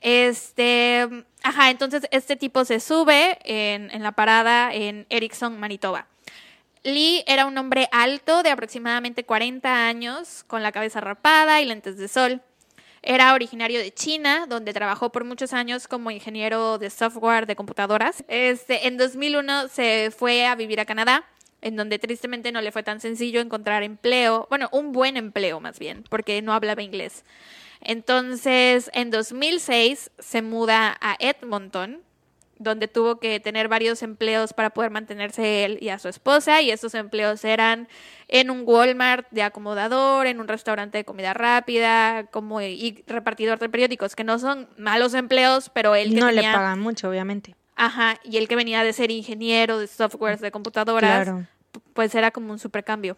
Este, 0.02 1.08
ajá, 1.44 1.70
entonces 1.70 2.08
este 2.12 2.36
tipo 2.36 2.66
se 2.66 2.80
sube 2.80 3.38
en, 3.44 3.92
en 3.92 4.02
la 4.02 4.12
parada 4.14 4.74
en 4.74 5.06
Erickson, 5.10 5.60
Manitoba. 5.60 6.08
Lee 6.84 7.24
era 7.28 7.46
un 7.46 7.58
hombre 7.58 7.90
alto 7.92 8.42
de 8.42 8.50
aproximadamente 8.50 9.24
40 9.24 9.88
años, 9.88 10.44
con 10.48 10.64
la 10.64 10.72
cabeza 10.72 11.02
rapada 11.02 11.62
y 11.62 11.66
lentes 11.66 11.98
de 11.98 12.08
sol. 12.08 12.42
Era 13.08 13.36
originario 13.36 13.80
de 13.80 13.94
China, 13.94 14.48
donde 14.50 14.74
trabajó 14.74 15.12
por 15.12 15.24
muchos 15.26 15.54
años 15.54 15.88
como 15.88 16.10
ingeniero 16.10 16.80
de 16.80 16.90
software 16.90 17.46
de 17.46 17.56
computadoras. 17.56 18.24
Este, 18.28 18.88
en 18.88 18.98
2001 18.98 19.68
se 19.68 20.10
fue 20.10 20.48
a 20.48 20.56
vivir 20.56 20.80
a 20.80 20.86
Canadá 20.86 21.24
en 21.62 21.76
donde 21.76 22.00
tristemente 22.00 22.52
no 22.52 22.62
le 22.62 22.72
fue 22.72 22.82
tan 22.82 23.00
sencillo 23.00 23.42
encontrar 23.42 23.84
empleo, 23.84 24.48
bueno, 24.50 24.70
un 24.72 24.92
buen 24.92 25.18
empleo 25.18 25.60
más 25.60 25.78
bien, 25.78 26.04
porque 26.10 26.42
no 26.42 26.54
hablaba 26.54 26.82
inglés. 26.82 27.24
Entonces, 27.80 28.90
en 28.94 29.12
2006 29.12 30.12
se 30.18 30.42
muda 30.42 30.98
a 31.00 31.16
Edmonton, 31.20 32.02
donde 32.58 32.88
tuvo 32.88 33.20
que 33.20 33.40
tener 33.40 33.68
varios 33.68 34.02
empleos 34.04 34.54
para 34.54 34.70
poder 34.70 34.92
mantenerse 34.92 35.66
él 35.66 35.78
y 35.82 35.90
a 35.90 36.00
su 36.00 36.08
esposa, 36.08 36.62
y 36.62 36.72
esos 36.72 36.94
empleos 36.96 37.44
eran 37.44 37.88
en 38.28 38.50
un 38.50 38.64
Walmart 38.66 39.28
de 39.32 39.44
acomodador, 39.44 40.28
en 40.28 40.40
un 40.40 40.48
restaurante 40.48 40.98
de 40.98 41.06
comida 41.06 41.34
rápida, 41.34 42.28
como 42.28 42.62
y 42.62 43.04
repartidor 43.08 43.60
de 43.60 43.70
periódicos, 43.70 44.16
que 44.16 44.24
no 44.24 44.40
son 44.40 44.68
malos 44.78 45.14
empleos, 45.14 45.70
pero 45.74 45.96
él 45.96 46.14
que 46.14 46.20
no 46.20 46.32
le 46.32 46.44
pagan 46.44 46.80
mucho, 46.80 47.10
obviamente. 47.10 47.56
Ajá, 47.76 48.20
y 48.24 48.38
él 48.38 48.48
que 48.48 48.56
venía 48.56 48.84
de 48.84 48.94
ser 48.94 49.12
ingeniero 49.12 49.80
de 49.80 49.88
software 49.88 50.40
de 50.40 50.50
computadoras, 50.52 51.24
claro 51.24 51.46
pues 51.94 52.16
era 52.16 52.32
como 52.32 52.52
un 52.52 52.60
supercambio. 52.60 53.18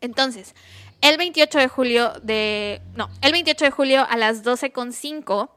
Entonces, 0.00 0.54
el 1.00 1.16
28 1.16 1.58
de 1.58 1.68
julio 1.68 2.12
de... 2.22 2.82
No, 2.94 3.08
el 3.22 3.32
28 3.32 3.66
de 3.66 3.70
julio 3.70 4.06
a 4.08 4.16
las 4.16 4.44
12.05, 4.44 5.48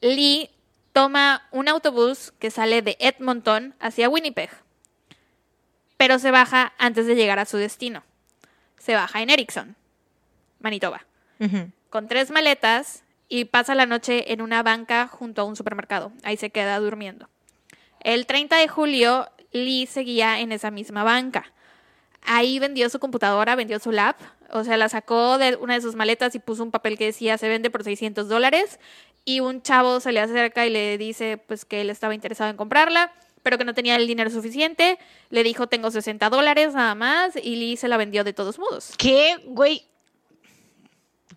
Lee 0.00 0.50
toma 0.98 1.46
un 1.52 1.68
autobús 1.68 2.32
que 2.40 2.50
sale 2.50 2.82
de 2.82 2.96
Edmonton 2.98 3.72
hacia 3.78 4.08
Winnipeg, 4.08 4.50
pero 5.96 6.18
se 6.18 6.32
baja 6.32 6.72
antes 6.76 7.06
de 7.06 7.14
llegar 7.14 7.38
a 7.38 7.44
su 7.44 7.56
destino. 7.56 8.02
Se 8.80 8.96
baja 8.96 9.22
en 9.22 9.30
Erickson, 9.30 9.76
Manitoba, 10.58 11.06
con 11.88 12.08
tres 12.08 12.32
maletas 12.32 13.04
y 13.28 13.44
pasa 13.44 13.76
la 13.76 13.86
noche 13.86 14.32
en 14.32 14.42
una 14.42 14.64
banca 14.64 15.06
junto 15.06 15.40
a 15.40 15.44
un 15.44 15.54
supermercado. 15.54 16.10
Ahí 16.24 16.36
se 16.36 16.50
queda 16.50 16.80
durmiendo. 16.80 17.28
El 18.00 18.26
30 18.26 18.56
de 18.56 18.66
julio 18.66 19.28
Lee 19.52 19.86
seguía 19.86 20.40
en 20.40 20.50
esa 20.50 20.72
misma 20.72 21.04
banca. 21.04 21.52
Ahí 22.22 22.58
vendió 22.58 22.90
su 22.90 22.98
computadora, 22.98 23.54
vendió 23.54 23.78
su 23.78 23.92
lap, 23.92 24.16
o 24.50 24.64
sea, 24.64 24.76
la 24.76 24.88
sacó 24.88 25.38
de 25.38 25.54
una 25.54 25.74
de 25.74 25.80
sus 25.80 25.94
maletas 25.94 26.34
y 26.34 26.40
puso 26.40 26.64
un 26.64 26.72
papel 26.72 26.98
que 26.98 27.04
decía 27.04 27.38
se 27.38 27.48
vende 27.48 27.70
por 27.70 27.84
600 27.84 28.28
dólares 28.28 28.80
y 29.24 29.40
un 29.40 29.62
chavo 29.62 30.00
se 30.00 30.12
le 30.12 30.20
acerca 30.20 30.66
y 30.66 30.70
le 30.70 30.98
dice 30.98 31.38
pues 31.38 31.64
que 31.64 31.80
él 31.80 31.90
estaba 31.90 32.14
interesado 32.14 32.50
en 32.50 32.56
comprarla, 32.56 33.12
pero 33.42 33.58
que 33.58 33.64
no 33.64 33.74
tenía 33.74 33.96
el 33.96 34.06
dinero 34.06 34.30
suficiente. 34.30 34.98
Le 35.30 35.42
dijo 35.42 35.66
tengo 35.66 35.90
60 35.90 36.30
dólares 36.30 36.74
nada 36.74 36.94
más 36.94 37.36
y 37.36 37.56
Lee 37.56 37.76
se 37.76 37.88
la 37.88 37.96
vendió 37.96 38.24
de 38.24 38.32
todos 38.32 38.58
modos. 38.58 38.92
¿Qué, 38.96 39.36
güey? 39.44 39.86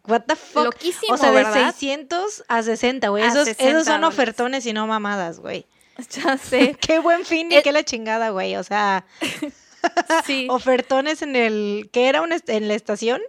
What 0.07 0.23
the 0.27 0.35
fuck? 0.35 0.65
Loquísimo, 0.65 1.13
O 1.13 1.17
sea, 1.17 1.31
de 1.31 1.45
600 1.45 2.45
a 2.47 2.63
60, 2.63 3.09
güey. 3.09 3.23
Esos, 3.23 3.47
esos 3.47 3.85
son 3.85 4.03
ofertones 4.03 4.65
y 4.65 4.73
no 4.73 4.87
mamadas, 4.87 5.39
güey. 5.39 5.65
Ya 6.09 6.37
sé. 6.37 6.75
qué 6.81 6.99
buen 6.99 7.25
fin 7.25 7.51
y 7.51 7.55
eh, 7.55 7.63
qué 7.63 7.71
la 7.71 7.83
chingada, 7.83 8.29
güey. 8.29 8.55
O 8.55 8.63
sea, 8.63 9.05
sí. 10.25 10.47
ofertones 10.49 11.21
en 11.21 11.35
el. 11.35 11.89
¿Qué 11.91 12.07
era 12.07 12.21
un 12.21 12.31
en 12.31 12.67
la 12.67 12.73
estación? 12.73 13.21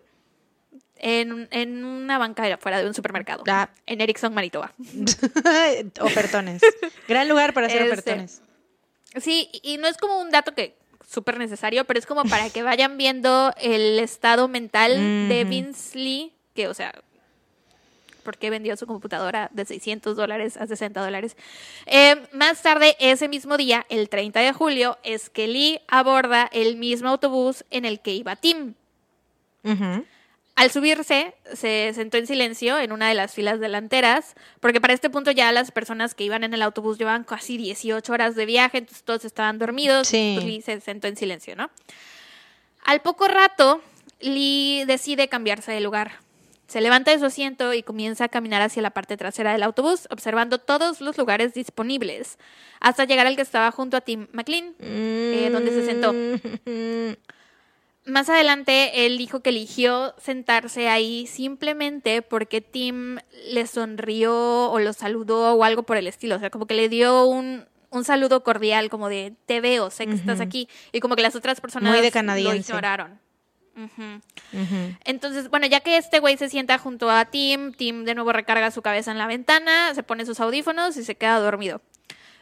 En, 1.05 1.49
en 1.51 1.85
una 1.85 2.17
banca 2.17 2.45
afuera 2.55 2.81
de 2.81 2.87
un 2.87 2.95
supermercado. 2.95 3.43
Ah. 3.49 3.69
En 3.87 4.01
Erickson, 4.01 4.33
Manitoba. 4.33 4.73
ofertones. 6.01 6.63
Gran 7.09 7.29
lugar 7.29 7.53
para 7.53 7.67
hacer 7.67 7.83
este, 7.83 7.93
ofertones. 7.93 8.41
Sí, 9.21 9.51
y 9.63 9.79
no 9.79 9.89
es 9.89 9.97
como 9.97 10.21
un 10.21 10.31
dato 10.31 10.55
que 10.55 10.77
súper 11.07 11.39
necesario, 11.39 11.85
pero 11.85 11.99
es 11.99 12.07
como 12.07 12.25
para 12.25 12.49
que 12.51 12.63
vayan 12.63 12.97
viendo 12.97 13.53
el 13.61 13.99
estado 13.99 14.49
mental 14.49 15.29
de 15.29 15.45
Vince 15.45 15.99
Lee, 15.99 16.33
que, 16.55 16.69
o 16.69 16.75
sea, 16.75 16.95
porque 18.23 18.51
vendió 18.51 18.77
su 18.77 18.87
computadora 18.87 19.51
de 19.53 19.65
600 19.65 20.17
dólares 20.17 20.57
a 20.57 20.67
60 20.67 21.01
dólares. 21.01 21.37
Eh, 21.87 22.17
más 22.33 22.63
tarde, 22.63 22.97
ese 22.99 23.29
mismo 23.29 23.57
día, 23.57 23.85
el 23.89 24.09
30 24.09 24.41
de 24.41 24.53
julio, 24.53 24.99
es 25.03 25.29
que 25.29 25.47
Lee 25.47 25.81
aborda 25.89 26.49
el 26.53 26.77
mismo 26.77 27.09
autobús 27.09 27.65
en 27.71 27.85
el 27.85 28.01
que 28.01 28.13
iba 28.15 28.37
Tim. 28.37 28.75
Al 30.55 30.71
subirse, 30.71 31.35
se 31.55 31.93
sentó 31.95 32.19
en 32.19 32.27
silencio 32.27 32.79
en 32.79 32.93
una 32.93 33.09
de 33.09 33.15
las 33.15 33.35
filas 33.35 33.59
delanteras, 33.59 34.35
porque 34.61 34.81
para 34.81 34.93
este 34.93 35.09
punto 35.09 35.31
ya 35.31 35.51
las 35.51 35.71
personas 35.71 36.15
que 36.15 36.25
iban 36.25 36.45
en 36.45 36.53
el 36.53 36.63
autobús 36.63 36.99
llevaban 36.99 37.25
casi 37.25 37.57
18 37.57 38.13
horas 38.13 38.37
de 38.37 38.45
viaje, 38.45 38.79
entonces 38.79 39.03
todos 39.03 39.25
estaban 39.25 39.59
dormidos, 39.59 40.09
sí. 40.09 40.39
Lee 40.43 40.61
se 40.61 40.81
sentó 40.81 41.09
en 41.09 41.17
silencio, 41.17 41.57
¿no? 41.57 41.71
Al 42.85 43.01
poco 43.01 43.29
rato, 43.29 43.81
Lee 44.21 44.85
decide 44.87 45.29
cambiarse 45.29 45.73
de 45.73 45.81
lugar. 45.81 46.21
Se 46.67 46.81
levanta 46.81 47.11
de 47.11 47.19
su 47.19 47.27
asiento 47.27 47.75
y 47.75 47.83
comienza 47.83 48.25
a 48.25 48.29
caminar 48.29 48.63
hacia 48.63 48.83
la 48.83 48.91
parte 48.91 49.17
trasera 49.17 49.53
del 49.53 49.63
autobús, 49.63 50.07
observando 50.11 50.59
todos 50.59 51.01
los 51.01 51.19
lugares 51.19 51.55
disponibles, 51.55 52.39
hasta 52.81 53.05
llegar 53.05 53.27
al 53.27 53.37
que 53.37 53.43
estaba 53.43 53.71
junto 53.73 53.97
a 53.97 54.01
Tim 54.01 54.27
McLean, 54.33 54.75
eh, 54.81 55.51
donde 55.53 55.71
se 55.71 55.85
sentó. 55.85 56.13
Más 58.05 58.29
adelante, 58.29 59.07
él 59.07 59.17
dijo 59.17 59.41
que 59.41 59.51
eligió 59.51 60.15
sentarse 60.19 60.89
ahí 60.89 61.27
simplemente 61.29 62.21
porque 62.21 62.61
Tim 62.61 63.19
le 63.49 63.67
sonrió 63.69 64.71
o 64.71 64.79
lo 64.81 64.93
saludó 64.93 65.55
o 65.55 65.63
algo 65.63 65.85
por 65.85 65.97
el 65.97 66.09
estilo. 66.09 66.35
O 66.35 66.39
sea, 66.41 66.51
como 66.51 66.67
que 66.67 66.75
le 66.75 66.89
dio 66.89 67.27
un, 67.27 67.65
saludo 68.03 68.43
cordial, 68.43 68.91
como 68.91 69.09
de 69.09 69.35
te 69.47 69.61
veo, 69.61 69.91
sé 69.91 70.07
que 70.07 70.15
estás 70.15 70.41
aquí. 70.41 70.69
Y 70.91 70.99
como 70.99 71.15
que 71.15 71.23
las 71.23 71.37
otras 71.37 71.61
personas 71.61 71.97
lo 71.97 72.55
ignoraron. 72.55 73.21
Entonces, 75.05 75.49
bueno, 75.49 75.67
ya 75.67 75.79
que 75.79 75.97
este 75.97 76.19
güey 76.19 76.37
se 76.37 76.49
sienta 76.49 76.79
junto 76.79 77.09
a 77.09 77.27
Tim, 77.27 77.73
Tim 77.73 78.05
de 78.05 78.15
nuevo 78.17 78.33
recarga 78.33 78.73
su 78.73 78.83
cabeza 78.83 79.13
en 79.13 79.19
la 79.19 79.29
ventana, 79.29 79.95
se 79.95 80.03
pone 80.03 80.27
sus 80.27 80.41
audífonos 80.41 80.97
y 80.97 81.05
se 81.05 81.15
queda 81.15 81.39
dormido. 81.39 81.81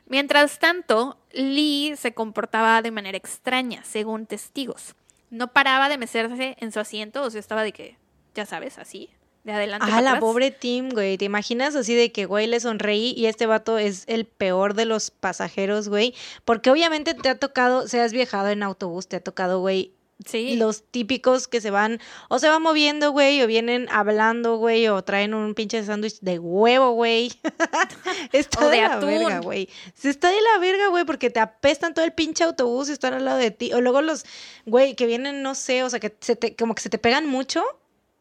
Mientras 0.06 0.58
tanto, 0.58 1.18
Lee 1.32 1.94
se 1.96 2.14
comportaba 2.14 2.80
de 2.80 2.90
manera 2.90 3.18
extraña, 3.18 3.84
según 3.84 4.26
testigos. 4.26 4.96
No 5.30 5.52
paraba 5.52 5.88
de 5.88 5.98
mecerse 5.98 6.56
en 6.58 6.72
su 6.72 6.80
asiento, 6.80 7.22
o 7.22 7.30
sea, 7.30 7.40
estaba 7.40 7.62
de 7.62 7.72
que, 7.72 7.96
ya 8.34 8.46
sabes, 8.46 8.78
así, 8.78 9.10
de 9.44 9.52
adelante. 9.52 9.86
Ah, 9.90 10.02
la 10.02 10.20
pobre 10.20 10.50
Tim, 10.50 10.90
güey. 10.90 11.16
¿Te 11.16 11.24
imaginas 11.24 11.74
así 11.74 11.94
de 11.94 12.12
que, 12.12 12.26
güey, 12.26 12.46
le 12.46 12.60
sonreí 12.60 13.14
y 13.16 13.26
este 13.26 13.46
vato 13.46 13.78
es 13.78 14.04
el 14.06 14.26
peor 14.26 14.74
de 14.74 14.84
los 14.84 15.10
pasajeros, 15.10 15.88
güey? 15.88 16.14
Porque 16.44 16.70
obviamente 16.70 17.14
te 17.14 17.28
ha 17.28 17.38
tocado, 17.38 17.88
seas 17.88 18.12
viajado 18.12 18.48
en 18.48 18.62
autobús, 18.62 19.08
te 19.08 19.16
ha 19.16 19.20
tocado, 19.20 19.60
güey, 19.60 19.92
Sí. 20.26 20.56
Los 20.56 20.82
típicos 20.82 21.48
que 21.48 21.60
se 21.60 21.70
van, 21.70 21.98
o 22.28 22.38
se 22.38 22.48
van 22.48 22.62
moviendo, 22.62 23.10
güey, 23.12 23.42
o 23.42 23.46
vienen 23.46 23.88
hablando, 23.90 24.56
güey, 24.56 24.86
o 24.88 25.02
traen 25.02 25.32
un 25.34 25.54
pinche 25.54 25.82
sándwich 25.82 26.20
de 26.20 26.38
huevo, 26.38 26.92
güey. 26.92 27.32
está 28.32 28.68
de, 28.68 28.82
la 28.82 28.96
verga, 28.98 29.40
güey. 29.40 29.68
Se 29.94 30.10
está 30.10 30.28
de 30.28 30.40
la 30.40 30.58
verga, 30.58 30.88
güey, 30.88 31.04
porque 31.04 31.30
te 31.30 31.40
apestan 31.40 31.94
todo 31.94 32.04
el 32.04 32.12
pinche 32.12 32.44
autobús 32.44 32.88
y 32.88 32.92
están 32.92 33.14
al 33.14 33.24
lado 33.24 33.38
de 33.38 33.50
ti. 33.50 33.72
O 33.72 33.80
luego 33.80 34.02
los, 34.02 34.24
güey, 34.66 34.94
que 34.94 35.06
vienen, 35.06 35.42
no 35.42 35.54
sé, 35.54 35.84
o 35.84 35.90
sea, 35.90 36.00
que 36.00 36.14
se 36.20 36.36
te, 36.36 36.54
como 36.54 36.74
que 36.74 36.82
se 36.82 36.90
te 36.90 36.98
pegan 36.98 37.26
mucho. 37.26 37.64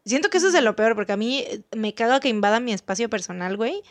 Siento 0.06 0.30
que 0.30 0.38
eso 0.38 0.46
es 0.46 0.54
de 0.54 0.62
lo 0.62 0.74
peor, 0.76 0.94
porque 0.94 1.12
a 1.12 1.16
mí 1.18 1.44
me 1.76 1.94
caga 1.94 2.20
que 2.20 2.30
invadan 2.30 2.64
mi 2.64 2.72
espacio 2.72 3.10
personal, 3.10 3.56
güey. 3.58 3.82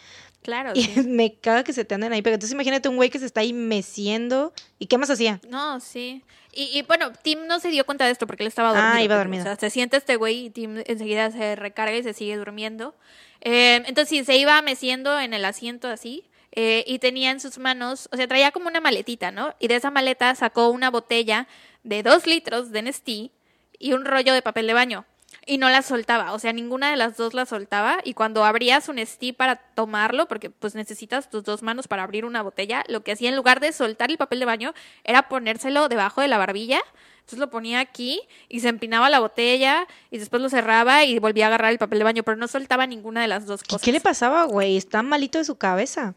Claro. 0.42 0.72
Y 0.76 0.88
me 1.08 1.36
caga 1.36 1.64
que 1.64 1.74
se 1.74 1.86
te 1.86 1.96
anden 1.96 2.14
ahí. 2.14 2.22
Pero 2.22 2.36
entonces 2.36 2.54
imagínate 2.54 2.90
un 2.90 2.96
güey 2.96 3.10
que 3.10 3.20
se 3.20 3.26
está 3.26 3.42
ahí 3.42 3.54
meciendo. 3.54 4.54
¿Y 4.78 4.88
qué 4.88 4.98
más 4.98 5.10
hacía? 5.10 5.40
No, 5.48 5.80
sí. 5.80 6.24
Y, 6.52 6.82
bueno, 6.82 7.14
Tim 7.14 7.46
no 7.46 7.60
se 7.60 7.70
dio 7.70 7.86
cuenta 7.86 8.06
de 8.06 8.12
esto 8.12 8.26
porque 8.26 8.44
él 8.44 8.48
estaba 8.48 8.70
dormido. 8.70 8.94
Ah, 8.94 9.04
iba 9.04 9.16
dormido. 9.16 9.44
O 9.44 9.46
sea, 9.46 9.56
se 9.56 9.70
siente 9.70 9.98
este 9.98 10.16
güey 10.16 10.46
y 10.46 10.50
Tim 10.50 10.82
enseguida 10.86 11.30
se 11.32 11.56
recarga 11.56 11.96
y 11.96 12.04
se 12.04 12.14
sigue 12.14 12.36
durmiendo. 12.38 12.96
Eh, 13.42 13.84
entonces, 13.86 14.10
sí, 14.10 14.26
se 14.26 14.36
iba 14.36 14.62
meciendo 14.62 15.20
en 15.20 15.34
el 15.34 15.46
asiento 15.46 15.88
así. 15.88 16.26
Eh, 16.52 16.84
y 16.88 16.98
tenía 17.00 17.30
en 17.30 17.40
sus 17.40 17.60
manos, 17.60 18.10
o 18.12 18.18
sea, 18.18 18.28
traía 18.28 18.52
como 18.52 18.68
una 18.68 18.82
maletita, 18.82 19.30
¿no? 19.30 19.56
Y 19.60 19.68
de 19.68 19.76
esa 19.76 19.92
maleta 19.92 20.34
sacó 20.34 20.70
una 20.70 20.90
botella 20.90 21.48
de 21.84 22.02
dos 22.02 22.26
litros 22.26 22.72
de 22.72 22.82
Nestí 22.82 23.32
y 23.78 23.94
un 23.94 24.04
rollo 24.04 24.34
de 24.34 24.42
papel 24.42 24.66
de 24.66 24.74
baño. 24.74 25.06
Y 25.50 25.58
no 25.58 25.68
la 25.68 25.82
soltaba, 25.82 26.34
o 26.34 26.38
sea, 26.38 26.54
ninguna 26.54 26.92
de 26.92 26.96
las 26.96 27.18
dos 27.18 27.34
la 27.34 27.48
soltaba. 27.48 28.02
Y 28.04 28.14
cuando 28.14 28.46
abrías 28.46 28.88
un 28.88 29.04
stee 29.04 29.34
para 29.34 29.56
tomarlo, 29.56 30.28
porque 30.28 30.52
pues 30.52 30.76
necesitas 30.76 31.32
tus 31.32 31.44
dos 31.44 31.64
manos 31.64 31.88
para 31.88 32.04
abrir 32.04 32.24
una 32.24 32.44
botella, 32.44 32.84
lo 32.88 33.02
que 33.02 33.14
hacía 33.14 33.30
en 33.30 33.36
lugar 33.36 33.60
de 33.60 33.72
soltar 33.72 34.12
el 34.12 34.18
papel 34.20 34.38
de 34.38 34.46
baño 34.46 34.74
era 35.04 35.28
ponérselo 35.28 35.90
debajo 35.90 36.22
de 36.22 36.28
la 36.28 36.38
barbilla. 36.38 36.82
Entonces 37.22 37.40
lo 37.40 37.50
ponía 37.50 37.80
aquí 37.80 38.22
y 38.48 38.60
se 38.60 38.70
empinaba 38.70 39.10
la 39.10 39.20
botella 39.20 39.88
y 40.12 40.20
después 40.20 40.40
lo 40.40 40.50
cerraba 40.50 41.04
y 41.04 41.18
volvía 41.18 41.46
a 41.46 41.48
agarrar 41.48 41.72
el 41.72 41.80
papel 41.80 41.98
de 41.98 42.04
baño, 42.04 42.22
pero 42.22 42.38
no 42.38 42.48
soltaba 42.48 42.86
ninguna 42.86 43.24
de 43.24 43.28
las 43.28 43.48
dos 43.48 43.64
cosas. 43.64 43.82
¿Qué 43.82 43.92
le 43.92 44.02
pasaba, 44.02 44.44
güey? 44.44 44.78
Está 44.78 45.02
malito 45.02 45.40
de 45.40 45.46
su 45.46 45.56
cabeza. 45.56 46.14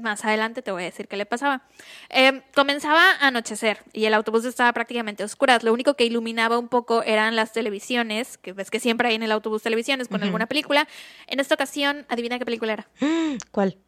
Más 0.00 0.24
adelante 0.24 0.62
te 0.62 0.70
voy 0.70 0.82
a 0.82 0.86
decir 0.86 1.08
qué 1.08 1.16
le 1.16 1.26
pasaba. 1.26 1.62
Eh, 2.10 2.42
comenzaba 2.54 3.12
a 3.12 3.28
anochecer 3.28 3.78
y 3.92 4.04
el 4.04 4.14
autobús 4.14 4.44
estaba 4.44 4.72
prácticamente 4.72 5.22
a 5.22 5.26
oscuras. 5.26 5.62
Lo 5.62 5.72
único 5.72 5.94
que 5.94 6.04
iluminaba 6.04 6.58
un 6.58 6.68
poco 6.68 7.02
eran 7.02 7.36
las 7.36 7.52
televisiones, 7.52 8.38
que 8.38 8.52
ves 8.52 8.70
que 8.70 8.80
siempre 8.80 9.08
hay 9.08 9.14
en 9.14 9.22
el 9.22 9.32
autobús 9.32 9.62
televisiones 9.62 10.08
con 10.08 10.22
alguna 10.22 10.46
película. 10.46 10.88
En 11.26 11.40
esta 11.40 11.54
ocasión, 11.54 12.06
adivina 12.08 12.38
qué 12.38 12.44
película 12.44 12.72
era. 12.74 12.88
¿Cuál? 13.50 13.78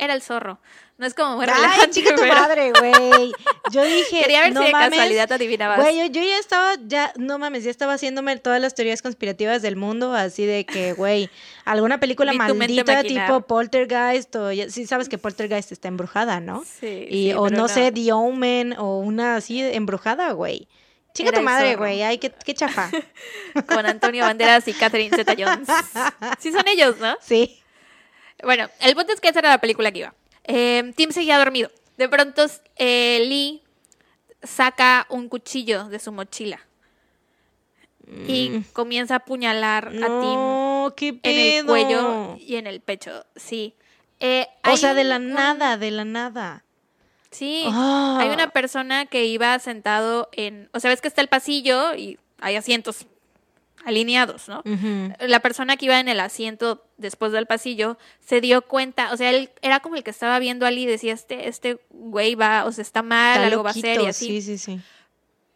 Era 0.00 0.14
el 0.14 0.22
zorro. 0.22 0.58
No 0.98 1.06
es 1.06 1.14
como 1.14 1.36
muy 1.36 1.46
Ay, 1.46 1.52
relajante, 1.54 1.90
chica 1.90 2.14
tu 2.14 2.20
pero- 2.22 2.34
madre, 2.34 2.72
güey. 2.78 3.32
Yo 3.70 3.82
dije, 3.84 4.20
Quería 4.22 4.40
ver 4.42 4.52
no 4.52 4.60
si 4.60 4.66
de 4.66 4.72
mames. 4.72 4.90
casualidad 4.90 5.32
adivinabas. 5.32 5.78
Güey, 5.78 5.96
yo, 5.98 6.06
yo 6.06 6.22
ya 6.22 6.38
estaba, 6.38 6.74
ya, 6.86 7.12
no 7.16 7.38
mames, 7.38 7.64
ya 7.64 7.70
estaba 7.70 7.94
haciéndome 7.94 8.36
todas 8.38 8.60
las 8.60 8.74
teorías 8.74 9.00
conspirativas 9.00 9.62
del 9.62 9.76
mundo, 9.76 10.12
así 10.14 10.44
de 10.44 10.66
que, 10.66 10.92
güey, 10.92 11.30
alguna 11.64 12.00
película 12.00 12.32
maldita 12.34 13.02
tipo 13.02 13.42
Poltergeist, 13.42 14.34
o 14.36 14.52
ya- 14.52 14.68
sí 14.68 14.86
sabes 14.86 15.08
que 15.08 15.16
Poltergeist 15.18 15.72
está 15.72 15.88
embrujada, 15.88 16.40
¿no? 16.40 16.64
Sí, 16.64 17.06
Y, 17.08 17.28
sí, 17.30 17.32
o 17.34 17.48
no, 17.50 17.68
sé, 17.68 17.92
The 17.92 18.12
Omen, 18.12 18.74
o 18.78 18.98
una 18.98 19.36
así 19.36 19.60
embrujada, 19.62 20.32
güey. 20.32 20.66
Chica 21.12 21.30
Era 21.30 21.38
tu 21.38 21.44
madre, 21.44 21.76
güey, 21.76 22.02
ay, 22.02 22.18
qué, 22.18 22.30
qué 22.44 22.54
chafa. 22.54 22.88
Con 23.66 23.84
Antonio 23.86 24.24
Banderas 24.24 24.68
y 24.68 24.72
Catherine 24.72 25.14
Zeta-Jones. 25.16 25.66
Sí 26.38 26.52
son 26.52 26.66
ellos, 26.68 26.98
¿no? 26.98 27.16
Sí. 27.20 27.59
Bueno, 28.44 28.68
el 28.80 28.94
punto 28.94 29.12
es 29.12 29.20
que 29.20 29.28
esa 29.28 29.38
era 29.40 29.50
la 29.50 29.58
película 29.58 29.90
que 29.92 29.98
iba. 30.00 30.14
Eh, 30.44 30.92
Tim 30.96 31.10
seguía 31.12 31.38
dormido. 31.38 31.70
De 31.96 32.08
pronto, 32.08 32.46
eh, 32.76 33.24
Lee 33.28 33.62
saca 34.42 35.06
un 35.10 35.28
cuchillo 35.28 35.84
de 35.88 35.98
su 35.98 36.12
mochila 36.12 36.60
y 38.26 38.62
comienza 38.72 39.14
a 39.14 39.16
apuñalar 39.18 39.88
a 39.88 40.20
Tim 40.20 41.18
en 41.22 41.38
el 41.58 41.66
cuello 41.66 42.36
y 42.40 42.56
en 42.56 42.66
el 42.66 42.80
pecho. 42.80 43.24
Sí. 43.36 43.74
Eh, 44.18 44.48
O 44.68 44.76
sea, 44.76 44.94
de 44.94 45.04
la 45.04 45.16
un- 45.16 45.30
nada, 45.32 45.76
de 45.76 45.90
la 45.90 46.04
nada. 46.04 46.64
Sí. 47.30 47.64
Ah. 47.68 48.18
Hay 48.20 48.28
una 48.30 48.50
persona 48.50 49.06
que 49.06 49.26
iba 49.26 49.56
sentado 49.60 50.28
en. 50.32 50.68
O 50.72 50.80
sea, 50.80 50.90
ves 50.90 51.00
que 51.00 51.06
está 51.08 51.20
el 51.20 51.28
pasillo 51.28 51.94
y 51.94 52.18
hay 52.40 52.56
asientos 52.56 53.06
alineados, 53.84 54.48
¿no? 54.48 54.62
La 55.20 55.40
persona 55.40 55.76
que 55.76 55.86
iba 55.86 55.98
en 56.00 56.08
el 56.08 56.20
asiento 56.20 56.84
después 56.96 57.32
del 57.32 57.46
pasillo 57.46 57.98
se 58.20 58.40
dio 58.40 58.62
cuenta, 58.62 59.12
o 59.12 59.16
sea, 59.16 59.30
él 59.30 59.50
era 59.62 59.80
como 59.80 59.96
el 59.96 60.02
que 60.02 60.10
estaba 60.10 60.38
viendo 60.38 60.66
a 60.66 60.70
Lee 60.70 60.82
y 60.82 60.86
decía, 60.86 61.12
este, 61.12 61.48
este 61.48 61.80
güey 61.90 62.34
va, 62.34 62.64
o 62.64 62.72
sea, 62.72 62.82
está 62.82 63.02
mal, 63.02 63.36
Está 63.36 63.46
algo 63.46 63.62
va 63.62 63.70
a 63.70 63.72
hacer 63.72 64.00
y 64.00 64.06
así. 64.06 64.26
Sí, 64.26 64.42
sí, 64.42 64.58
sí. 64.58 64.80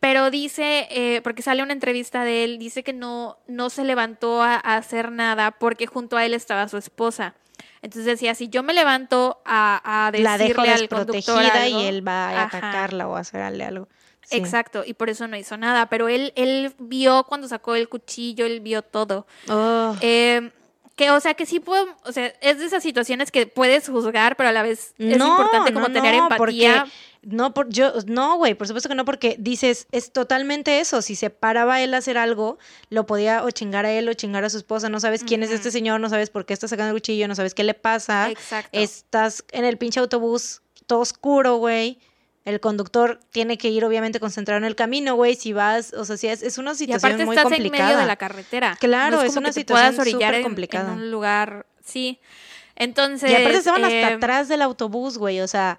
Pero 0.01 0.31
dice, 0.31 0.87
eh, 0.91 1.21
porque 1.23 1.41
sale 1.43 1.63
una 1.63 1.73
entrevista 1.73 2.25
de 2.25 2.45
él, 2.45 2.59
dice 2.59 2.83
que 2.83 2.93
no, 2.93 3.39
no 3.47 3.71
se 3.71 3.85
levantó 3.85 4.43
a, 4.43 4.55
a 4.55 4.77
hacer 4.77 5.11
nada 5.11 5.53
porque 5.53 5.87
junto 5.87 6.17
a 6.17 6.27
él 6.27 6.35
estaba 6.35 6.69
su 6.69 6.77
esposa. 6.77 7.35
Entonces 7.81 8.07
decía, 8.07 8.35
si 8.35 8.49
yo 8.49 8.63
me 8.63 8.73
levanto 8.73 9.43
a, 9.45 10.07
a 10.07 10.11
La 10.13 10.39
dejo 10.39 10.63
decirle 10.63 10.73
al 10.73 10.89
conductor 10.89 11.43
algo, 11.45 11.81
y 11.81 11.85
él 11.87 12.07
va 12.07 12.29
a 12.31 12.45
Ajá. 12.45 12.59
atacarla 12.59 13.09
o 13.09 13.17
a 13.17 13.21
hacerle 13.21 13.65
algo. 13.65 13.89
Sí. 14.29 14.37
Exacto, 14.37 14.83
y 14.87 14.95
por 14.95 15.11
eso 15.11 15.29
no 15.29 15.37
hizo 15.37 15.57
nada. 15.57 15.87
Pero 15.89 16.09
él, 16.09 16.33
él 16.37 16.75
vio 16.79 17.25
cuando 17.25 17.49
sacó 17.49 17.75
el 17.75 17.89
cuchillo, 17.89 18.47
él 18.47 18.61
vio 18.61 18.83
todo. 18.83 19.27
Oh. 19.49 19.95
Eh, 20.01 20.51
que, 20.97 21.11
o 21.11 21.19
sea, 21.21 21.35
que 21.35 21.45
sí 21.45 21.59
puedo, 21.61 21.87
o 22.05 22.13
sea, 22.13 22.33
es 22.41 22.59
de 22.59 22.67
esas 22.67 22.83
situaciones 22.83 23.31
que 23.33 23.47
puedes 23.47 23.89
juzgar, 23.89 24.37
pero 24.37 24.49
a 24.49 24.53
la 24.53 24.63
vez 24.63 24.95
es 24.99 25.19
No, 25.19 25.29
importante 25.31 25.73
como 25.73 25.89
no, 25.89 25.93
tener 25.95 26.15
no, 26.17 26.29
empatía. 26.31 26.87
no 27.23 27.53
por 27.53 27.69
yo 27.69 27.93
no, 28.07 28.37
güey, 28.37 28.55
por 28.55 28.69
supuesto 28.69 28.89
que 28.89 28.95
no 28.95 29.05
porque 29.05 29.35
dices 29.41 29.89
es 29.91 30.13
totalmente 30.13 30.79
eso, 30.79 31.03
si 31.03 31.17
se 31.17 31.31
paraba 31.31 31.81
él 31.83 31.95
a 31.95 31.97
hacer 31.97 32.17
algo, 32.17 32.59
lo 32.91 33.07
podía 33.07 33.43
o 33.43 33.51
chingar 33.51 33.87
a 33.87 33.91
él 33.91 34.09
o 34.09 34.13
chingar 34.15 34.45
a 34.45 34.51
su 34.51 34.57
esposa, 34.59 34.89
no 34.89 35.01
sabes 35.01 35.25
quién 35.25 35.43
es 35.43 35.51
este 35.51 35.73
señor, 35.73 36.01
no 36.01 36.09
sabes 36.11 36.31
por 36.31 36.47
qué 36.47 36.55
está 36.55 36.69
sacando 36.69 36.91
el 36.91 36.95
cuchillo, 37.03 37.27
no 37.27 37.35
sabes 37.35 37.55
qué 37.55 37.65
le 37.65 37.75
pasa. 37.75 38.31
Exacto. 38.31 38.71
Estás 38.73 39.45
en 39.51 39.65
el 39.65 39.79
pinche 39.79 39.99
autobús 39.99 40.63
todo 40.87 41.01
oscuro, 41.01 41.57
güey. 41.57 41.99
El 42.45 42.61
conductor 42.61 43.21
tiene 43.31 43.57
que 43.57 43.69
ir 43.71 43.85
obviamente 43.87 44.21
concentrado 44.21 44.59
en 44.59 44.65
el 44.65 44.77
camino, 44.77 45.15
güey, 45.15 45.35
si 45.35 45.53
vas, 45.55 45.95
o 45.95 46.05
sea, 46.05 46.17
si 46.19 46.29
es, 46.29 46.43
es 46.43 46.59
una 46.59 46.73
y 46.73 46.75
situación 46.77 47.13
aparte 47.13 47.25
muy 47.25 47.37
estás 47.37 47.51
en 47.53 47.57
complicada. 47.57 47.89
medio 47.89 48.01
de 48.01 48.07
la 48.07 48.17
carretera. 48.17 48.77
Claro, 48.79 49.17
No 49.17 49.23
es 49.23 49.37
una 49.37 49.53
situación 49.53 50.05
súper 50.07 50.35
en- 50.35 50.43
complicada. 50.43 50.93
En 50.93 50.99
un 50.99 51.11
lugar, 51.11 51.65
sí. 51.83 52.21
Entonces. 52.77 53.31
Y 53.31 53.35
aparte 53.35 53.59
estaban 53.59 53.85
hasta 53.85 53.97
eh, 54.11 54.15
atrás 54.15 54.49
del 54.49 54.61
autobús, 54.63 55.17
güey, 55.17 55.41
o 55.41 55.49
sea, 55.49 55.79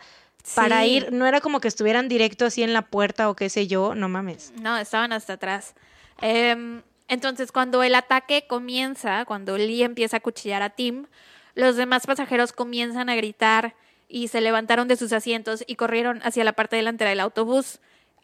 para 0.56 0.86
ir, 0.86 1.12
no 1.12 1.26
era 1.28 1.42
como 1.42 1.60
que 1.60 1.68
estuvieran 1.68 2.08
directo 2.08 2.46
así 2.46 2.64
en 2.64 2.74
la 2.74 2.84
puerta 2.84 3.30
o 3.30 3.36
qué 3.36 3.50
sé 3.50 3.68
yo, 3.68 3.94
no 3.96 4.10
mames. 4.10 4.54
No, 4.60 4.78
estaban 4.78 5.12
hasta 5.14 5.34
atrás. 5.34 5.76
Em, 6.22 6.82
entonces, 7.08 7.52
cuando 7.52 7.84
el 7.84 7.94
ataque 7.96 8.46
comienza, 8.48 9.26
cuando 9.26 9.58
Lee 9.58 9.84
empieza 9.84 10.18
a 10.18 10.20
cuchillar 10.20 10.62
a 10.62 10.70
Tim, 10.72 11.06
los 11.54 11.76
demás 11.76 12.06
pasajeros 12.08 12.54
comienzan 12.54 13.10
a 13.10 13.16
gritar 13.16 13.76
y 14.08 14.28
se 14.28 14.42
levantaron 14.42 14.88
de 14.88 14.96
sus 14.96 15.14
asientos 15.14 15.64
y 15.68 15.76
corrieron 15.76 16.22
hacia 16.24 16.44
la 16.44 16.54
parte 16.54 16.76
delantera 16.76 17.10
del 17.10 17.20
autobús 17.20 17.80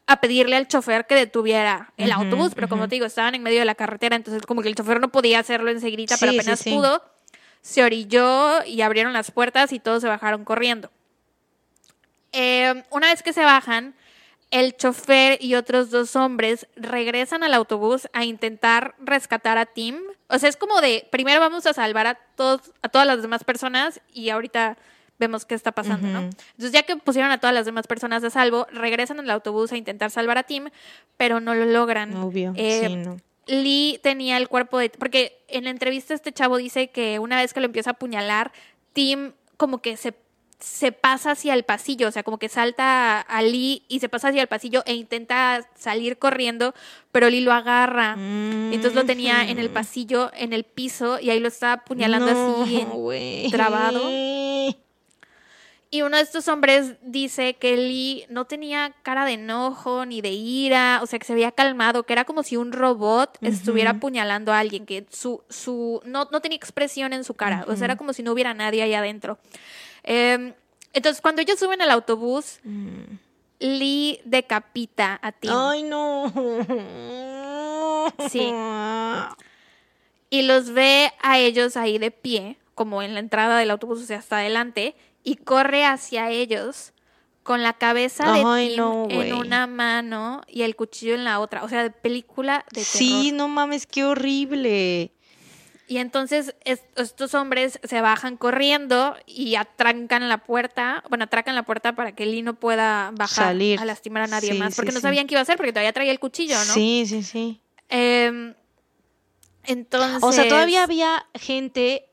a 0.08 0.20
pedirle 0.20 0.56
al 0.56 0.68
chofer 0.68 1.06
que 1.08 1.16
detuviera 1.16 1.94
el 1.98 2.12
autobús, 2.12 2.54
pero 2.56 2.68
como 2.68 2.84
ujú. 2.84 2.90
te 2.90 2.96
digo, 2.96 3.06
estaban 3.06 3.36
en 3.36 3.44
medio 3.44 3.60
de 3.60 3.66
la 3.66 3.76
carretera, 3.76 4.16
entonces 4.16 4.46
como 4.46 4.62
que 4.62 4.68
el 4.68 4.76
chofer 4.76 5.00
no 5.00 5.10
podía 5.10 5.40
hacerlo 5.40 5.72
enseguida, 5.72 6.16
pero 6.20 6.32
Sí, 6.32 6.38
sí, 6.38 6.40
apenas 6.40 6.60
sí. 6.60 6.70
pudo, 6.72 7.04
se 7.62 7.84
orilló 7.84 8.64
y 8.66 8.82
abrieron 8.82 9.14
las 9.14 9.32
puertas 9.32 9.72
y 9.72 9.80
todos 9.80 10.02
se 10.02 10.08
bajaron 10.08 10.44
corriendo. 10.44 10.92
Eh, 12.34 12.84
una 12.90 13.08
vez 13.08 13.24
que 13.24 13.34
se 13.34 13.44
bajan, 13.44 13.96
el 14.52 14.76
chofer 14.76 15.38
y 15.42 15.56
otros 15.56 15.92
dos 15.92 16.16
hombres 16.16 16.68
regresan 16.76 17.44
al 17.44 17.54
autobús 17.54 18.10
a 18.12 18.26
intentar 18.26 18.96
rescatar 19.00 19.58
a 19.58 19.66
Tim. 19.66 19.98
O 20.28 20.38
sea, 20.40 20.50
es 20.50 20.58
como 20.58 20.82
de, 20.82 21.08
primero 21.10 21.40
vamos 21.40 21.66
a 21.66 21.74
salvar 21.74 22.08
a 22.08 22.16
todos, 22.36 22.72
a 22.82 22.90
todas 22.90 23.08
las 23.08 23.22
demás 23.22 23.44
personas 23.46 24.02
y 24.14 24.30
ahorita 24.30 24.78
vemos 25.22 25.46
qué 25.46 25.56
está 25.56 25.72
pasando, 25.72 26.08
¿no? 26.10 26.20
Entonces, 26.20 26.74
ya 26.74 26.84
que 26.84 26.98
pusieron 26.98 27.32
a 27.32 27.38
todas 27.38 27.54
las 27.54 27.66
demás 27.66 27.88
personas 27.88 28.22
a 28.26 28.30
salvo, 28.30 28.68
regresan 28.74 29.20
al 29.22 29.30
autobús 29.30 29.72
a 29.72 29.78
intentar 29.78 30.12
salvar 30.12 30.38
a 30.38 30.44
Tim, 30.44 30.66
pero 31.16 31.40
no 31.40 31.54
lo 31.56 31.64
logran. 31.66 32.14
Obvio, 32.18 32.52
Eh, 32.58 32.84
sí, 32.88 32.96
no. 32.98 33.18
Lee 33.48 34.00
tenía 34.04 34.38
el 34.38 34.48
cuerpo 34.50 34.78
de... 34.78 34.90
Porque 34.90 35.40
en 35.48 35.64
la 35.64 35.70
entrevista 35.70 36.14
este 36.14 36.32
chavo 36.34 36.58
dice 36.58 36.90
que 36.90 37.20
una 37.20 37.38
vez 37.38 37.54
que 37.54 37.60
lo 37.60 37.66
empieza 37.68 37.92
a 37.92 37.94
apuñalar, 37.94 38.52
Tim 38.94 39.32
como 39.58 39.80
que 39.80 39.98
se, 39.98 40.14
se 40.60 40.92
pasa 40.92 41.32
hacia 41.32 41.54
el 41.56 41.64
pasillo, 41.64 42.08
o 42.08 42.12
sea, 42.12 42.22
como 42.24 42.38
que 42.38 42.50
salta 42.50 43.20
a, 43.20 43.42
Lee 43.42 43.84
y 43.88 44.00
se 44.00 44.10
pasa 44.10 44.28
hacia 44.30 44.42
el 44.44 44.48
pasillo 44.48 44.84
e 44.86 44.94
intenta 44.94 45.68
salir 45.76 46.18
corriendo, 46.18 46.74
pero 47.12 47.30
Lee 47.30 47.42
lo 47.42 47.52
agarra. 47.52 48.14
Entonces 48.16 48.94
lo 48.94 49.06
tenía 49.06 49.50
en 49.50 49.58
el 49.60 49.70
Mm. 49.70 49.74
pasillo, 49.74 50.32
en 50.36 50.54
el 50.54 50.64
piso, 50.64 51.20
y 51.20 51.30
ahí 51.32 51.40
lo 51.40 51.48
estaba 51.48 51.74
apuñalando 51.74 52.30
así. 52.64 52.80
en- 52.82 53.52
trabado. 53.52 54.02
Y 55.94 56.04
uno 56.04 56.16
de 56.16 56.24
estos 56.24 56.48
hombres 56.48 56.96
dice 57.02 57.56
que 57.56 57.76
Lee 57.76 58.26
no 58.30 58.46
tenía 58.46 58.94
cara 59.04 59.26
de 59.26 59.34
enojo 59.34 60.06
ni 60.06 60.22
de 60.22 60.32
ira, 60.32 61.02
o 61.04 61.06
sea, 61.06 61.20
que 61.20 61.26
se 61.26 61.34
había 61.34 61.52
calmado, 61.52 62.04
que 62.04 62.14
era 62.14 62.24
como 62.24 62.44
si 62.44 62.56
un 62.56 62.72
robot 62.72 63.38
estuviera 63.42 63.92
apuñalando 63.92 64.54
a 64.54 64.60
alguien, 64.60 64.86
que 64.86 65.06
su, 65.10 65.44
su, 65.50 66.02
no, 66.06 66.30
no 66.32 66.40
tenía 66.40 66.56
expresión 66.56 67.12
en 67.12 67.26
su 67.26 67.34
cara, 67.34 67.66
o 67.68 67.76
sea, 67.76 67.86
era 67.86 67.98
como 67.98 68.14
si 68.14 68.24
no 68.24 68.32
hubiera 68.32 68.54
nadie 68.54 68.84
ahí 68.84 68.94
adentro. 68.94 69.38
Eh, 70.04 70.54
entonces, 70.94 71.22
cuando 71.22 71.42
ellos 71.42 71.60
suben 71.60 71.82
al 71.82 71.92
autobús, 71.92 72.60
Mm. 72.64 73.18
Lee 73.62 74.20
decapita 74.26 75.20
a 75.22 75.32
Tim 75.32 75.52
Ay, 75.54 75.84
no. 75.84 76.34
Sí. 78.30 78.52
y 80.32 80.42
los 80.42 80.72
ve 80.72 81.12
a 81.22 81.38
ellos 81.38 81.78
ahí 81.78 82.00
de 82.00 82.10
pie, 82.10 82.58
como 82.74 83.04
en 83.04 83.14
la 83.14 83.20
entrada 83.20 83.60
del 83.60 83.70
autobús, 83.70 84.02
o 84.02 84.06
sea, 84.06 84.18
hasta 84.18 84.40
adelante, 84.40 84.96
y 85.24 85.36
corre 85.36 85.86
hacia 85.86 86.30
ellos 86.30 86.94
con 87.44 87.64
la 87.64 87.74
cabeza 87.74 88.32
de 88.32 88.44
Ay, 88.46 88.70
Tim 88.70 88.78
no, 88.78 89.08
en 89.10 89.34
una 89.34 89.66
mano 89.68 90.42
y 90.48 90.62
el 90.62 90.76
cuchillo 90.76 91.16
en 91.16 91.24
la 91.24 91.40
otra, 91.40 91.64
o 91.64 91.70
sea, 91.70 91.84
de 91.84 91.90
película 91.92 92.66
de 92.72 92.84
Sí, 92.84 93.32
terror. 93.32 93.38
no 93.38 93.48
mames, 93.48 93.88
qué 93.88 94.04
horrible. 94.06 95.12
Y 95.88 95.98
entonces 95.98 96.56
es- 96.64 96.84
estos 96.96 97.34
hombres 97.34 97.80
se 97.84 98.00
bajan 98.00 98.38
corriendo 98.38 99.16
y 99.26 99.56
atrancan 99.56 100.30
la 100.30 100.38
puerta, 100.38 101.04
bueno, 101.10 101.26
atracan 101.26 101.54
la 101.56 101.64
puerta 101.64 101.96
para 101.96 102.14
que 102.14 102.26
Lee 102.26 102.44
no 102.44 102.54
pueda 102.54 103.12
bajar 103.14 103.48
Salir. 103.48 103.80
a 103.80 103.86
lastimar 103.86 104.24
a 104.24 104.28
nadie 104.28 104.54
Sí, 104.54 104.58
más, 104.60 104.74
sí, 104.74 104.78
porque 104.78 104.92
no 104.94 105.00
sí. 105.00 105.02
sabían 105.02 105.28
qué 105.28 105.34
iba 105.34 105.40
a 105.40 105.44
hacer, 105.44 105.58
porque 105.58 105.74
todavía 105.74 105.92
traía 105.92 106.12
el 106.12 106.20
cuchillo, 106.20 106.56
¿no? 106.56 106.74
Sí, 106.74 107.04
sí, 107.08 107.24
sí. 107.24 107.60
Em, 107.90 108.54
entonces... 109.64 110.24
O 110.24 110.32
sea, 110.32 110.48
todavía 110.48 110.84
había 110.84 111.26
gente 111.34 112.06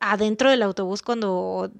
adentro 0.00 0.50
del 0.50 0.62
autobús 0.62 1.02
cuando... 1.02 1.70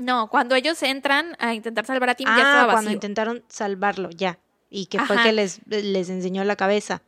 No, 0.00 0.28
cuando 0.28 0.54
ellos 0.54 0.82
entran 0.82 1.36
a 1.38 1.54
intentar 1.54 1.86
salvar 1.86 2.10
a 2.10 2.14
Tim 2.14 2.26
ya 2.26 2.34
ah, 2.34 2.38
estaba 2.38 2.64
cuando 2.72 2.76
vacío. 2.88 2.92
intentaron 2.92 3.44
salvarlo, 3.48 4.10
ya. 4.10 4.38
y 4.70 4.86
que 4.86 4.98
fue 5.00 5.16
que 5.22 5.32
les, 5.32 5.60
les 5.66 6.08
enseñó 6.10 6.42
la 6.44 6.56
cabeza. 6.56 7.02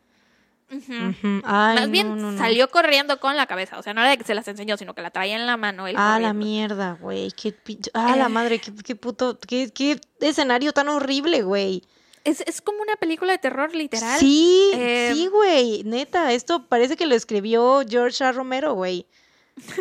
Ay, 0.70 1.42
Más 1.42 1.90
bien 1.90 2.08
no, 2.08 2.16
no, 2.16 2.32
no. 2.32 2.38
salió 2.38 2.70
corriendo 2.70 3.20
con 3.20 3.36
la 3.36 3.46
cabeza. 3.46 3.78
O 3.78 3.82
sea, 3.82 3.92
no 3.94 4.00
era 4.00 4.10
de 4.10 4.16
que 4.18 4.24
se 4.24 4.34
las 4.34 4.48
enseñó, 4.48 4.76
sino 4.76 4.94
que 4.94 5.02
la 5.02 5.10
traía 5.10 5.36
en 5.36 5.46
la 5.46 5.56
mano. 5.56 5.86
él 5.86 5.96
Ah, 5.98 6.18
la 6.20 6.32
mierda, 6.32 6.96
güey. 7.00 7.30
Qué 7.32 7.52
pinche- 7.54 7.90
Ah, 7.94 8.16
la 8.16 8.28
madre, 8.30 8.58
qué, 8.58 8.72
qué 8.74 8.96
puto. 8.96 9.38
Qué, 9.38 9.70
qué 9.74 10.00
escenario 10.20 10.72
tan 10.72 10.88
horrible, 10.88 11.42
güey. 11.42 11.82
Es, 12.24 12.40
es 12.42 12.62
como 12.62 12.80
una 12.82 12.96
película 12.96 13.32
de 13.32 13.38
terror, 13.38 13.74
literal. 13.74 14.18
Sí, 14.18 14.70
Eh, 14.74 15.10
sí, 15.12 15.26
güey. 15.26 15.82
Neta, 15.84 16.32
esto 16.32 16.66
parece 16.68 16.96
que 16.96 17.04
lo 17.06 17.14
escribió 17.14 17.82
George 17.86 18.24
A. 18.24 18.32
Romero, 18.32 18.74
güey. 18.74 19.06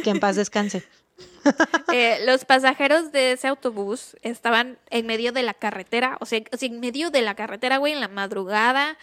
Que 0.04 0.10
en 0.10 0.20
paz 0.20 0.36
descanse. 0.36 0.84
Eh, 1.94 2.20
los 2.26 2.46
pasajeros 2.46 3.12
de 3.12 3.34
ese 3.34 3.48
autobús 3.48 4.16
estaban 4.22 4.78
en 4.90 5.06
medio 5.06 5.32
de 5.32 5.44
la 5.44 5.54
carretera, 5.54 6.18
o 6.22 6.26
sea, 6.26 6.40
o 6.54 6.58
sea, 6.58 6.68
en 6.70 6.80
medio 6.80 7.12
de 7.12 7.22
la 7.22 7.36
carretera, 7.36 7.78
güey, 7.78 7.92
en 7.94 8.00
la 8.00 8.08
madrugada, 8.08 8.98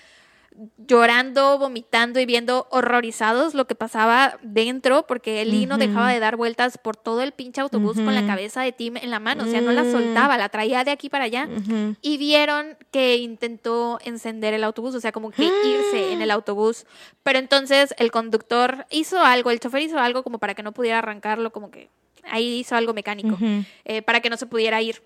llorando, 0.78 1.59
vomitando 1.59 2.18
y 2.18 2.26
viendo 2.26 2.66
horrorizados 2.70 3.55
lo 3.55 3.66
que 3.66 3.74
pasaba 3.74 4.39
dentro, 4.43 5.07
porque 5.07 5.45
Lee 5.45 5.66
no 5.66 5.78
dejaba 5.78 6.11
de 6.11 6.18
dar 6.18 6.36
vueltas 6.36 6.78
por 6.78 6.97
todo 6.97 7.22
el 7.22 7.30
pinche 7.32 7.61
autobús 7.61 7.95
con 7.97 8.12
la 8.14 8.26
cabeza 8.26 8.62
de 8.62 8.72
Tim 8.72 8.97
en 8.97 9.11
la 9.11 9.20
mano, 9.20 9.45
o 9.45 9.47
sea, 9.47 9.61
no 9.61 9.70
la 9.72 9.84
Mm. 9.84 9.93
soltaba, 9.93 10.36
la 10.36 10.49
traía 10.49 10.82
de 10.84 10.91
aquí 10.91 11.09
para 11.09 11.24
allá. 11.24 11.49
Y 12.03 12.16
vieron 12.16 12.76
que 12.91 13.16
intentó 13.18 13.99
encender 14.05 14.53
el 14.55 14.64
autobús, 14.64 14.95
o 14.95 15.01
sea, 15.01 15.12
como 15.12 15.30
que 15.30 15.45
irse 15.45 16.12
en 16.12 16.22
el 16.22 16.30
autobús. 16.32 16.86
Pero 17.22 17.39
entonces 17.39 17.95
el 17.99 18.11
conductor 18.11 18.86
hizo 18.91 19.20
algo, 19.20 19.51
el 19.51 19.61
chofer 19.61 19.82
hizo 19.82 19.99
algo 19.99 20.22
como 20.24 20.39
para 20.39 20.55
que 20.55 20.62
no 20.64 20.72
pudiera 20.72 20.99
arrancarlo, 20.99 21.53
como 21.53 21.70
que 21.70 21.89
ahí 22.30 22.60
hizo 22.60 22.76
algo 22.76 22.94
mecánico, 22.94 23.38
eh, 23.84 24.02
para 24.02 24.20
que 24.20 24.30
no 24.30 24.36
se 24.36 24.46
pudiera 24.46 24.80
ir. 24.82 25.02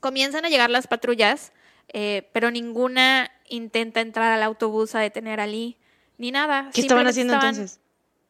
Comienzan 0.00 0.44
a 0.44 0.48
llegar 0.48 0.70
las 0.70 0.86
patrullas, 0.86 1.52
eh, 1.92 2.28
pero 2.32 2.50
ninguna 2.50 3.30
intenta 3.48 4.00
entrar 4.00 4.32
al 4.32 4.42
autobús 4.42 4.94
a 4.94 5.00
detener 5.00 5.40
a 5.40 5.46
Lee, 5.46 5.76
ni 6.18 6.30
nada. 6.30 6.70
¿Qué 6.72 6.80
estaban 6.80 7.06
haciendo 7.06 7.34
estaban- 7.34 7.54
entonces? 7.54 7.80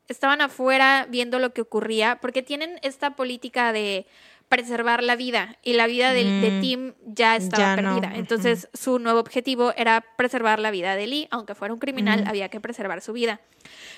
estaban 0.09 0.41
afuera 0.41 1.07
viendo 1.09 1.39
lo 1.39 1.53
que 1.53 1.61
ocurría, 1.61 2.19
porque 2.21 2.43
tienen 2.43 2.79
esta 2.83 3.15
política 3.15 3.73
de 3.73 4.07
preservar 4.49 5.05
la 5.05 5.15
vida 5.15 5.57
y 5.63 5.75
la 5.75 5.87
vida 5.87 6.13
de, 6.13 6.25
Mm, 6.25 6.61
Tim 6.61 6.93
ya 7.07 7.37
estaba 7.37 7.77
ya 7.77 7.83
no, 7.83 7.95
perdida. 8.01 8.17
Entonces 8.19 8.69
su 8.75 8.99
nuevo 8.99 9.21
objetivo 9.21 9.73
era 9.77 10.01
preservar 10.17 10.59
la 10.59 10.73
vida 10.73 10.97
de 10.97 11.07
Lee, 11.07 11.29
aunque 11.31 11.55
fuera 11.55 11.73
un 11.73 11.79
criminal, 11.79 12.25
había 12.27 12.49
que 12.49 12.59
preservar 12.59 13.01
su 13.01 13.13
vida. 13.13 13.41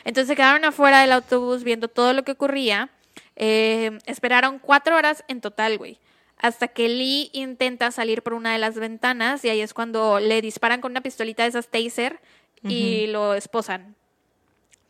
Entonces 0.04 0.28
se 0.28 0.36
quedaron 0.36 0.66
afuera 0.66 1.00
del 1.00 1.12
autobús 1.12 1.64
viendo 1.64 1.88
todo 1.88 2.12
lo 2.12 2.24
que 2.24 2.32
ocurría. 2.32 2.90
Eh, 3.36 3.98
esperaron 4.06 4.58
cuatro 4.58 4.96
horas 4.96 5.24
en 5.28 5.40
total, 5.40 5.78
güey. 5.78 5.98
Hasta 6.38 6.68
que 6.68 6.88
Lee 6.88 7.30
intenta 7.32 7.90
salir 7.92 8.22
por 8.22 8.34
una 8.34 8.52
de 8.52 8.58
las 8.58 8.74
ventanas 8.74 9.44
y 9.44 9.48
ahí 9.48 9.60
es 9.60 9.74
cuando 9.74 10.18
le 10.20 10.40
disparan 10.42 10.80
con 10.80 10.90
una 10.92 11.00
pistolita 11.00 11.44
de 11.44 11.50
esas 11.50 11.68
taser 11.68 12.20
y 12.64 13.06
lo 13.08 13.34
esposan. 13.34 13.94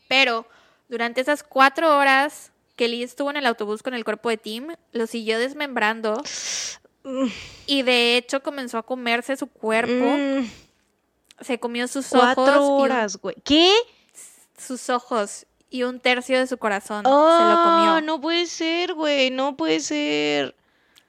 Pero 0.08 0.46
durante 0.88 1.20
esas 1.20 1.42
cuatro 1.42 1.96
horas 1.98 2.52
que 2.76 2.88
Lee 2.88 3.02
estuvo 3.02 3.30
en 3.30 3.36
el 3.36 3.46
autobús 3.46 3.82
con 3.82 3.92
el 3.94 4.04
cuerpo 4.04 4.28
de 4.30 4.36
Tim, 4.38 4.68
lo 4.92 5.06
siguió 5.06 5.38
desmembrando 5.38 6.22
y 7.66 7.82
de 7.82 8.16
hecho 8.16 8.42
comenzó 8.42 8.78
a 8.78 8.82
comerse 8.82 9.36
su 9.36 9.46
cuerpo. 9.46 9.92
Mm, 9.92 10.48
Se 11.40 11.58
comió 11.58 11.88
sus 11.88 12.06
cuatro 12.08 12.44
ojos, 12.44 12.58
un- 12.68 12.80
horas, 12.82 13.16
güey. 13.16 13.36
¿Qué? 13.44 13.72
sus 14.58 14.88
ojos 14.90 15.44
y 15.72 15.84
un 15.84 16.00
tercio 16.00 16.38
de 16.38 16.46
su 16.46 16.58
corazón. 16.58 17.04
Oh, 17.06 17.38
se 17.38 17.44
lo 17.44 17.62
comió. 17.62 18.00
no 18.02 18.20
puede 18.20 18.46
ser, 18.46 18.92
güey. 18.92 19.30
No 19.30 19.56
puede 19.56 19.80
ser. 19.80 20.54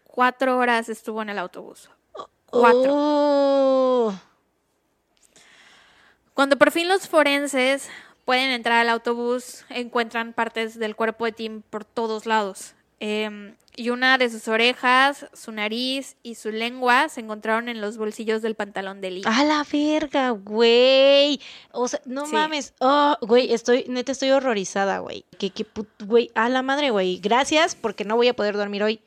Cuatro 0.06 0.58
horas 0.58 0.88
estuvo 0.88 1.22
en 1.22 1.30
el 1.30 1.38
autobús. 1.38 1.90
Cuatro. 2.46 2.92
Oh. 2.94 4.14
Cuando 6.34 6.58
por 6.58 6.72
fin 6.72 6.88
los 6.88 7.10
forenses 7.10 7.90
pueden 8.24 8.52
entrar 8.52 8.80
al 8.80 8.90
autobús, 8.90 9.66
encuentran 9.70 10.32
partes 10.32 10.80
del 10.80 10.96
cuerpo 10.96 11.26
de 11.26 11.34
Tim 11.34 11.62
por 11.62 11.84
todos 11.84 12.26
lados. 12.26 12.74
Eh, 13.00 13.56
y 13.76 13.90
una 13.90 14.20
de 14.20 14.30
sus 14.30 14.48
orejas, 14.48 15.26
su 15.34 15.52
nariz 15.52 16.16
y 16.22 16.36
su 16.36 16.52
lengua 16.52 17.10
se 17.10 17.22
encontraron 17.22 17.70
en 17.70 17.82
los 17.82 17.98
bolsillos 17.98 18.42
del 18.44 18.54
pantalón 18.56 19.02
de 19.02 19.10
Lee. 19.12 19.22
A 19.26 19.44
la 19.44 19.66
verga, 19.72 20.30
güey. 20.30 21.42
O 21.72 21.88
sea, 21.88 22.00
no 22.06 22.28
Sí. 22.28 22.34
mames. 22.34 22.74
Oh, 22.80 23.18
güey, 23.22 23.52
estoy, 23.52 23.86
neta, 23.88 24.12
estoy 24.12 24.30
horrorizada, 24.30 25.00
güey. 25.00 25.26
Que, 25.40 25.50
que, 25.50 25.66
put- 25.66 25.90
güey, 26.06 26.30
a 26.36 26.50
la 26.50 26.62
madre, 26.62 26.92
güey. 26.92 27.18
Gracias 27.18 27.74
porque 27.76 28.06
no 28.06 28.16
voy 28.16 28.28
a 28.28 28.36
poder 28.36 28.56
dormir 28.56 28.84
hoy. 28.84 29.02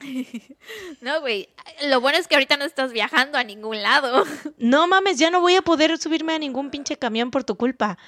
No, 1.00 1.20
güey. 1.20 1.48
Lo 1.88 2.00
bueno 2.00 2.18
es 2.18 2.28
que 2.28 2.34
ahorita 2.34 2.56
no 2.56 2.64
estás 2.64 2.92
viajando 2.92 3.38
a 3.38 3.44
ningún 3.44 3.82
lado. 3.82 4.24
No 4.58 4.86
mames, 4.86 5.18
ya 5.18 5.30
no 5.30 5.40
voy 5.40 5.56
a 5.56 5.62
poder 5.62 5.98
subirme 5.98 6.34
a 6.34 6.38
ningún 6.38 6.70
pinche 6.70 6.96
camión 6.96 7.30
por 7.30 7.44
tu 7.44 7.56
culpa. 7.56 7.98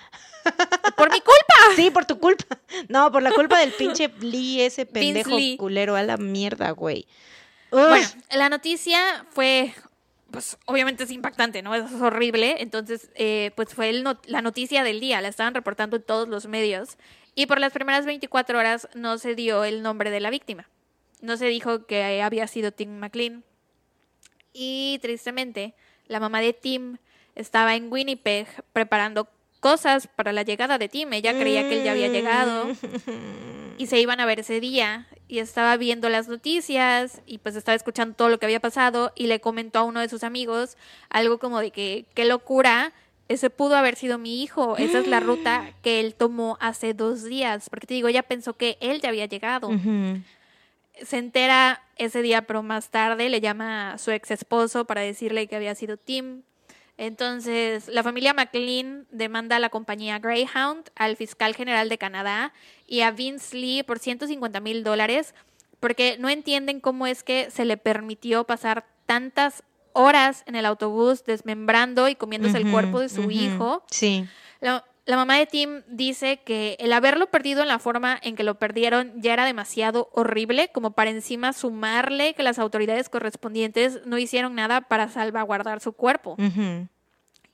Por 0.97 1.11
mi 1.13 1.21
culpa. 1.21 1.55
Sí, 1.77 1.91
por 1.91 2.05
tu 2.05 2.19
culpa. 2.19 2.59
No, 2.89 3.11
por 3.13 3.23
la 3.23 3.33
culpa 3.33 3.59
del 3.61 3.73
pinche 3.73 4.09
Lee, 4.21 4.63
ese 4.63 4.87
pendejo 4.87 5.37
Lee. 5.37 5.57
culero. 5.57 5.97
A 5.97 6.03
la 6.03 6.17
mierda, 6.17 6.71
güey. 6.73 7.07
Bueno, 7.71 8.07
la 8.31 8.49
noticia 8.49 9.27
fue, 9.31 9.75
pues 10.31 10.57
obviamente 10.67 11.05
es 11.05 11.11
impactante, 11.11 11.63
¿no? 11.63 11.75
Es 11.75 11.91
horrible. 12.01 12.57
Entonces, 12.61 13.11
eh, 13.15 13.51
pues 13.57 13.75
fue 13.75 13.91
el 13.91 14.03
not- 14.03 14.25
la 14.27 14.41
noticia 14.43 14.83
del 14.85 15.01
día, 15.01 15.21
la 15.21 15.29
estaban 15.29 15.55
reportando 15.55 15.97
en 15.97 16.03
todos 16.03 16.29
los 16.29 16.47
medios. 16.47 16.97
Y 17.35 17.47
por 17.47 17.61
las 17.61 17.73
primeras 17.73 18.07
24 18.07 18.59
horas 18.59 18.89
no 18.95 19.19
se 19.19 19.35
dio 19.35 19.65
el 19.65 19.83
nombre 19.83 20.11
de 20.11 20.21
la 20.21 20.31
víctima. 20.31 20.69
No 21.21 21.37
se 21.37 21.47
dijo 21.47 21.87
que 21.87 22.23
había 22.23 22.47
sido 22.47 22.73
Tim 22.73 22.99
McLean. 22.99 23.45
Y 24.53 24.99
tristemente, 25.03 25.75
la 26.07 26.21
mamá 26.21 26.41
de 26.41 26.53
Tim 26.53 26.97
estaba 27.35 27.75
en 27.75 27.93
Winnipeg 27.93 28.47
preparando 28.73 29.29
cosas 29.67 30.07
para 30.07 30.33
la 30.33 30.45
llegada 30.45 30.79
de 30.79 30.89
Tim. 30.89 31.13
Ella 31.13 31.37
creía 31.37 31.69
que 31.69 31.79
él 31.79 31.85
ya 31.85 31.91
había 31.91 32.07
llegado 32.07 32.69
y 33.79 33.87
se 33.87 33.99
iban 33.99 34.21
a 34.21 34.25
ver 34.25 34.39
ese 34.39 34.61
día 34.61 35.09
y 35.27 35.41
estaba 35.41 35.77
viendo 35.77 36.09
las 36.09 36.29
noticias 36.29 37.21
y 37.27 37.39
pues 37.39 37.57
estaba 37.57 37.75
escuchando 37.75 38.15
todo 38.15 38.29
lo 38.29 38.39
que 38.39 38.47
había 38.47 38.61
pasado 38.61 39.13
y 39.17 39.27
le 39.27 39.41
comentó 39.41 39.81
a 39.81 39.83
uno 39.83 39.99
de 39.99 40.09
sus 40.09 40.23
amigos 40.23 40.77
algo 41.11 41.39
como 41.39 41.59
de 41.59 41.73
que 41.73 42.05
qué 42.15 42.27
locura, 42.27 42.93
ese 43.27 43.51
pudo 43.51 43.75
haber 43.75 43.97
sido 43.97 44.19
mi 44.19 44.41
hijo, 44.41 44.77
esa 44.77 45.01
es 45.01 45.09
la 45.09 45.19
ruta 45.19 45.73
que 45.83 45.99
él 45.99 46.15
tomó 46.15 46.59
hace 46.61 46.95
dos 46.95 47.25
días, 47.25 47.69
porque 47.69 47.89
te 47.89 47.95
digo, 47.95 48.07
ella 48.07 48.23
pensó 48.23 48.57
que 48.57 48.79
él 48.81 49.01
ya 49.01 49.09
había 49.09 49.27
llegado. 49.27 49.69
Se 51.03 51.19
entera 51.19 51.83
ese 51.97 52.23
día, 52.23 52.43
pero 52.43 52.63
más 52.63 52.91
tarde 52.91 53.29
le 53.31 53.41
llama 53.41 53.95
a 53.95 53.99
su 53.99 54.13
ex 54.13 54.31
esposo 54.31 54.85
para 54.85 55.01
decirle 55.01 55.49
que 55.49 55.57
había 55.57 55.75
sido 55.75 55.97
Tim. 55.97 56.43
Entonces, 56.99 57.89
la 57.89 58.03
familia 58.03 58.33
McLean 58.33 59.07
demanda 59.11 59.57
a 59.57 59.59
la 59.59 59.69
compañía 59.69 60.19
Greyhound, 60.19 60.91
al 60.95 61.17
fiscal 61.17 61.55
general 61.55 61.89
de 61.89 61.99
Canadá 61.99 62.55
y 62.87 63.03
a 63.03 63.11
Vince 63.11 63.57
Lee 63.57 63.83
por 63.83 63.99
150 63.99 64.61
mil 64.61 64.83
dólares, 64.83 65.35
porque 65.79 66.17
no 66.19 66.31
entienden 66.31 66.81
cómo 66.81 67.07
es 67.07 67.23
que 67.23 67.51
se 67.51 67.65
le 67.67 67.77
permitió 67.77 68.45
pasar 68.45 68.87
tantas 69.05 69.63
horas 69.93 70.43
en 70.47 70.57
el 70.57 70.67
autobús 70.67 71.25
desmembrando 71.25 72.09
y 72.09 72.15
comiéndose 72.15 72.59
el 72.59 72.71
cuerpo 72.71 73.01
de 73.01 73.09
su 73.09 73.31
hijo. 73.31 73.83
Sí. 73.91 74.27
La, 74.61 74.85
la 75.07 75.17
mamá 75.17 75.39
de 75.39 75.47
Tim 75.47 75.83
dice 75.87 76.41
que 76.45 76.77
el 76.81 76.93
haberlo 76.93 77.29
perdido 77.29 77.63
en 77.63 77.69
la 77.69 77.79
forma 77.79 78.19
en 78.23 78.35
que 78.35 78.43
lo 78.43 78.59
perdieron 78.59 79.13
ya 79.23 79.33
era 79.33 79.45
demasiado 79.45 80.11
horrible, 80.13 80.71
como 80.73 80.93
para 80.93 81.11
encima 81.11 81.53
sumarle 81.53 82.35
que 82.35 82.43
las 82.43 82.59
autoridades 82.59 83.09
correspondientes 83.09 84.01
no 84.05 84.19
hicieron 84.19 84.57
nada 84.57 84.81
para 84.83 85.09
salvaguardar 85.09 85.81
su 85.81 85.93
cuerpo. 85.93 86.37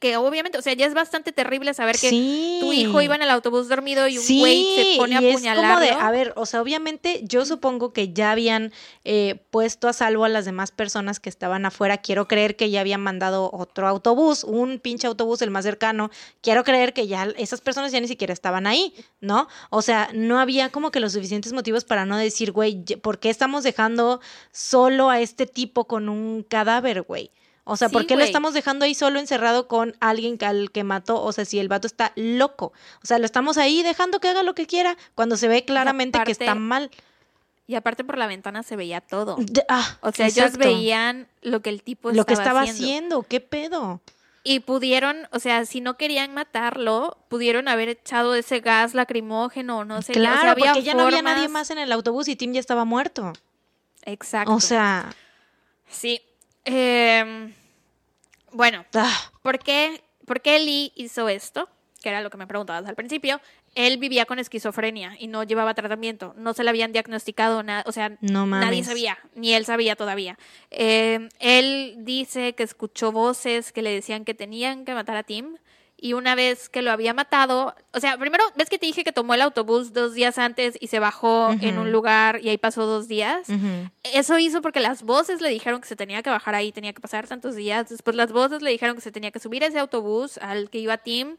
Que 0.03 0.17
obviamente, 0.17 0.59
o 0.59 0.63
sea, 0.63 0.73
ya 0.73 0.87
es 0.87 0.95
bastante 0.95 1.31
terrible 1.31 1.73
saber 1.75 1.97
que 1.97 2.11
Sí. 2.11 2.59
tu 2.61 2.73
hijo 2.73 3.01
iba 3.03 3.15
en 3.15 3.23
el 3.23 3.31
autobús 3.31 3.69
dormido 3.69 4.09
y 4.09 4.19
un 4.19 4.25
Sí, 4.25 4.41
güey 4.41 4.75
se 4.75 4.99
pone 4.99 5.15
a 5.15 5.21
de, 5.21 5.91
a 5.91 6.11
ver, 6.11 6.33
o 6.35 6.45
sea, 6.45 6.61
obviamente 6.61 7.21
yo 7.23 7.45
supongo 7.45 7.93
que 7.93 8.13
ya 8.13 8.33
habían 8.33 8.73
eh, 9.05 9.45
puesto 9.51 9.87
a 9.87 9.93
salvo 9.93 10.25
a 10.25 10.29
las 10.29 10.45
demás 10.45 10.73
personas 10.73 11.21
que 11.21 11.29
estaban 11.29 11.67
afuera. 11.67 11.99
Quiero 11.99 12.27
creer 12.27 12.57
que 12.57 12.69
ya 12.69 12.81
habían 12.81 13.01
mandado 13.01 13.49
otro 13.53 13.87
autobús, 13.87 14.43
un 14.43 14.81
pinche 14.81 15.07
autobús 15.07 15.41
el 15.41 15.53
más 15.53 15.65
cercano. 15.65 16.11
Quiero 16.41 16.65
creer 16.65 16.95
que 16.95 17.07
ya 17.07 17.29
esas 17.37 17.61
personas 17.61 17.93
ya 17.93 18.01
ni 18.01 18.09
siquiera 18.09 18.33
estaban 18.33 18.67
ahí, 18.67 18.95
¿no? 19.21 19.47
O 19.71 19.83
sea, 19.83 20.09
no 20.13 20.41
había 20.41 20.71
como 20.71 20.91
que 20.91 20.99
los 20.99 21.13
suficientes 21.13 21.53
motivos 21.53 21.85
para 21.85 22.07
no 22.07 22.17
decir, 22.17 22.51
güey, 22.51 22.83
¿por 23.01 23.21
qué 23.21 23.31
estamos 23.31 23.63
dejando 23.63 24.21
solo 24.51 25.11
a 25.11 25.21
este 25.21 25.47
tipo 25.47 25.85
con 25.85 26.09
un 26.09 26.43
cadáver, 26.43 27.03
güey? 27.03 27.31
O 27.65 27.77
sea, 27.77 27.89
Sí, 27.89 27.93
¿por 27.93 28.07
qué 28.07 28.17
lo 28.17 28.25
estamos 28.25 28.55
dejando 28.55 28.85
ahí 28.85 28.95
solo 28.95 29.21
encerrado 29.21 29.69
con 29.69 29.97
alguien 30.01 30.37
que- 30.37 30.47
al 30.47 30.71
que 30.73 30.83
mató? 30.83 31.23
O 31.23 31.33
sea, 31.33 31.45
si 31.45 31.59
el 31.61 31.69
vato 31.69 31.87
está 31.87 32.13
loco. 32.17 32.73
O 33.03 33.07
sea, 33.07 33.19
lo 33.19 33.25
estamos 33.27 33.57
ahí 33.57 33.83
dejando 33.83 34.19
que 34.19 34.29
haga 34.29 34.43
lo 34.43 34.55
que 34.55 34.67
quiera 34.67 34.97
cuando 35.15 35.37
se 35.37 35.47
ve 35.49 35.65
claramente 35.65 36.19
que 36.25 36.33
está 36.33 36.55
mal. 36.57 36.91
Y 37.69 37.77
aparte 37.77 38.03
por 38.03 38.19
la 38.19 38.27
ventana 38.27 38.65
se 38.65 38.75
veía 38.75 39.01
todo. 39.01 39.37
De- 39.39 39.65
ah, 39.69 39.97
O 40.01 40.11
sea, 40.11 40.27
ellos 40.27 40.57
veían 40.57 41.29
lo 41.43 41.63
que 41.63 41.71
el 41.71 41.83
tipo 41.85 42.11
lo 42.11 42.25
que 42.27 42.33
estaba 42.33 42.49
estaba 42.49 42.61
haciendo. 42.63 42.83
haciendo. 42.85 43.23
¿Qué 43.23 43.41
pedo? 43.41 44.01
Y 44.45 44.59
pudieron, 44.59 45.29
o 45.31 45.39
sea, 45.39 45.65
si 45.65 45.81
no 45.81 45.97
querían 45.97 46.35
matarlo, 46.35 47.17
pudieron 47.29 47.69
haber 47.69 47.89
echado 47.91 48.35
ese 48.35 48.59
gas 48.59 48.93
lacrimógeno 48.93 49.79
o 49.79 49.85
no 49.85 50.03
sé. 50.03 50.15
claro, 50.15 50.39
o 50.39 50.41
sea, 50.43 50.51
había 50.51 50.73
porque 50.73 50.83
ya 50.83 50.95
no 50.95 51.05
había 51.05 51.23
nadie 51.23 51.47
más 51.47 51.71
en 51.71 51.79
el 51.79 51.93
autobús 51.93 52.27
y 52.27 52.35
Tim 52.35 52.53
ya 52.53 52.59
estaba 52.61 52.85
muerto. 52.85 53.33
Exacto. 54.05 54.53
O 54.53 54.59
sea, 54.61 55.15
sí. 55.89 56.21
Eh, 56.65 57.53
Bueno, 58.53 58.85
Ah, 58.95 59.31
¿por 59.43 59.59
qué, 59.59 60.03
¿por 60.27 60.41
qué 60.43 60.59
Lee 60.59 60.93
hizo 60.95 61.29
esto? 61.29 61.69
Que 62.03 62.09
era 62.11 62.21
lo 62.21 62.31
que 62.31 62.37
me 62.37 62.47
preguntabas 62.47 62.87
al 62.89 62.95
principio. 62.97 63.41
Él 63.75 63.97
vivía 63.97 64.27
con 64.27 64.39
esquizofrenia 64.39 65.17
y 65.19 65.29
no 65.29 65.45
llevaba 65.45 65.73
tratamiento. 65.73 66.35
No 66.37 66.53
se 66.53 66.63
le 66.65 66.69
habían 66.71 66.93
diagnosticado 66.93 67.63
nada. 67.63 67.85
O 67.87 67.93
sea, 67.93 68.17
No 68.21 68.45
nadie 68.45 68.85
sabía, 68.85 69.19
ni 69.35 69.55
él 69.55 69.65
sabía 69.65 69.97
todavía. 69.97 70.39
Eh, 70.71 71.29
él 71.39 71.95
dice 71.99 72.55
que 72.55 72.65
escuchó 72.65 73.13
voces 73.13 73.73
que 73.73 73.81
le 73.81 73.91
decían 73.95 74.25
que 74.27 74.35
tenían 74.35 74.85
que 74.85 74.93
matar 74.95 75.17
a 75.17 75.23
Tim. 75.23 75.57
Y 76.05 76.15
una 76.15 76.35
vez 76.35 76.69
que 76.69 76.83
lo 76.83 76.91
había 76.91 77.15
matado, 77.15 77.77
o 77.93 78.01
sea, 78.01 78.19
primero, 78.19 78.43
¿ves 78.57 78.69
que 78.69 78.77
te 78.77 78.87
dije 78.87 79.05
que 79.05 79.13
tomó 79.13 79.35
el 79.35 79.41
autobús 79.41 79.93
dos 79.93 80.15
días 80.15 80.37
antes 80.37 80.77
y 80.81 80.89
se 80.89 80.99
bajó 80.99 81.53
en 81.61 81.79
un 81.79 81.93
lugar 81.93 82.41
y 82.43 82.49
ahí 82.49 82.59
pasó 82.59 82.87
dos 82.87 83.07
días? 83.07 83.47
Eso 84.13 84.37
hizo 84.41 84.63
porque 84.63 84.81
las 84.81 85.05
voces 85.05 85.41
le 85.41 85.49
dijeron 85.49 85.81
que 85.81 85.87
se 85.87 85.95
tenía 85.95 86.21
que 86.25 86.29
bajar 86.29 86.57
ahí, 86.57 86.73
tenía 86.73 86.93
que 86.93 87.01
pasar 87.01 87.29
tantos 87.29 87.55
días. 87.55 87.89
Después 87.89 88.17
las 88.17 88.33
voces 88.33 88.63
le 88.63 88.73
dijeron 88.73 88.97
que 88.97 89.01
se 89.01 89.13
tenía 89.13 89.31
que 89.31 89.39
subir 89.39 89.63
a 89.63 89.69
ese 89.69 89.79
autobús 89.79 90.39
al 90.39 90.71
que 90.71 90.79
iba 90.79 90.99
Tim. 90.99 91.37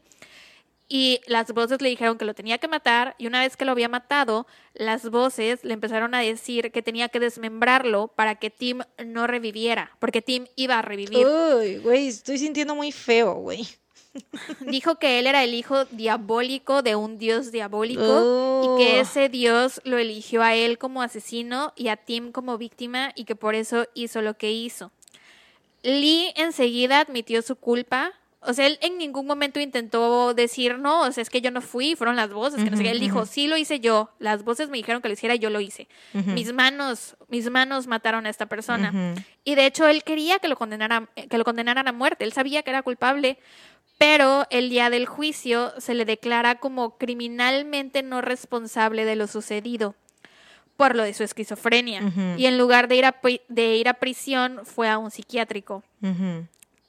Y 0.88 1.20
las 1.26 1.52
voces 1.52 1.82
le 1.82 1.90
dijeron 1.90 2.16
que 2.16 2.24
lo 2.24 2.32
tenía 2.32 2.56
que 2.56 2.66
matar. 2.66 3.16
Y 3.18 3.26
una 3.26 3.40
vez 3.40 3.58
que 3.58 3.66
lo 3.66 3.72
había 3.72 3.90
matado, 3.90 4.46
las 4.72 5.10
voces 5.10 5.62
le 5.62 5.74
empezaron 5.74 6.14
a 6.14 6.20
decir 6.20 6.72
que 6.72 6.80
tenía 6.80 7.10
que 7.10 7.20
desmembrarlo 7.20 8.08
para 8.08 8.36
que 8.36 8.48
Tim 8.48 8.80
no 9.04 9.26
reviviera. 9.26 9.90
Porque 9.98 10.22
Tim 10.22 10.46
iba 10.56 10.78
a 10.78 10.82
revivir. 10.82 11.26
Uy, 11.26 11.76
güey, 11.80 12.08
estoy 12.08 12.38
sintiendo 12.38 12.74
muy 12.74 12.92
feo, 12.92 13.34
güey. 13.34 13.68
Dijo 14.60 14.96
que 14.96 15.18
él 15.18 15.26
era 15.26 15.42
el 15.44 15.54
hijo 15.54 15.84
diabólico 15.86 16.82
de 16.82 16.96
un 16.96 17.18
dios 17.18 17.52
diabólico. 17.52 18.02
Oh. 18.04 18.76
Y 18.78 18.84
que 18.84 19.00
ese 19.00 19.28
dios 19.28 19.80
lo 19.84 19.98
eligió 19.98 20.42
a 20.42 20.54
él 20.54 20.78
como 20.78 21.02
asesino 21.02 21.72
y 21.76 21.88
a 21.88 21.96
Tim 21.96 22.32
como 22.32 22.58
víctima. 22.58 23.12
Y 23.14 23.24
que 23.24 23.36
por 23.36 23.54
eso 23.54 23.86
hizo 23.94 24.22
lo 24.22 24.34
que 24.34 24.52
hizo. 24.52 24.92
Lee 25.82 26.32
enseguida 26.36 27.00
admitió 27.00 27.42
su 27.42 27.56
culpa. 27.56 28.12
O 28.46 28.52
sea, 28.52 28.66
él 28.66 28.78
en 28.82 28.98
ningún 28.98 29.26
momento 29.26 29.58
intentó 29.58 30.34
decir, 30.34 30.78
no, 30.78 31.02
o 31.02 31.12
sea, 31.12 31.22
es 31.22 31.30
que 31.30 31.40
yo 31.40 31.50
no 31.50 31.62
fui, 31.62 31.96
fueron 31.96 32.14
las 32.14 32.30
voces, 32.30 32.62
que 32.62 32.70
no 32.70 32.76
sé 32.76 32.82
qué. 32.82 32.90
Él 32.90 33.00
dijo, 33.00 33.24
sí 33.24 33.46
lo 33.46 33.56
hice 33.56 33.80
yo, 33.80 34.10
las 34.18 34.44
voces 34.44 34.68
me 34.68 34.76
dijeron 34.76 35.00
que 35.00 35.08
lo 35.08 35.14
hiciera, 35.14 35.34
yo 35.34 35.48
lo 35.48 35.60
hice. 35.60 35.88
Mis 36.12 36.52
manos, 36.52 37.16
mis 37.28 37.48
manos 37.48 37.86
mataron 37.86 38.26
a 38.26 38.28
esta 38.28 38.44
persona. 38.44 39.14
Y 39.44 39.54
de 39.54 39.64
hecho, 39.64 39.86
él 39.86 40.04
quería 40.04 40.40
que 40.40 40.48
lo 40.48 40.56
condenaran, 40.56 41.08
que 41.14 41.38
lo 41.38 41.44
condenaran 41.44 41.88
a 41.88 41.92
muerte. 41.92 42.24
Él 42.24 42.34
sabía 42.34 42.62
que 42.62 42.68
era 42.68 42.82
culpable, 42.82 43.38
pero 43.98 44.46
el 44.50 44.70
día 44.70 44.90
del 44.90 45.06
juicio 45.06 45.72
se 45.78 45.94
le 45.94 46.04
declara 46.04 46.56
como 46.56 46.98
criminalmente 46.98 48.02
no 48.02 48.20
responsable 48.20 49.04
de 49.04 49.16
lo 49.16 49.26
sucedido 49.26 49.94
por 50.76 50.96
lo 50.96 51.04
de 51.04 51.14
su 51.14 51.22
esquizofrenia. 51.22 52.02
Y 52.36 52.46
en 52.46 52.58
lugar 52.58 52.88
de 52.88 52.96
ir, 52.96 53.04
a, 53.04 53.14
de 53.48 53.76
ir 53.76 53.88
a 53.88 53.94
prisión, 53.94 54.60
fue 54.64 54.88
a 54.88 54.98
un 54.98 55.10
psiquiátrico. 55.10 55.84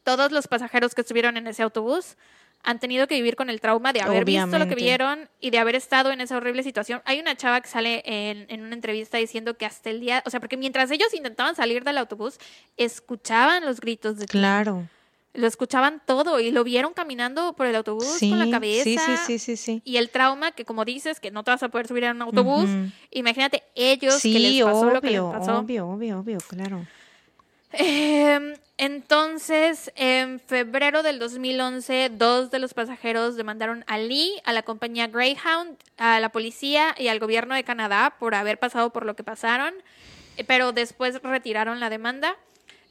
Todos 0.03 0.31
los 0.31 0.47
pasajeros 0.47 0.95
que 0.95 1.01
estuvieron 1.01 1.37
en 1.37 1.47
ese 1.47 1.63
autobús 1.63 2.17
han 2.63 2.79
tenido 2.79 3.07
que 3.07 3.13
vivir 3.13 3.35
con 3.35 3.51
el 3.51 3.61
trauma 3.61 3.93
de 3.93 4.01
haber 4.01 4.25
visto 4.25 4.57
lo 4.57 4.67
que 4.67 4.73
vieron 4.73 5.29
y 5.39 5.51
de 5.51 5.59
haber 5.59 5.75
estado 5.75 6.11
en 6.11 6.19
esa 6.19 6.35
horrible 6.35 6.63
situación. 6.63 7.01
Hay 7.05 7.19
una 7.19 7.35
chava 7.35 7.61
que 7.61 7.69
sale 7.69 8.01
en, 8.05 8.47
en 8.49 8.63
una 8.63 8.73
entrevista 8.73 9.19
diciendo 9.19 9.55
que 9.55 9.67
hasta 9.67 9.91
el 9.91 9.99
día, 9.99 10.23
o 10.25 10.31
sea, 10.31 10.39
porque 10.39 10.57
mientras 10.57 10.89
ellos 10.89 11.13
intentaban 11.13 11.55
salir 11.55 11.83
del 11.83 11.99
autobús, 11.99 12.39
escuchaban 12.75 13.65
los 13.65 13.79
gritos 13.79 14.17
de. 14.17 14.25
Claro. 14.25 14.89
Lo 15.35 15.47
escuchaban 15.47 16.01
todo 16.05 16.39
y 16.39 16.51
lo 16.51 16.63
vieron 16.63 16.93
caminando 16.93 17.53
por 17.53 17.67
el 17.67 17.75
autobús 17.75 18.17
Sí, 18.19 18.29
con 18.29 18.39
la 18.39 18.49
cabeza. 18.49 18.83
sí, 18.83 18.97
sí, 18.97 19.17
sí, 19.17 19.39
sí, 19.39 19.57
sí. 19.57 19.81
Y 19.83 19.97
el 19.97 20.09
trauma 20.09 20.51
que, 20.51 20.65
como 20.65 20.85
dices, 20.85 21.19
que 21.19 21.31
no 21.31 21.43
te 21.43 21.51
vas 21.51 21.63
a 21.63 21.69
poder 21.69 21.87
subir 21.87 22.05
a 22.05 22.11
un 22.11 22.21
autobús. 22.21 22.69
Ujú. 22.69 22.89
Imagínate 23.11 23.63
ellos 23.75 24.21
Sí, 24.21 24.33
que 24.33 24.39
les 24.39 24.63
pasó 24.63 24.81
obvio, 24.81 24.93
lo 24.93 25.01
que 25.01 25.11
les 25.11 25.21
pasó. 25.21 25.59
obvio, 25.59 25.87
obvio, 25.87 26.19
obvio, 26.19 26.37
claro. 26.47 26.85
Eh, 27.73 28.55
entonces, 28.77 29.91
en 29.95 30.39
febrero 30.39 31.03
del 31.03 31.19
2011, 31.19 32.09
dos 32.09 32.51
de 32.51 32.59
los 32.59 32.73
pasajeros 32.73 33.35
demandaron 33.35 33.83
a 33.87 33.97
Lee, 33.97 34.33
a 34.45 34.53
la 34.53 34.63
compañía 34.63 35.07
Greyhound, 35.07 35.77
a 35.97 36.19
la 36.19 36.29
policía 36.29 36.95
y 36.97 37.07
al 37.09 37.19
gobierno 37.19 37.55
de 37.55 37.63
Canadá 37.63 38.15
por 38.19 38.35
haber 38.35 38.59
pasado 38.59 38.91
por 38.91 39.05
lo 39.05 39.15
que 39.15 39.23
pasaron, 39.23 39.73
eh, 40.37 40.43
pero 40.45 40.71
después 40.71 41.21
retiraron 41.21 41.79
la 41.79 41.89
demanda. 41.89 42.35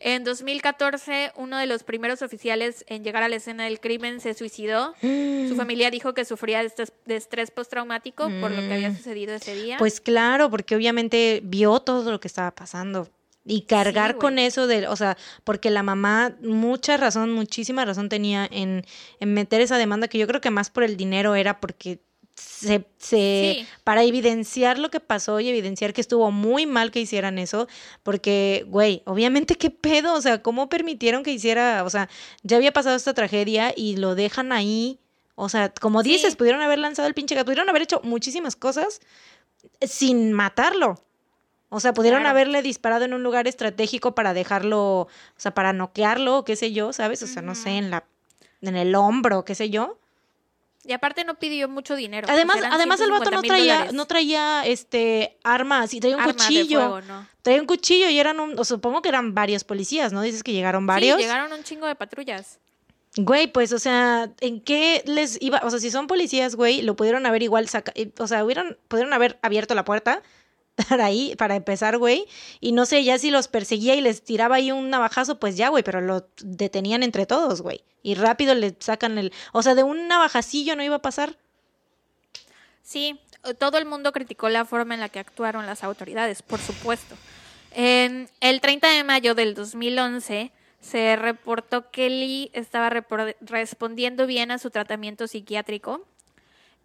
En 0.07 0.23
2014, 0.23 1.33
uno 1.37 1.57
de 1.57 1.67
los 1.67 1.83
primeros 1.83 2.21
oficiales 2.21 2.85
en 2.89 3.03
llegar 3.05 3.23
a 3.23 3.29
la 3.31 3.37
escena 3.37 3.65
del 3.65 3.81
crimen 3.81 4.21
se 4.21 4.35
suicidó. 4.35 4.95
Su 5.01 5.55
familia 5.57 5.91
dijo 5.91 6.13
que 6.13 6.27
sufría 6.27 6.61
de 6.61 6.67
estres, 6.67 6.93
de 7.07 7.17
estrés 7.17 7.51
postraumático 7.51 8.25
por 8.41 8.51
lo 8.51 8.61
que 8.61 8.75
había 8.75 8.91
Mm. 8.91 8.97
sucedido 8.99 9.35
ese 9.35 9.55
día. 9.55 9.77
Pues 9.79 10.03
claro, 10.03 10.51
porque 10.51 10.77
obviamente 10.77 11.41
vio 11.43 11.81
todo 11.81 12.11
lo 12.11 12.21
que 12.21 12.29
estaba 12.29 12.51
pasando. 12.51 13.09
Y 13.47 13.63
cargar 13.63 14.17
con 14.17 14.39
eso 14.39 14.67
de, 14.67 14.89
o 14.89 14.97
sea, 14.97 15.17
porque 15.43 15.71
la 15.71 15.83
mamá 15.83 16.35
mucha 16.43 16.99
razón, 16.99 17.33
muchísima 17.33 17.85
razón 17.87 18.11
tenía 18.11 18.47
en, 18.51 18.85
en 19.21 19.33
meter 19.35 19.63
esa 19.63 19.79
demanda 19.79 20.09
que 20.09 20.19
yo 20.19 20.27
creo 20.27 20.43
que 20.43 20.51
más 20.51 20.69
por 20.69 20.85
el 20.85 20.99
dinero 20.99 21.35
era 21.35 21.61
porque 21.61 21.99
se, 22.35 22.85
se 22.99 23.57
Sí. 23.61 23.67
para 23.85 24.03
evidenciar 24.03 24.79
lo 24.79 24.91
que 24.91 24.99
pasó 25.01 25.39
y 25.41 25.49
evidenciar 25.49 25.93
que 25.93 26.01
estuvo 26.01 26.31
muy 26.31 26.67
mal 26.67 26.91
que 26.91 27.01
hicieran 27.01 27.39
eso, 27.39 27.69
porque, 28.03 28.65
güey, 28.69 29.03
obviamente 29.07 29.55
qué 29.57 29.71
pedo, 29.71 30.15
o 30.15 30.21
sea, 30.21 30.43
¿cómo 30.43 30.69
permitieron 30.69 31.23
que 31.23 31.31
hiciera, 31.33 31.85
o 31.85 31.91
sea, 31.91 32.09
ya 32.43 32.57
había 32.57 32.73
pasado 32.73 32.97
esta 32.97 33.15
tragedia 33.15 33.73
y 33.77 33.97
lo 33.97 34.15
dejan 34.15 34.51
ahí, 34.53 34.99
o 35.37 35.49
sea, 35.49 35.69
como 35.71 36.03
Sí. 36.03 36.11
dices, 36.11 36.37
pudieron 36.37 36.61
haber 36.63 36.79
lanzado 36.79 37.07
el 37.09 37.15
pinche 37.15 37.35
gato, 37.35 37.47
pudieron 37.47 37.69
haber 37.69 37.83
hecho 37.83 38.01
muchísimas 38.03 38.57
cosas 38.57 39.01
sin 39.81 40.33
matarlo. 40.33 41.01
O 41.71 41.81
sea, 41.81 41.93
pudieron 41.93 42.21
Claro. 42.21 42.31
haberle 42.31 42.63
disparado 42.63 43.05
en 43.05 43.15
un 43.15 43.23
lugar 43.25 43.49
estratégico 43.49 44.15
para 44.15 44.33
dejarlo, 44.33 45.01
o 45.03 45.09
sea, 45.37 45.55
para 45.55 45.73
noquearlo, 45.73 46.39
o 46.39 46.45
qué 46.45 46.55
sé 46.57 46.73
yo, 46.73 46.93
¿sabes? 46.93 47.23
O 47.23 47.27
sea, 47.27 47.43
no 47.43 47.55
sé, 47.55 47.71
en 47.71 47.91
la 47.91 48.05
en 48.63 48.77
el 48.77 48.95
hombro, 48.95 49.45
qué 49.45 49.55
sé 49.55 49.71
yo. 49.71 49.99
Y 50.85 50.93
aparte 50.93 51.25
no 51.25 51.35
pidió 51.39 51.69
mucho 51.69 51.97
dinero. 51.97 52.27
Además, 52.31 52.59
pues 52.59 52.71
además 52.73 53.01
el 53.01 53.11
vato 53.11 53.31
no 53.31 53.41
150,000 53.41 53.49
traía, 53.49 53.75
dólares. 53.75 53.95
no 53.95 54.07
traía 54.07 54.67
este 54.67 55.39
armas 55.43 55.95
y 55.95 56.01
traía 56.01 56.17
un 56.17 56.23
Arma 56.23 56.33
cuchillo. 56.35 56.81
fuego, 56.81 57.01
¿no? 57.03 57.27
Traía 57.43 57.61
un 57.61 57.67
cuchillo 57.67 58.09
y 58.09 58.19
eran 58.19 58.41
un, 58.41 58.59
o 58.59 58.65
supongo 58.65 59.03
que 59.03 59.09
eran 59.09 59.35
varios 59.35 59.65
policías, 59.65 60.13
¿no? 60.13 60.23
Dices 60.23 60.43
que 60.43 60.53
llegaron 60.53 60.87
varios. 60.87 61.17
Sí, 61.17 61.23
llegaron 61.23 61.53
un 61.53 61.63
chingo 61.63 61.87
de 61.87 61.95
patrullas. 61.95 62.59
Güey, 63.17 63.47
pues, 63.47 63.73
o 63.73 63.79
sea, 63.79 64.31
¿en 64.41 64.61
qué 64.61 65.03
les 65.07 65.41
iba? 65.41 65.61
O 65.63 65.71
sea, 65.71 65.79
si 65.79 65.91
son 65.91 66.09
policías, 66.09 66.57
güey, 66.57 66.83
lo 66.83 66.97
pudieron 66.97 67.27
haber 67.27 67.45
igual 67.45 67.69
saca, 67.69 67.93
eh, 67.95 68.11
o 68.19 68.27
sea, 68.27 68.45
hubieran, 68.45 68.77
pudieron 68.89 69.13
haber 69.13 69.39
abierto 69.43 69.75
la 69.77 69.85
puerta 69.85 70.21
para 70.89 71.07
ahí, 71.07 71.35
para 71.37 71.57
empezar, 71.57 71.99
güey. 71.99 72.27
Y 72.61 72.73
no 72.73 72.87
sé, 72.87 73.05
ya 73.05 73.19
si 73.19 73.31
los 73.31 73.49
perseguía 73.49 73.95
y 73.95 74.01
les 74.01 74.23
tiraba 74.23 74.57
ahí 74.57 74.73
un 74.73 74.91
navajazo, 74.91 75.39
pues 75.39 75.57
ya, 75.57 75.69
güey, 75.69 75.83
pero 75.83 76.01
lo 76.01 76.27
detenían 76.43 77.03
entre 77.03 77.27
todos, 77.27 77.63
güey. 77.63 77.83
Y 78.03 78.15
rápido 78.15 78.55
le 78.55 78.77
sacan 78.81 79.19
el, 79.19 79.33
o 79.53 79.63
sea, 79.63 79.75
de 79.75 79.83
un 79.83 80.09
navajacillo 80.09 80.77
no 80.77 80.83
iba 80.83 80.97
a 80.97 81.03
pasar. 81.03 81.39
Sí, 82.83 83.19
todo 83.59 83.79
el 83.79 83.87
mundo 83.87 84.13
criticó 84.13 84.49
la 84.49 84.65
forma 84.65 84.95
en 84.95 85.01
la 85.01 85.09
que 85.09 85.19
actuaron 85.19 85.67
las 85.67 85.85
autoridades, 85.85 86.43
por 86.43 86.61
supuesto. 86.61 87.17
En 87.73 88.29
el 88.41 88.61
30 88.61 88.89
de 88.89 89.05
mayo 89.05 89.35
del 89.35 89.55
2011 89.55 90.53
se 90.81 91.17
reportó 91.17 91.91
que 91.91 92.11
Lee 92.11 92.51
estaba 92.53 92.91
respondiendo 93.41 94.27
bien 94.27 94.51
a 94.51 94.59
su 94.59 94.71
tratamiento 94.71 95.27
psiquiátrico 95.27 96.07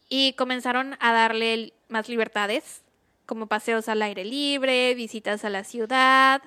y 0.07 0.33
comenzaron 0.33 0.95
a 0.99 1.11
darle 1.11 1.73
más 1.89 2.09
libertades, 2.09 2.81
como 3.29 3.45
paseos 3.45 3.87
al 3.89 4.01
aire 4.01 4.25
libre, 4.25 4.95
visitas 4.95 5.45
a 5.45 5.51
la 5.51 5.63
ciudad, 5.63 6.41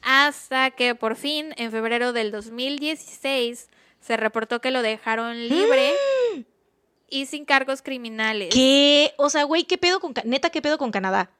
hasta 0.00 0.70
que 0.70 0.94
por 0.94 1.16
fin, 1.16 1.52
en 1.56 1.72
febrero 1.72 2.12
del 2.12 2.30
2016, 2.30 3.68
se 4.00 4.16
reportó 4.16 4.60
que 4.60 4.70
lo 4.70 4.80
dejaron 4.80 5.48
libre 5.48 5.92
y 7.08 7.26
sin 7.26 7.44
cargos 7.44 7.82
criminales. 7.82 8.54
¿Qué? 8.54 9.12
O 9.18 9.28
sea, 9.28 9.42
güey, 9.42 9.64
¿qué 9.64 9.76
pedo 9.76 9.98
con, 9.98 10.14
neta, 10.24 10.50
qué 10.50 10.62
pedo 10.62 10.78
con 10.78 10.92
Canadá? 10.92 11.32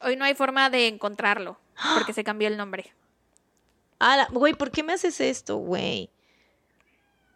Hoy 0.00 0.14
no 0.14 0.24
hay 0.24 0.34
forma 0.34 0.70
de 0.70 0.86
encontrarlo 0.86 1.58
porque 1.94 2.12
se 2.12 2.22
cambió 2.22 2.46
el 2.46 2.56
nombre. 2.56 2.94
Ala, 3.98 4.28
güey, 4.30 4.54
¿por 4.54 4.70
qué 4.70 4.84
me 4.84 4.92
haces 4.92 5.20
esto, 5.20 5.56
güey? 5.56 6.08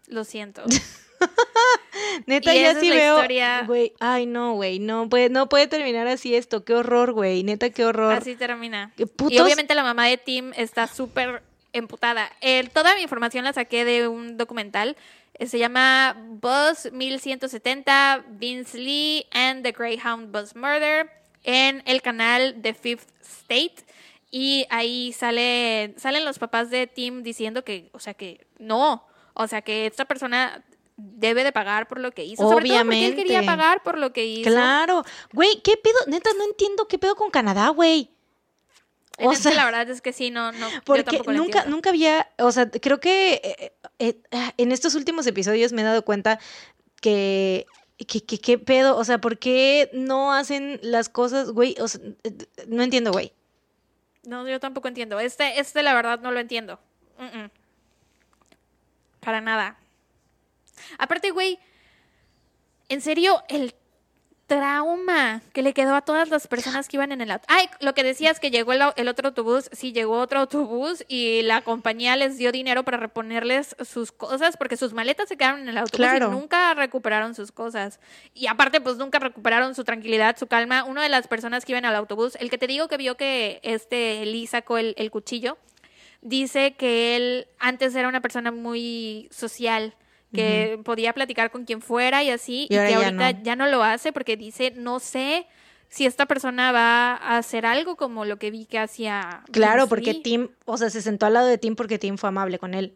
Lo 0.06 0.22
siento. 0.22 0.62
Neta, 2.26 2.54
Y 2.54 2.60
ya 2.60 2.70
esa 2.70 2.78
es 2.78 2.80
sí 2.84 2.88
la 2.90 2.94
veo. 2.96 3.14
historia. 3.16 3.62
Güey, 3.66 3.92
ay, 4.00 4.26
no, 4.26 4.54
güey, 4.54 4.78
no 4.78 5.08
puede, 5.08 5.28
no 5.30 5.48
puede 5.48 5.66
terminar 5.66 6.06
así 6.08 6.34
esto. 6.34 6.64
Qué 6.64 6.74
horror, 6.74 7.12
güey. 7.12 7.42
Neta, 7.42 7.70
qué 7.70 7.84
horror. 7.84 8.12
Así 8.14 8.36
termina. 8.36 8.92
¿Qué 8.96 9.04
Y 9.04 9.06
putos? 9.06 9.40
obviamente 9.40 9.74
la 9.74 9.82
mamá 9.82 10.06
de 10.06 10.18
Tim 10.18 10.52
está 10.56 10.86
súper 10.86 11.42
emputada. 11.72 12.30
El- 12.40 12.70
toda 12.70 12.94
mi 12.94 13.02
información 13.02 13.44
la 13.44 13.52
saqué 13.52 13.84
de 13.84 14.08
un 14.08 14.36
documental. 14.36 14.96
Eh, 15.34 15.46
Se 15.46 15.58
llama 15.58 16.16
Buzz 16.40 16.90
1170, 16.92 18.24
Vince 18.28 18.78
Lee 18.78 19.26
and 19.32 19.62
the 19.62 19.72
Greyhound 19.72 20.32
Bus 20.32 20.56
Murder 20.56 21.10
en 21.44 21.82
el 21.86 22.02
canal 22.02 22.56
The 22.62 22.74
Fifth 22.74 23.08
State. 23.22 23.76
Y 24.30 24.66
ahí 24.70 25.12
sale, 25.12 25.94
salen 25.96 26.24
los 26.24 26.38
papás 26.38 26.70
de 26.70 26.86
Tim 26.86 27.22
diciendo 27.22 27.64
que, 27.64 27.88
o 27.92 28.00
sea, 28.00 28.14
que 28.14 28.46
no. 28.58 29.06
O 29.34 29.46
sea, 29.46 29.62
que 29.62 29.86
esta 29.86 30.04
persona 30.04 30.62
debe 31.00 31.44
de 31.44 31.52
pagar 31.52 31.86
por 31.88 32.00
lo 32.00 32.10
que 32.10 32.24
hizo. 32.24 32.42
Sobre 32.42 32.68
todo 32.68 32.78
porque 32.80 33.06
él 33.06 33.14
quería 33.14 33.38
Obviamente. 33.38 33.46
pagar 33.46 33.82
por 33.84 33.96
lo 33.98 34.12
que 34.12 34.26
hizo. 34.26 34.50
Claro. 34.50 35.04
Güey, 35.32 35.62
¿qué 35.62 35.76
pedo? 35.76 35.96
Neta, 36.08 36.30
no 36.36 36.44
entiendo 36.44 36.86
qué 36.88 36.98
pedo 36.98 37.14
con 37.14 37.30
Canadá, 37.30 37.68
güey. 37.68 38.10
O 39.20 39.34
sea, 39.34 39.52
la 39.52 39.64
verdad 39.64 39.88
es 39.90 40.00
que 40.00 40.12
sí, 40.12 40.30
no, 40.30 40.52
no. 40.52 40.70
yo 40.70 40.80
Porque 40.84 41.02
tampoco 41.04 41.32
lo 41.32 41.38
nunca, 41.38 41.64
nunca 41.64 41.90
había, 41.90 42.30
o 42.38 42.52
sea, 42.52 42.70
creo 42.70 43.00
que 43.00 43.34
eh, 43.42 43.72
eh, 43.98 44.20
eh, 44.30 44.50
en 44.58 44.70
estos 44.70 44.94
últimos 44.94 45.26
episodios 45.26 45.72
me 45.72 45.82
he 45.82 45.84
dado 45.84 46.04
cuenta 46.04 46.38
que, 47.00 47.66
que, 48.06 48.24
que- 48.24 48.38
qué 48.38 48.58
pedo, 48.58 48.96
o 48.96 49.02
sea, 49.04 49.20
¿por 49.20 49.38
qué 49.38 49.90
no 49.92 50.32
hacen 50.32 50.78
las 50.82 51.08
cosas, 51.08 51.50
güey? 51.50 51.74
O 51.80 51.88
sea, 51.88 52.00
no 52.68 52.82
entiendo, 52.84 53.10
güey. 53.10 53.32
No, 54.24 54.46
yo 54.48 54.60
tampoco 54.60 54.86
entiendo. 54.86 55.18
Este, 55.18 55.58
este 55.58 55.82
la 55.82 55.94
verdad 55.94 56.20
no 56.20 56.30
lo 56.30 56.38
entiendo. 56.38 56.78
Para 59.20 59.40
nada. 59.40 59.78
Aparte, 60.98 61.30
güey, 61.30 61.58
en 62.88 63.00
serio, 63.00 63.42
el 63.48 63.74
trauma 64.48 65.42
que 65.52 65.60
le 65.60 65.74
quedó 65.74 65.94
a 65.94 66.00
todas 66.00 66.30
las 66.30 66.48
personas 66.48 66.88
que 66.88 66.96
iban 66.96 67.12
en 67.12 67.20
el 67.20 67.30
auto. 67.30 67.44
Ay, 67.48 67.68
lo 67.80 67.92
que 67.92 68.02
decías 68.02 68.40
que 68.40 68.50
llegó 68.50 68.72
el, 68.72 69.08
otro 69.08 69.28
autobús, 69.28 69.68
sí 69.72 69.92
llegó 69.92 70.18
otro 70.18 70.40
autobús 70.40 71.04
y 71.06 71.42
la 71.42 71.60
compañía 71.60 72.16
les 72.16 72.38
dio 72.38 72.50
dinero 72.50 72.82
para 72.82 72.96
reponerles 72.96 73.76
sus 73.84 74.10
cosas 74.10 74.56
porque 74.56 74.78
sus 74.78 74.94
maletas 74.94 75.28
se 75.28 75.36
quedaron 75.36 75.60
en 75.60 75.68
el 75.68 75.76
autobús 75.76 75.98
Claro. 75.98 76.28
y 76.28 76.30
nunca 76.30 76.72
recuperaron 76.72 77.34
sus 77.34 77.52
cosas. 77.52 78.00
Y 78.32 78.46
aparte, 78.46 78.80
pues 78.80 78.96
nunca 78.96 79.18
recuperaron 79.18 79.74
su 79.74 79.84
tranquilidad, 79.84 80.38
su 80.38 80.46
calma. 80.46 80.84
Una 80.84 81.02
de 81.02 81.10
las 81.10 81.28
personas 81.28 81.66
que 81.66 81.72
iban 81.72 81.84
al 81.84 81.94
autobús, 81.94 82.34
el 82.40 82.48
que 82.48 82.56
te 82.56 82.66
digo 82.66 82.88
que 82.88 82.96
vio 82.96 83.18
que 83.18 83.60
este 83.62 84.24
Lee 84.24 84.46
sacó 84.46 84.78
el, 84.78 84.94
el 84.96 85.10
cuchillo, 85.10 85.58
dice 86.22 86.72
que 86.72 87.16
él 87.16 87.48
antes 87.58 87.94
era 87.94 88.08
una 88.08 88.22
persona 88.22 88.50
muy 88.50 89.28
social, 89.30 89.94
que 90.32 90.78
podía 90.84 91.12
platicar 91.12 91.50
con 91.50 91.64
quien 91.64 91.80
fuera 91.80 92.22
y 92.22 92.30
así, 92.30 92.64
Y 92.64 92.68
que 92.68 92.74
ya 92.74 92.96
ahorita 92.96 93.32
no. 93.32 93.42
ya 93.42 93.56
no 93.56 93.66
lo 93.66 93.82
hace 93.82 94.12
porque 94.12 94.36
dice, 94.36 94.72
no 94.76 95.00
sé 95.00 95.46
si 95.88 96.04
esta 96.04 96.26
persona 96.26 96.70
va 96.70 97.14
a 97.14 97.38
hacer 97.38 97.64
algo 97.64 97.96
como 97.96 98.24
lo 98.26 98.38
que 98.38 98.50
vi 98.50 98.66
que 98.66 98.78
hacía. 98.78 99.42
Claro, 99.52 99.82
Vince 99.84 99.88
porque 99.88 100.12
Lee. 100.14 100.22
Tim, 100.22 100.48
o 100.66 100.76
sea, 100.76 100.90
se 100.90 101.00
sentó 101.00 101.26
al 101.26 101.32
lado 101.34 101.46
de 101.46 101.56
Tim 101.58 101.76
porque 101.76 101.98
Tim 101.98 102.18
fue 102.18 102.28
amable 102.28 102.58
con 102.58 102.74
él. 102.74 102.94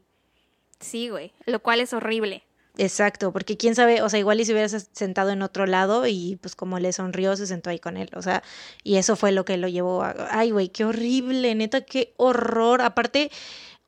Sí, 0.81 1.09
güey, 1.09 1.33
lo 1.47 1.61
cual 1.63 1.81
es 1.81 1.93
horrible. 1.93 2.43
Exacto, 2.79 3.33
porque 3.33 3.57
quién 3.59 3.75
sabe, 3.75 4.01
o 4.03 4.09
sea, 4.09 4.19
igual 4.19 4.41
y 4.41 4.45
se 4.47 4.53
hubiera 4.53 4.69
se- 4.69 4.81
sentado 4.93 5.31
en 5.31 5.43
otro 5.43 5.67
lado 5.67 6.07
y 6.07 6.37
pues 6.41 6.57
como 6.57 6.79
le 6.79 6.93
sonrió, 6.95 7.37
se 7.37 7.47
sentó 7.47 7.69
ahí 7.71 7.79
con 7.79 7.99
él, 7.99 8.09
o 8.15 8.23
sea, 8.23 8.43
y 8.83 8.97
eso 8.97 9.15
fue 9.15 9.31
lo 9.31 9.45
que 9.45 9.59
lo 9.59 9.69
llevó 9.69 10.03
a... 10.03 10.15
Ay, 10.31 10.51
güey, 10.53 10.71
qué 10.71 10.87
horrible, 10.87 11.55
neta, 11.55 11.83
qué 11.83 12.15
horror. 12.17 12.81
Aparte, 12.81 13.31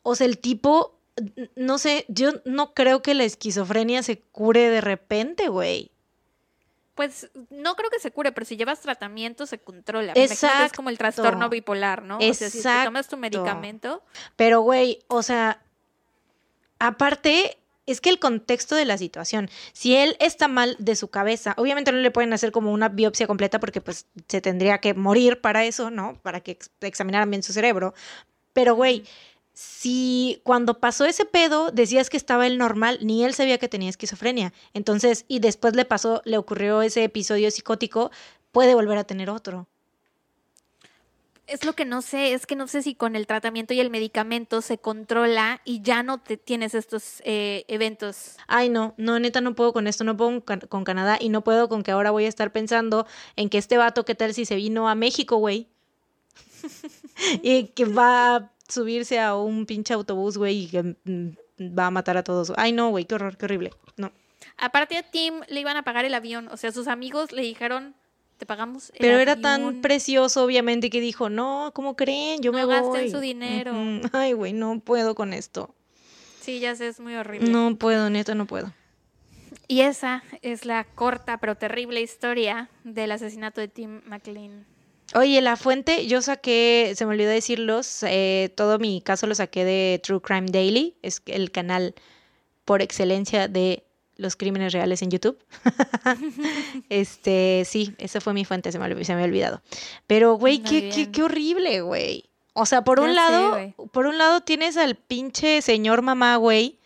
o 0.03 0.14
sea, 0.14 0.26
el 0.26 0.36
tipo, 0.38 0.93
no 1.57 1.79
sé, 1.79 2.05
yo 2.09 2.33
no 2.45 2.75
creo 2.75 3.03
que 3.03 3.15
la 3.15 3.25
esquizofrenia 3.25 4.03
se 4.03 4.21
cure 4.21 4.69
de 4.71 4.81
repente, 4.81 5.49
güey. 5.49 5.91
Pues 6.95 7.31
no 7.51 7.75
creo 7.75 7.91
que 7.91 7.99
se 7.99 8.12
cure, 8.12 8.31
pero 8.33 8.45
si 8.47 8.57
llevas 8.57 8.81
tratamiento 8.81 9.47
se 9.47 9.59
controla. 9.59 10.12
Me 10.15 10.29
que 10.29 10.35
es 10.35 10.39
como 10.73 10.91
el 10.91 10.95
Exacto. 10.95 11.23
trastorno 11.23 11.49
bipolar, 11.51 12.03
¿no? 12.03 12.19
O 12.19 12.35
sea, 12.35 12.51
si 12.51 12.62
te 12.62 12.85
tomas 12.85 13.09
tu 13.09 13.17
Exacto. 13.17 13.19
medicamento, 13.19 14.03
Pero, 14.37 14.61
güey, 14.61 15.01
o 15.09 15.23
sea, 15.23 15.61
aparte, 16.79 17.59
es 17.87 18.01
que 18.01 18.11
el 18.11 18.19
contexto 18.19 18.75
de 18.77 18.85
la 18.85 18.97
situación, 18.97 19.51
si 19.73 19.95
él 19.97 20.17
está 20.21 20.49
mal 20.49 20.77
de 20.79 20.97
su 20.97 21.09
cabeza, 21.09 21.55
obviamente 21.59 21.93
no 21.93 21.99
le 21.99 22.11
pueden 22.11 22.33
hacer 22.33 22.51
como 22.53 22.73
una 22.73 22.89
biopsia 22.89 23.27
completa 23.27 23.61
porque 23.61 23.81
pues 23.81 24.07
se 24.29 24.41
tendría 24.41 24.79
que 24.79 24.95
morir 24.95 25.41
para 25.41 25.65
eso, 25.65 25.91
¿no? 25.91 26.15
Para 26.23 26.41
que 26.41 26.53
ex- 26.53 26.71
examinaran 26.81 27.31
bien 27.31 27.43
su 27.43 27.53
cerebro. 27.53 27.93
Pero, 28.53 28.75
güey, 28.75 29.05
si 29.55 30.40
cuando 30.42 30.80
pasó 30.80 31.07
ese 31.07 31.24
pedo 31.24 31.70
decías 31.70 32.11
que 32.11 32.16
estaba 32.16 32.46
él 32.46 32.59
normal, 32.59 32.98
ni 33.02 33.24
él 33.24 33.34
sabía 33.34 33.59
que 33.59 33.68
tenía 33.68 33.88
esquizofrenia. 33.88 34.52
Entonces, 34.74 35.24
y 35.28 35.38
después 35.38 35.76
le 35.76 35.84
pasó, 35.84 36.22
le 36.24 36.36
ocurrió 36.38 36.82
ese 36.82 37.05
episodio 37.05 37.50
psicótico, 37.52 38.11
puede 38.50 38.74
volver 38.74 38.98
a 38.98 39.05
tener 39.05 39.30
otro. 39.30 39.68
es 41.46 41.64
lo 41.64 41.74
que 41.74 41.84
no 41.84 42.02
sé, 42.02 42.32
es 42.32 42.46
que 42.46 42.57
no 42.57 42.66
sé 42.66 42.82
si 42.82 42.96
con 42.96 43.14
el 43.14 43.28
tratamiento 43.28 43.74
y 43.74 43.80
el 43.80 43.90
medicamento 43.90 44.61
se 44.61 44.78
controla 44.78 45.61
y 45.64 45.82
ya 45.82 46.02
no 46.02 46.18
te 46.18 46.36
tienes 46.36 46.74
estos 46.74 47.20
eh, 47.24 47.64
eventos. 47.68 48.36
Ay, 48.48 48.70
no, 48.70 48.94
no, 48.96 49.20
neta, 49.20 49.40
no 49.40 49.55
puedo 49.55 49.72
con 49.72 49.86
esto, 49.86 50.02
no 50.02 50.16
puedo 50.16 50.44
con, 50.44 50.61
con 50.61 50.82
Canadá 50.82 51.16
y 51.20 51.28
no 51.28 51.44
puedo 51.44 51.68
con 51.68 51.84
que 51.84 51.92
ahora 51.92 52.11
voy 52.11 52.24
a 52.24 52.28
estar 52.28 52.50
pensando 52.50 53.07
en 53.36 53.50
que 53.50 53.59
este 53.59 53.76
vato, 53.76 54.05
¿qué 54.05 54.16
tal 54.16 54.34
si 54.34 54.46
se 54.46 54.57
vino 54.57 54.88
a 54.88 54.96
México, 54.96 55.36
güey? 55.36 55.68
y 57.42 57.68
que 57.68 57.84
va 57.84 58.50
subirse 58.69 59.21
a 59.21 59.35
un 59.37 59.67
pinche 59.67 59.95
autobús, 59.95 60.37
güey, 60.39 60.65
y 60.65 60.67
que 60.69 60.83
mm, 60.83 61.77
va 61.79 61.87
a 61.87 61.91
matar 61.91 62.17
a 62.17 62.25
todos. 62.25 62.53
Ay, 62.57 62.73
no, 62.73 62.91
güey, 62.91 63.05
qué 63.05 63.15
horror, 63.15 63.37
qué 63.37 63.45
horrible. 63.47 63.71
No. 63.97 64.11
Aparte 64.59 64.97
a 64.97 65.03
Tim 65.03 65.35
le 65.49 65.61
iban 65.61 65.77
a 65.77 65.83
pagar 65.83 66.05
el 66.05 66.15
avión, 66.15 66.49
o 66.49 66.57
sea, 66.57 66.71
sus 66.73 66.87
amigos 66.89 67.33
le 67.33 67.43
dijeron, 67.43 67.95
te 68.39 68.47
pagamos 68.47 68.91
el 68.91 68.97
Pero 69.01 69.19
era 69.19 69.37
tan 69.41 69.62
avión". 69.65 69.81
precioso, 69.83 70.45
obviamente, 70.45 70.91
que 70.91 71.01
dijo, 71.01 71.29
no, 71.31 71.73
¿cómo 71.75 71.97
creen? 71.97 72.41
Yo 72.43 72.53
me 72.53 72.62
No 72.62 72.69
gasten 72.69 72.91
voy. 72.91 73.11
su 73.11 73.21
dinero. 73.21 73.73
Ay, 74.12 74.33
güey, 74.33 74.53
no 74.53 74.81
puedo 74.81 75.15
con 75.15 75.33
esto. 75.33 75.75
Sí, 76.41 76.61
ya 76.61 76.75
sé, 76.77 76.89
es 76.89 77.01
muy 77.01 77.15
horrible. 77.15 77.49
No 77.51 77.77
puedo, 77.77 78.11
neta, 78.11 78.35
no 78.35 78.47
puedo. 78.47 78.73
Y 79.67 79.81
esa 79.81 80.23
es 80.43 80.67
la 80.67 80.85
corta 80.85 81.39
pero 81.39 81.55
terrible 81.57 82.03
historia 82.03 82.69
del 82.85 83.12
asesinato 83.12 83.61
de 83.62 83.69
Tim 83.69 84.03
McLean. 84.05 84.67
Oye, 85.15 85.41
la 85.41 85.57
fuente, 85.57 86.07
yo 86.07 86.23
saqué, 86.23 86.93
se 86.97 87.07
me 87.07 87.12
olvidó 87.12 87.31
decirlos, 87.31 88.03
eh, 88.03 88.53
todo 88.57 88.79
mi 88.79 89.01
caso 89.01 89.27
lo 89.27 89.35
saqué 89.35 89.65
de 89.65 90.01
True 90.03 90.21
Crime 90.21 90.49
Daily, 90.51 90.97
es 91.03 91.23
el 91.27 91.53
canal 91.53 91.95
por 92.65 92.83
excelencia 92.83 93.47
de 93.47 93.85
los 94.17 94.37
crímenes 94.37 94.73
reales 94.73 95.03
en 95.03 95.11
YouTube. 95.11 95.39
este, 96.89 97.62
sí, 97.65 97.95
esa 97.99 98.21
fue 98.21 98.35
mi 98.35 98.45
fuente, 98.45 98.73
se 98.73 98.79
me, 98.79 99.05
se 99.05 99.12
me 99.12 99.23
había 99.23 99.27
olvidado. 99.27 99.62
Pero, 100.07 100.35
güey, 100.35 100.61
qué, 100.61 100.91
qué, 100.95 101.11
qué 101.11 101.23
horrible, 101.23 101.81
güey. 101.81 102.25
O 102.53 102.67
sea, 102.67 102.83
por 102.83 102.99
Ya 102.99 103.05
un 103.05 103.11
sé, 103.11 103.15
lado, 103.15 103.75
por 103.93 104.07
un 104.07 104.19
lado 104.19 104.41
tienes 104.41 104.77
al 104.77 104.95
pinche 104.95 105.61
señor 105.62 106.03
mamá, 106.03 106.37
güey, 106.37 106.79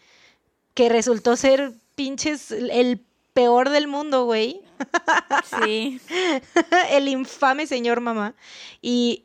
que 0.75 0.89
resultó 0.89 1.37
ser 1.37 1.73
pinches 1.95 2.51
el 2.51 3.05
peor 3.35 3.69
del 3.71 3.87
mundo, 3.87 4.25
güey. 4.25 4.63
Sí. 5.65 6.01
el 6.91 7.09
infame 7.09 7.67
señor 7.67 8.01
mamá. 8.01 8.35
Y, 8.83 9.25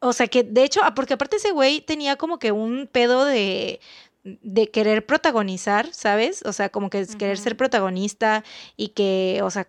o 0.00 0.12
sea, 0.12 0.26
que 0.26 0.42
de 0.42 0.64
hecho, 0.64 0.80
ah, 0.82 0.94
porque 0.94 1.14
aparte 1.14 1.36
ese 1.36 1.50
güey 1.50 1.80
tenía 1.80 2.16
como 2.16 2.38
que 2.38 2.52
un 2.52 2.88
pedo 2.90 3.24
de, 3.24 3.80
de 4.24 4.70
querer 4.70 5.06
protagonizar, 5.06 5.92
¿sabes? 5.92 6.42
O 6.44 6.52
sea, 6.52 6.68
como 6.68 6.90
que 6.90 7.00
es 7.00 7.16
querer 7.16 7.38
ser 7.38 7.56
protagonista 7.56 8.44
y 8.76 8.88
que, 8.88 9.40
o 9.42 9.50
sea, 9.50 9.68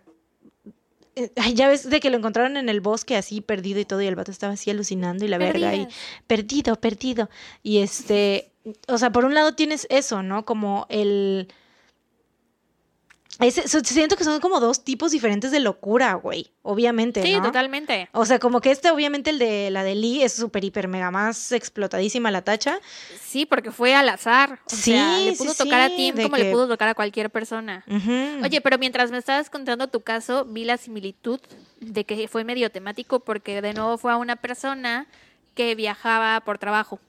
eh, 1.16 1.30
ya 1.54 1.68
ves 1.68 1.88
de 1.88 2.00
que 2.00 2.10
lo 2.10 2.16
encontraron 2.16 2.56
en 2.56 2.68
el 2.68 2.80
bosque 2.80 3.16
así 3.16 3.40
perdido 3.40 3.80
y 3.80 3.84
todo 3.84 4.00
y 4.00 4.06
el 4.06 4.16
vato 4.16 4.30
estaba 4.30 4.52
así 4.54 4.70
alucinando 4.70 5.24
y 5.24 5.28
la 5.28 5.38
verga 5.38 5.74
y 5.74 5.86
Perdidas. 5.86 5.94
perdido, 6.26 6.76
perdido. 6.76 7.30
Y 7.62 7.78
este, 7.78 8.52
o 8.88 8.98
sea, 8.98 9.10
por 9.10 9.24
un 9.24 9.34
lado 9.34 9.54
tienes 9.54 9.86
eso, 9.90 10.22
¿no? 10.22 10.44
Como 10.44 10.86
el... 10.88 11.48
Siento 13.84 14.16
que 14.16 14.24
son 14.24 14.40
como 14.40 14.60
dos 14.60 14.84
tipos 14.84 15.10
diferentes 15.12 15.50
de 15.50 15.60
locura, 15.60 16.14
güey, 16.14 16.52
obviamente, 16.62 17.22
Sí, 17.22 17.34
¿no? 17.36 17.42
totalmente. 17.42 18.08
O 18.12 18.26
sea, 18.26 18.38
como 18.38 18.60
que 18.60 18.70
este, 18.70 18.90
obviamente, 18.90 19.30
el 19.30 19.38
de 19.38 19.70
la 19.70 19.82
de 19.82 19.94
Lee 19.94 20.22
es 20.22 20.32
súper, 20.34 20.64
hiper, 20.64 20.88
mega 20.88 21.10
más 21.10 21.52
explotadísima 21.52 22.30
la 22.30 22.42
tacha. 22.42 22.78
Sí, 23.20 23.46
porque 23.46 23.70
fue 23.70 23.94
al 23.94 24.08
azar. 24.08 24.60
O 24.66 24.70
Sí, 24.70 24.92
sea, 24.92 25.18
le 25.20 25.32
sí, 25.32 25.38
pudo 25.38 25.54
tocar 25.54 25.90
sí, 25.90 26.10
a 26.10 26.12
de 26.14 26.22
como 26.22 26.36
que- 26.36 26.44
le 26.44 26.52
pudo 26.52 26.68
tocar 26.68 26.88
a 26.88 26.94
cualquier 26.94 27.30
persona. 27.30 27.84
Oye, 28.44 28.60
pero 28.60 28.76
mientras 28.78 29.10
me 29.10 29.18
estabas 29.18 29.48
contando 29.50 29.88
tu 29.88 30.00
caso, 30.00 30.44
vi 30.44 30.64
la 30.64 30.76
similitud 30.76 31.40
de 31.80 32.04
que 32.04 32.28
fue 32.28 32.44
medio 32.44 32.70
temático 32.70 33.20
porque 33.20 33.62
de 33.62 33.72
nuevo 33.74 33.96
fue 33.98 34.12
a 34.12 34.16
una 34.16 34.36
persona 34.36 35.06
que 35.54 35.74
viajaba 35.74 36.40
por 36.40 36.58
trabajo. 36.58 37.00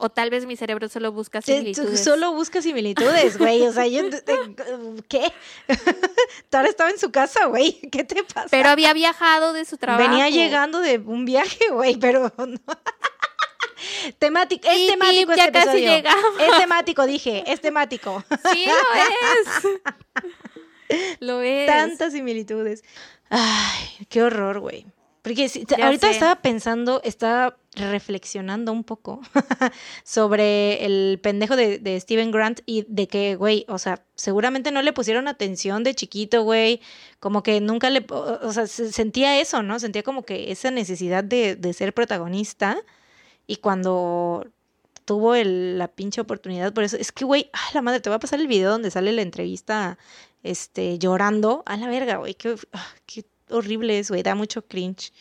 O 0.00 0.10
tal 0.10 0.30
vez 0.30 0.46
mi 0.46 0.56
cerebro 0.56 0.88
solo 0.88 1.10
busca 1.10 1.42
similitudes. 1.42 2.04
solo 2.04 2.32
busca 2.32 2.62
similitudes, 2.62 3.36
güey. 3.36 3.62
O 3.66 3.72
sea, 3.72 3.88
yo. 3.88 4.02
¿Qué? 5.08 5.32
Tara 6.50 6.68
estaba 6.68 6.90
en 6.90 6.98
su 6.98 7.10
casa, 7.10 7.46
güey. 7.46 7.72
¿Qué 7.90 8.04
te 8.04 8.22
pasa? 8.22 8.46
Pero 8.48 8.68
había 8.68 8.92
viajado 8.92 9.52
de 9.52 9.64
su 9.64 9.76
trabajo. 9.76 10.08
Venía 10.08 10.30
llegando 10.30 10.78
de 10.78 10.98
un 10.98 11.24
viaje, 11.24 11.68
güey, 11.72 11.96
pero 11.96 12.32
no. 12.38 12.60
Temático, 14.20 14.68
es 14.68 14.78
Y 14.78 14.86
temático 14.86 15.34
ya 15.34 15.46
este 15.46 15.52
casi 15.52 15.84
episodio. 15.84 16.10
Es 16.38 16.58
temático, 16.58 17.06
dije, 17.06 17.42
es 17.46 17.60
temático. 17.60 18.24
Sí, 18.52 18.66
lo 18.66 18.94
es. 20.94 21.18
lo 21.18 21.42
es. 21.42 21.66
Tantas 21.66 22.12
similitudes. 22.12 22.84
Ay, 23.30 24.06
qué 24.08 24.22
horror, 24.22 24.60
güey. 24.60 24.86
Porque 25.22 25.50
ahorita 25.82 26.06
sé. 26.06 26.12
estaba 26.12 26.36
pensando, 26.36 27.00
estaba 27.04 27.56
reflexionando 27.78 28.72
un 28.72 28.84
poco 28.84 29.20
sobre 30.04 30.84
el 30.84 31.18
pendejo 31.22 31.56
de, 31.56 32.00
Steven 32.00 32.30
Grant 32.30 32.60
y 32.66 32.84
de 32.88 33.08
que, 33.08 33.36
güey, 33.36 33.64
o 33.68 33.78
sea, 33.78 34.04
seguramente 34.14 34.70
no 34.72 34.82
le 34.82 34.92
pusieron 34.92 35.28
atención 35.28 35.84
de 35.84 35.94
chiquito, 35.94 36.42
güey. 36.42 36.80
Como 37.20 37.42
que 37.42 37.60
nunca 37.60 37.90
le, 37.90 38.04
o, 38.10 38.52
sea, 38.52 38.66
se- 38.66 38.92
sentía 38.92 39.40
eso, 39.40 39.62
¿no? 39.62 39.78
Sentía 39.80 40.02
como 40.02 40.24
que 40.24 40.50
esa 40.52 40.70
necesidad 40.70 41.24
de, 41.24 41.72
ser 41.72 41.94
protagonista. 41.94 42.76
Y 43.46 43.56
cuando 43.56 44.46
tuvo 45.04 45.34
la 45.36 45.88
pinche 45.88 46.20
oportunidad, 46.20 46.72
por 46.74 46.84
eso, 46.84 46.96
es 46.96 47.12
que, 47.12 47.24
güey, 47.24 47.50
a 47.52 47.74
la 47.74 47.82
madre, 47.82 48.00
te 48.00 48.10
voy 48.10 48.16
a 48.16 48.20
pasar 48.20 48.40
el 48.40 48.46
video 48.48 48.70
donde 48.70 48.90
sale 48.90 49.12
la 49.12 49.22
entrevista, 49.22 49.98
este, 50.42 50.98
llorando. 50.98 51.62
A 51.66 51.76
la 51.76 51.88
verga, 51.88 52.16
güey, 52.18 52.34
qué, 52.34 52.56
ah, 52.72 52.86
qué 53.06 53.24
horrible 53.50 53.98
es, 53.98 54.10
güey, 54.10 54.22
da 54.22 54.34
mucho 54.34 54.62
cringe. 54.66 55.12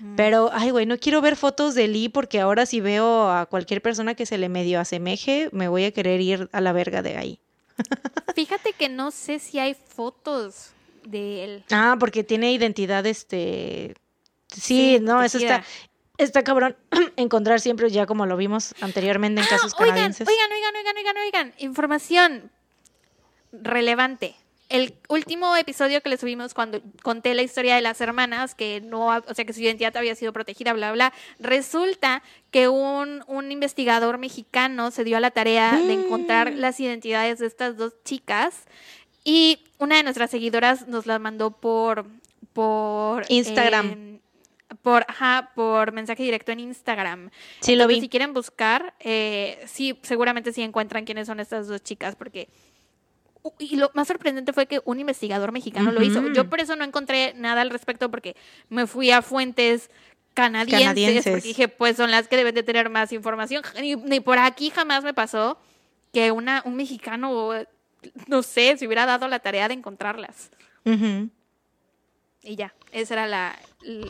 Mm. 0.00 0.16
Pero, 0.16 0.50
ay, 0.52 0.70
güey, 0.70 0.86
no 0.86 0.98
quiero 0.98 1.20
ver 1.20 1.36
fotos 1.36 1.74
de 1.74 1.88
Lee 1.88 2.08
porque 2.08 2.40
ahora 2.40 2.66
si 2.66 2.80
veo 2.80 3.30
a 3.30 3.46
cualquier 3.46 3.82
persona 3.82 4.14
que 4.14 4.26
se 4.26 4.38
le 4.38 4.48
medio 4.48 4.80
asemeje, 4.80 5.48
me 5.52 5.68
voy 5.68 5.84
a 5.84 5.92
querer 5.92 6.20
ir 6.20 6.48
a 6.52 6.60
la 6.60 6.72
verga 6.72 7.02
de 7.02 7.16
ahí. 7.16 7.40
Fíjate 8.34 8.72
que 8.72 8.88
no 8.88 9.10
sé 9.10 9.38
si 9.38 9.58
hay 9.58 9.74
fotos 9.74 10.70
de 11.04 11.44
él. 11.44 11.64
Ah, 11.70 11.96
porque 11.98 12.24
tiene 12.24 12.52
identidad, 12.52 13.04
este... 13.06 13.94
Sí, 14.48 14.60
Sí, 14.60 14.98
no, 15.02 15.22
eso 15.22 15.38
está, 15.38 15.62
está 16.16 16.42
cabrón 16.42 16.74
encontrar 17.16 17.60
siempre, 17.60 17.90
ya 17.90 18.06
como 18.06 18.24
lo 18.24 18.36
vimos 18.36 18.74
anteriormente 18.80 19.40
en 19.40 19.46
Ah, 19.46 19.50
casos 19.50 19.74
oigan, 19.74 19.88
canadienses. 19.88 20.26
oigan, 20.26 20.50
oigan, 20.50 20.74
oigan, 20.76 20.96
oigan, 20.96 21.16
oigan. 21.24 21.54
Información 21.58 22.50
relevante. 23.52 24.34
El 24.68 24.94
último 25.08 25.56
episodio 25.56 26.02
que 26.02 26.10
le 26.10 26.18
subimos 26.18 26.52
cuando 26.52 26.82
conté 27.02 27.32
la 27.34 27.40
historia 27.42 27.74
de 27.74 27.80
las 27.80 28.00
hermanas, 28.02 28.54
que 28.54 28.82
no, 28.82 29.06
o 29.06 29.34
sea, 29.34 29.46
que 29.46 29.54
su 29.54 29.60
identidad 29.62 29.96
había 29.96 30.14
sido 30.14 30.32
protegida, 30.34 30.74
bla, 30.74 30.92
bla, 30.92 31.12
resulta 31.38 32.22
que 32.50 32.68
un, 32.68 33.24
un 33.28 33.50
investigador 33.50 34.18
mexicano 34.18 34.90
se 34.90 35.04
dio 35.04 35.16
a 35.16 35.20
la 35.20 35.30
tarea 35.30 35.72
de 35.74 35.94
encontrar 35.94 36.52
Mm. 36.52 36.56
las 36.58 36.78
identidades 36.80 37.38
de 37.38 37.46
estas 37.46 37.78
dos 37.78 37.94
chicas 38.04 38.64
y 39.24 39.58
una 39.78 39.96
de 39.96 40.02
nuestras 40.02 40.30
seguidoras 40.30 40.86
nos 40.86 41.06
la 41.06 41.18
mandó 41.18 41.50
por, 41.50 42.04
por 42.52 43.24
Instagram. 43.30 43.86
eh, 43.92 44.20
por, 44.82 45.06
ajá, 45.08 45.50
por 45.54 45.92
mensaje 45.92 46.22
directo 46.22 46.52
en 46.52 46.60
Instagram. 46.60 47.30
Sí, 47.60 47.74
lo 47.74 47.86
vi. 47.86 48.00
Si 48.02 48.08
quieren 48.10 48.34
buscar, 48.34 48.94
eh, 49.00 49.58
sí, 49.66 49.98
seguramente 50.02 50.52
sí 50.52 50.60
encuentran 50.62 51.06
quiénes 51.06 51.26
son 51.26 51.40
estas 51.40 51.68
dos 51.68 51.82
chicas, 51.82 52.16
porque. 52.16 52.48
Y 53.58 53.76
lo 53.76 53.90
más 53.94 54.08
sorprendente 54.08 54.52
fue 54.52 54.66
que 54.66 54.80
un 54.84 55.00
investigador 55.00 55.52
mexicano 55.52 55.92
lo 55.92 56.02
hizo. 56.02 56.26
Yo 56.32 56.48
por 56.48 56.60
eso 56.60 56.76
no 56.76 56.84
encontré 56.84 57.34
nada 57.34 57.62
al 57.62 57.70
respecto, 57.70 58.10
porque 58.10 58.36
me 58.68 58.86
fui 58.86 59.10
a 59.10 59.22
fuentes 59.22 59.90
canadienses, 60.34 60.86
Canadienses. 60.86 61.32
porque 61.32 61.48
dije, 61.48 61.68
pues 61.68 61.96
son 61.96 62.10
las 62.10 62.28
que 62.28 62.36
deben 62.36 62.54
de 62.54 62.62
tener 62.62 62.90
más 62.90 63.12
información. 63.12 63.62
Ni, 63.80 63.96
ni 63.96 64.20
por 64.20 64.38
aquí 64.38 64.70
jamás 64.70 65.02
me 65.02 65.14
pasó 65.14 65.58
que 66.12 66.30
una, 66.30 66.62
un 66.64 66.76
mexicano, 66.76 67.52
no 68.26 68.42
sé, 68.42 68.76
se 68.76 68.86
hubiera 68.86 69.06
dado 69.06 69.28
la 69.28 69.40
tarea 69.40 69.68
de 69.68 69.74
encontrarlas. 69.74 70.50
Ujú. 70.84 71.28
Y 72.42 72.56
ya, 72.56 72.72
ese 72.92 73.14
era 73.14 73.26
la, 73.26 73.58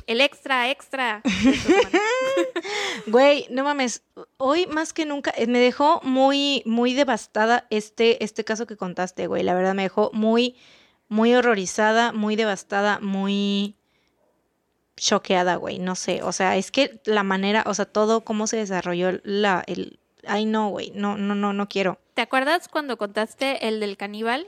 el 0.07 0.20
extra, 0.20 0.70
extra. 0.70 1.22
Güey, 3.07 3.47
no 3.51 3.64
mames, 3.64 4.03
hoy 4.37 4.66
más 4.66 4.93
que 4.93 5.07
nunca 5.07 5.33
eh, 5.37 5.47
me 5.47 5.59
dejó 5.59 6.01
muy, 6.03 6.62
muy 6.66 6.93
devastada 6.95 7.66
este, 7.70 8.22
este 8.22 8.45
caso 8.45 8.66
que 8.66 8.76
contaste, 8.76 9.26
güey. 9.26 9.43
La 9.43 9.55
verdad 9.55 9.74
me 9.74 9.83
dejó 9.83 10.11
muy, 10.12 10.57
muy 11.09 11.35
horrorizada, 11.35 12.12
muy 12.12 12.37
devastada, 12.37 12.99
muy 13.01 13.76
choqueada, 14.97 15.57
güey. 15.57 15.79
No 15.79 15.95
sé, 15.95 16.22
o 16.22 16.33
sea, 16.33 16.57
es 16.57 16.70
que 16.70 17.01
la 17.05 17.22
manera, 17.22 17.64
o 17.66 17.74
sea, 17.74 17.87
todo 17.87 18.24
cómo 18.24 18.47
se 18.47 18.59
desarrolló 18.59 19.20
la, 19.24 19.62
el, 19.66 19.99
ay 20.26 20.45
no, 20.45 20.68
güey, 20.68 20.93
no, 20.95 21.16
no, 21.16 21.35
no, 21.35 21.53
no 21.53 21.68
quiero. 21.68 21.99
¿Te 22.14 22.22
acuerdas 22.22 22.68
cuando 22.68 22.99
contaste 22.99 23.68
el 23.68 23.81
del 23.81 23.97
caníbal? 23.97 24.47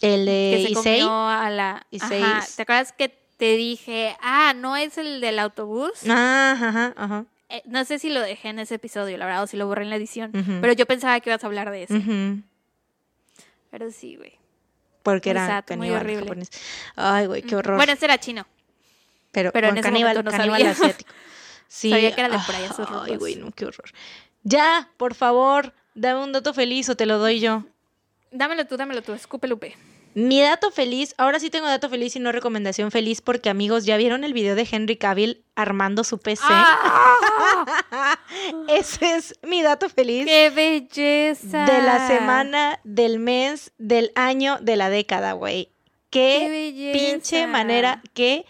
El 0.00 0.24
de 0.26 0.52
que 0.56 0.62
se 0.64 0.70
Issei, 0.72 1.00
comió 1.00 1.28
a 1.28 1.50
la... 1.50 1.86
Issei 1.90 2.22
Ajá, 2.22 2.46
¿Te 2.56 2.62
acuerdas 2.62 2.92
que 2.92 3.08
te 3.36 3.56
dije, 3.56 4.16
ah, 4.20 4.52
no 4.56 4.76
es 4.76 4.98
el 4.98 5.20
del 5.20 5.38
autobús? 5.38 5.92
Ah, 6.08 6.52
ajá, 6.56 6.94
ajá. 6.96 7.24
Eh, 7.48 7.62
no 7.66 7.84
sé 7.84 7.98
si 7.98 8.10
lo 8.10 8.20
dejé 8.20 8.48
en 8.50 8.58
ese 8.60 8.76
episodio, 8.76 9.16
la 9.18 9.26
verdad, 9.26 9.42
o 9.42 9.46
si 9.46 9.56
lo 9.56 9.66
borré 9.66 9.82
en 9.82 9.90
la 9.90 9.96
edición. 9.96 10.30
Pero 10.60 10.72
yo 10.72 10.86
pensaba 10.86 11.18
que 11.20 11.30
ibas 11.30 11.42
a 11.42 11.46
hablar 11.46 11.70
de 11.70 11.82
eso. 11.84 11.94
Ujú, 11.94 12.42
Pero 13.70 13.90
sí, 13.90 14.16
güey. 14.16 14.38
Porque 15.02 15.30
era 15.30 15.46
sad, 15.46 15.64
muy 15.76 15.88
caníbal 15.88 16.00
horrible. 16.02 16.22
japonés. 16.24 16.50
Ay, 16.96 17.26
güey, 17.26 17.42
qué 17.42 17.56
horror. 17.56 17.76
Bueno, 17.76 17.92
ese 17.92 18.04
era 18.04 18.18
chino. 18.18 18.46
Pero, 19.32 19.52
Pero 19.52 19.68
en 19.68 19.78
ese 19.78 19.82
caníbal, 19.82 20.14
momento 20.16 20.30
no 20.30 20.36
caníbal 20.36 20.60
sabía. 20.60 20.70
asiático. 20.72 21.10
Sí. 21.72 21.88
Sabía 21.88 22.12
que 22.12 22.20
era 22.20 22.28
de 22.28 22.38
por 22.44 22.52
allá 22.56 23.04
Ay, 23.04 23.16
güey, 23.16 23.36
no, 23.36 23.52
qué 23.52 23.64
horror. 23.64 23.92
Ya, 24.42 24.90
por 24.96 25.14
favor, 25.14 25.72
dame 25.94 26.20
un 26.24 26.32
dato 26.32 26.52
feliz 26.52 26.88
o 26.88 26.96
te 26.96 27.06
lo 27.06 27.18
doy 27.18 27.38
yo. 27.38 27.62
Dámelo 28.32 28.66
tú, 28.66 28.76
dámelo 28.76 29.02
tú, 29.02 29.12
escupe 29.12 29.46
Lupe. 29.46 29.76
Mi 30.14 30.40
dato 30.40 30.70
feliz, 30.70 31.14
ahora 31.18 31.38
sí 31.38 31.50
tengo 31.50 31.68
dato 31.68 31.88
feliz 31.88 32.16
y 32.16 32.20
no 32.20 32.32
recomendación 32.32 32.90
feliz 32.90 33.20
porque 33.20 33.48
amigos, 33.48 33.84
¿ya 33.84 33.96
vieron 33.96 34.24
el 34.24 34.32
video 34.32 34.56
de 34.56 34.66
Henry 34.70 34.96
Cavill 34.96 35.44
armando 35.54 36.02
su 36.02 36.18
PC? 36.18 36.42
¡Ah! 36.46 38.18
Ese 38.68 39.16
es 39.16 39.38
mi 39.42 39.62
dato 39.62 39.88
feliz 39.88 40.26
¡Qué 40.26 40.50
belleza! 40.50 41.64
de 41.64 41.82
la 41.82 42.08
semana, 42.08 42.80
del 42.82 43.20
mes, 43.20 43.72
del 43.78 44.10
año, 44.16 44.58
de 44.60 44.76
la 44.76 44.90
década, 44.90 45.32
güey. 45.32 45.70
¡Qué 46.10 46.74
Qué 46.74 46.92
pinche 46.92 47.46
manera 47.46 48.02
que 48.12 48.44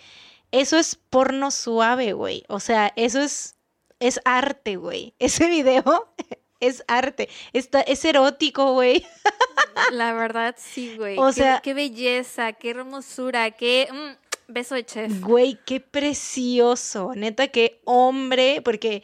eso 0.52 0.78
es 0.78 0.96
porno 0.96 1.50
suave, 1.50 2.14
güey. 2.14 2.44
O 2.48 2.58
sea, 2.58 2.92
eso 2.96 3.20
es 3.20 3.56
es 4.00 4.18
arte, 4.24 4.76
güey. 4.76 5.14
Ese 5.18 5.48
video 5.48 6.12
es 6.61 6.84
arte. 6.88 7.28
Está 7.52 7.80
es 7.80 8.04
erótico, 8.04 8.72
güey. 8.74 9.04
La 9.92 10.12
verdad, 10.12 10.54
sí, 10.58 10.96
güey. 10.96 11.16
O 11.18 11.26
Qué- 11.28 11.32
sea- 11.32 11.61
Qué 11.62 11.74
belleza, 11.74 12.52
qué 12.52 12.70
hermosura, 12.70 13.50
qué... 13.52 13.88
mm, 13.90 14.52
beso 14.52 14.74
de 14.74 14.84
chef. 14.84 15.20
Güey, 15.20 15.58
qué 15.64 15.80
precioso. 15.80 17.12
Neta, 17.14 17.48
qué 17.48 17.80
hombre, 17.84 18.61
porque 18.64 19.02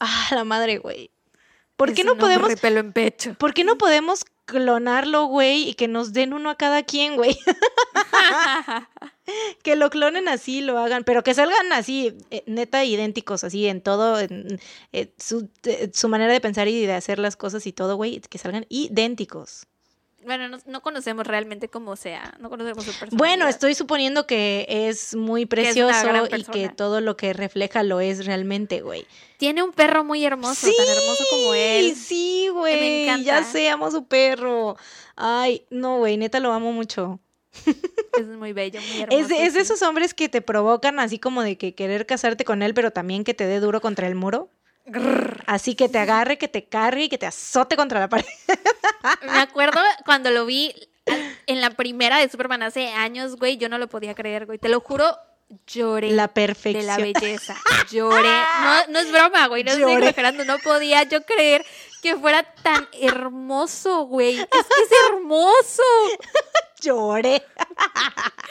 ah, 0.00 0.28
la 0.32 0.44
madre, 0.44 0.78
güey. 0.78 1.10
¿Por 1.76 1.92
qué 1.92 2.04
no 2.04 2.16
podemos 2.16 2.54
pelo 2.60 2.80
en 2.80 2.92
pecho. 2.92 3.34
¿Por 3.34 3.52
qué 3.52 3.62
no 3.64 3.76
podemos 3.76 4.24
clonarlo, 4.46 5.26
güey, 5.26 5.68
y 5.68 5.74
que 5.74 5.88
nos 5.88 6.12
den 6.14 6.32
uno 6.32 6.48
a 6.50 6.56
cada 6.56 6.82
quien, 6.84 7.16
güey? 7.16 7.36
que 9.62 9.76
lo 9.76 9.90
clonen 9.90 10.28
así, 10.28 10.60
lo 10.60 10.78
hagan, 10.78 11.04
pero 11.04 11.22
que 11.22 11.34
salgan 11.34 11.72
así, 11.72 12.16
eh, 12.30 12.42
neta, 12.46 12.84
idénticos, 12.84 13.44
así 13.44 13.66
en 13.66 13.80
todo, 13.80 14.20
en, 14.20 14.60
eh, 14.92 15.12
su, 15.18 15.50
eh, 15.64 15.90
su 15.92 16.08
manera 16.08 16.32
de 16.32 16.40
pensar 16.40 16.68
y 16.68 16.86
de 16.86 16.94
hacer 16.94 17.18
las 17.18 17.36
cosas 17.36 17.66
y 17.66 17.72
todo, 17.72 17.96
güey, 17.96 18.20
que 18.20 18.38
salgan 18.38 18.66
idénticos. 18.68 19.66
Bueno, 20.24 20.48
no, 20.48 20.58
no 20.66 20.82
conocemos 20.82 21.24
realmente 21.24 21.68
cómo 21.68 21.94
sea, 21.94 22.34
no 22.40 22.50
conocemos 22.50 22.84
su 22.84 22.90
personalidad. 22.90 23.16
Bueno, 23.16 23.46
estoy 23.46 23.76
suponiendo 23.76 24.26
que 24.26 24.66
es 24.68 25.14
muy 25.14 25.46
precioso 25.46 25.94
y 26.36 26.42
que 26.42 26.68
todo 26.68 27.00
lo 27.00 27.16
que 27.16 27.32
refleja 27.32 27.84
lo 27.84 28.00
es 28.00 28.26
realmente, 28.26 28.80
güey. 28.80 29.06
Tiene 29.36 29.62
un 29.62 29.70
perro 29.70 30.02
muy 30.02 30.24
hermoso, 30.24 30.66
tan 30.66 30.88
hermoso 30.88 31.24
como 31.30 31.54
él. 31.54 31.94
Sí, 31.94 32.48
güey, 32.52 33.04
encanta. 33.04 33.22
ya 33.22 33.44
sé, 33.44 33.70
amo 33.70 33.86
a 33.86 33.90
su 33.92 34.06
perro. 34.06 34.76
Ay, 35.14 35.64
no, 35.70 35.98
güey, 35.98 36.16
neta 36.16 36.40
lo 36.40 36.52
amo 36.52 36.72
mucho. 36.72 37.20
Es 38.18 38.26
muy 38.26 38.54
bello, 38.54 38.80
muy 38.80 39.02
hermoso. 39.02 39.20
Es 39.20 39.28
de, 39.28 39.44
es 39.44 39.52
de 39.54 39.60
esos 39.60 39.82
hombres 39.82 40.14
que 40.14 40.30
te 40.30 40.40
provocan 40.40 40.98
así 41.00 41.18
como 41.18 41.42
de 41.42 41.58
que 41.58 41.74
querer 41.74 42.06
casarte 42.06 42.46
con 42.46 42.62
él, 42.62 42.72
pero 42.72 42.90
también 42.90 43.24
que 43.24 43.34
te 43.34 43.46
dé 43.46 43.60
duro 43.60 43.82
contra 43.82 44.06
el 44.06 44.14
muro. 44.14 44.48
Grrr. 44.86 45.42
Así 45.46 45.74
que 45.74 45.88
te 45.90 45.98
agarre, 45.98 46.38
que 46.38 46.48
te 46.48 46.64
cargue 46.64 47.04
y 47.04 47.08
que 47.10 47.18
te 47.18 47.26
azote 47.26 47.76
contra 47.76 48.00
la 48.00 48.08
pared. 48.08 48.24
Me 49.26 49.38
acuerdo 49.40 49.80
cuando 50.06 50.30
lo 50.30 50.46
vi 50.46 50.74
en 51.46 51.60
la 51.60 51.70
primera 51.70 52.18
de 52.18 52.28
Superman 52.30 52.62
hace 52.62 52.88
años, 52.88 53.36
güey, 53.36 53.58
yo 53.58 53.68
no 53.68 53.78
lo 53.78 53.88
podía 53.88 54.14
creer, 54.14 54.46
güey. 54.46 54.58
Te 54.58 54.68
lo 54.68 54.80
juro, 54.80 55.16
lloré. 55.66 56.10
La 56.10 56.24
de 56.24 56.28
perfección. 56.28 56.86
la 56.86 56.96
belleza. 56.96 57.56
Lloré. 57.90 58.28
No, 58.62 58.86
no 58.88 58.98
es 59.00 59.12
broma, 59.12 59.46
güey. 59.48 59.62
No 59.62 59.72
estoy 59.72 59.92
Lloré. 59.92 60.08
exagerando. 60.08 60.44
No 60.44 60.58
podía 60.58 61.02
yo 61.04 61.22
creer 61.24 61.64
que 62.02 62.16
fuera 62.16 62.42
tan 62.62 62.88
hermoso, 63.00 64.06
güey. 64.06 64.38
Es 64.38 64.46
que 64.46 64.58
es 64.58 64.90
hermoso. 65.10 65.82
Lloré. 66.82 67.42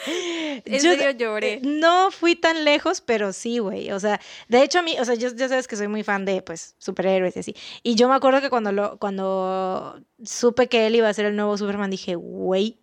En 0.08 0.62
Yo- 0.74 0.92
serio 0.92 1.10
lloré. 1.10 1.60
No 1.64 2.12
fui 2.12 2.36
tan 2.36 2.64
lejos, 2.64 3.00
pero 3.00 3.32
sí, 3.32 3.58
güey. 3.58 3.90
O 3.90 3.98
sea, 3.98 4.20
de 4.48 4.62
hecho 4.62 4.78
a 4.78 4.82
mí, 4.82 4.94
o 5.00 5.04
sea, 5.04 5.16
yo 5.16 5.30
ya 5.34 5.48
sabes 5.48 5.66
que 5.66 5.74
soy 5.74 5.88
muy 5.88 6.04
fan 6.04 6.24
de, 6.24 6.42
pues, 6.42 6.76
superhéroes 6.78 7.34
y 7.34 7.40
así. 7.40 7.56
Y 7.82 7.96
yo 7.96 8.08
me 8.08 8.14
acuerdo 8.14 8.40
que 8.40 8.48
cuando 8.50 8.70
lo, 8.70 8.98
cuando 8.98 10.00
supe 10.24 10.68
que 10.68 10.86
él 10.86 10.94
iba 10.94 11.08
a 11.08 11.14
ser 11.14 11.24
el 11.24 11.34
nuevo 11.34 11.58
Superman, 11.58 11.90
dije, 11.90 12.14
güey, 12.14 12.78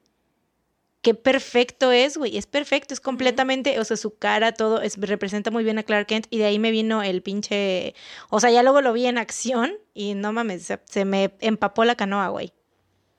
qué 1.02 1.14
perfecto 1.14 1.94
es, 1.94 2.18
güey. 2.18 2.36
Es 2.38 2.46
perfecto, 2.46 2.94
es 2.94 3.00
completamente, 3.00 3.80
o 3.80 3.86
sea, 3.86 3.96
su 3.96 4.18
cara, 4.18 4.52
todo, 4.54 4.82
es, 4.82 4.98
representa 5.00 5.50
muy 5.50 5.64
bien 5.64 5.78
a 5.78 5.84
Clark 5.84 6.08
Kent. 6.08 6.28
Y 6.30 6.40
de 6.40 6.46
ahí 6.46 6.60
me 6.60 6.72
vino 6.72 7.04
el 7.04 7.22
pinche, 7.22 7.96
o 8.30 8.42
sea, 8.42 8.52
ya 8.52 8.64
luego 8.64 8.82
lo 8.82 8.92
vi 8.92 9.06
en 9.06 9.18
acción 9.18 9.74
y 9.94 10.14
no 10.16 10.34
mames, 10.34 10.64
se, 10.64 10.80
se 10.90 11.06
me 11.06 11.32
empapó 11.40 11.86
la 11.86 11.96
canoa, 11.96 12.28
güey. 12.30 12.52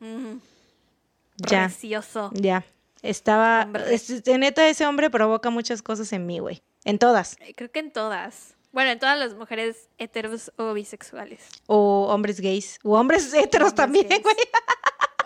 Mm, 0.01 0.35
Ya. 1.37 1.66
Precioso. 1.66 2.30
Ya. 2.35 2.64
Estaba. 3.03 3.68
Es- 3.91 4.26
neta, 4.26 4.66
ese 4.68 4.87
hombre 4.87 5.11
provoca 5.11 5.51
muchas 5.51 5.82
cosas 5.82 6.12
en 6.12 6.26
mí, 6.26 6.39
güey. 6.39 6.62
En 6.85 6.99
todas. 6.99 7.37
Eh, 7.41 7.55
Creo 7.55 7.70
que 7.70 7.80
en 7.80 7.93
todas. 7.93 8.55
Bueno, 8.72 8.91
en 8.91 8.99
todas 8.99 9.18
las 9.18 9.35
mujeres 9.35 9.89
heteros 9.99 10.53
o 10.57 10.72
bisexuales. 10.74 11.41
O 11.66 12.09
hombres 12.11 12.41
gays. 12.41 12.78
O 12.82 12.99
hombres 12.99 13.32
heteros 13.32 13.68
Hombres 13.70 13.74
también, 13.74 14.09
gays. 14.09 14.22
güey. 14.22 14.37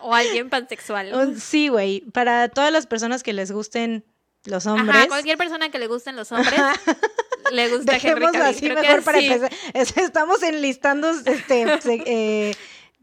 O 0.01 0.15
alguien 0.15 0.49
pansexual. 0.49 1.13
O- 1.15 1.35
Sí, 1.39 1.69
güey. 1.69 2.01
Para 2.13 2.49
todas 2.49 2.71
las 2.73 2.87
personas 2.87 3.23
que 3.23 3.33
les 3.33 3.51
gusten 3.51 4.05
los 4.45 4.67
hombres. 4.67 4.95
Ajá, 4.97 5.09
cualquier 5.09 5.37
persona 5.37 5.71
que 5.71 5.79
le 5.79 5.89
gusten 5.89 6.15
los 6.15 6.31
hombres, 6.31 6.55
le 7.51 7.69
gusta 7.69 7.97
Henry 7.97 8.27
Cavill. 8.27 8.43
así 8.43 8.61
Creo 8.61 8.81
mejor 8.81 8.97
que 8.97 9.03
para 9.03 9.19
sí. 9.19 9.27
empezar. 9.27 9.53
Es- 9.75 9.97
estamos 9.97 10.43
enlistando 10.43 11.11
este, 11.11 11.67
eh, 12.07 12.55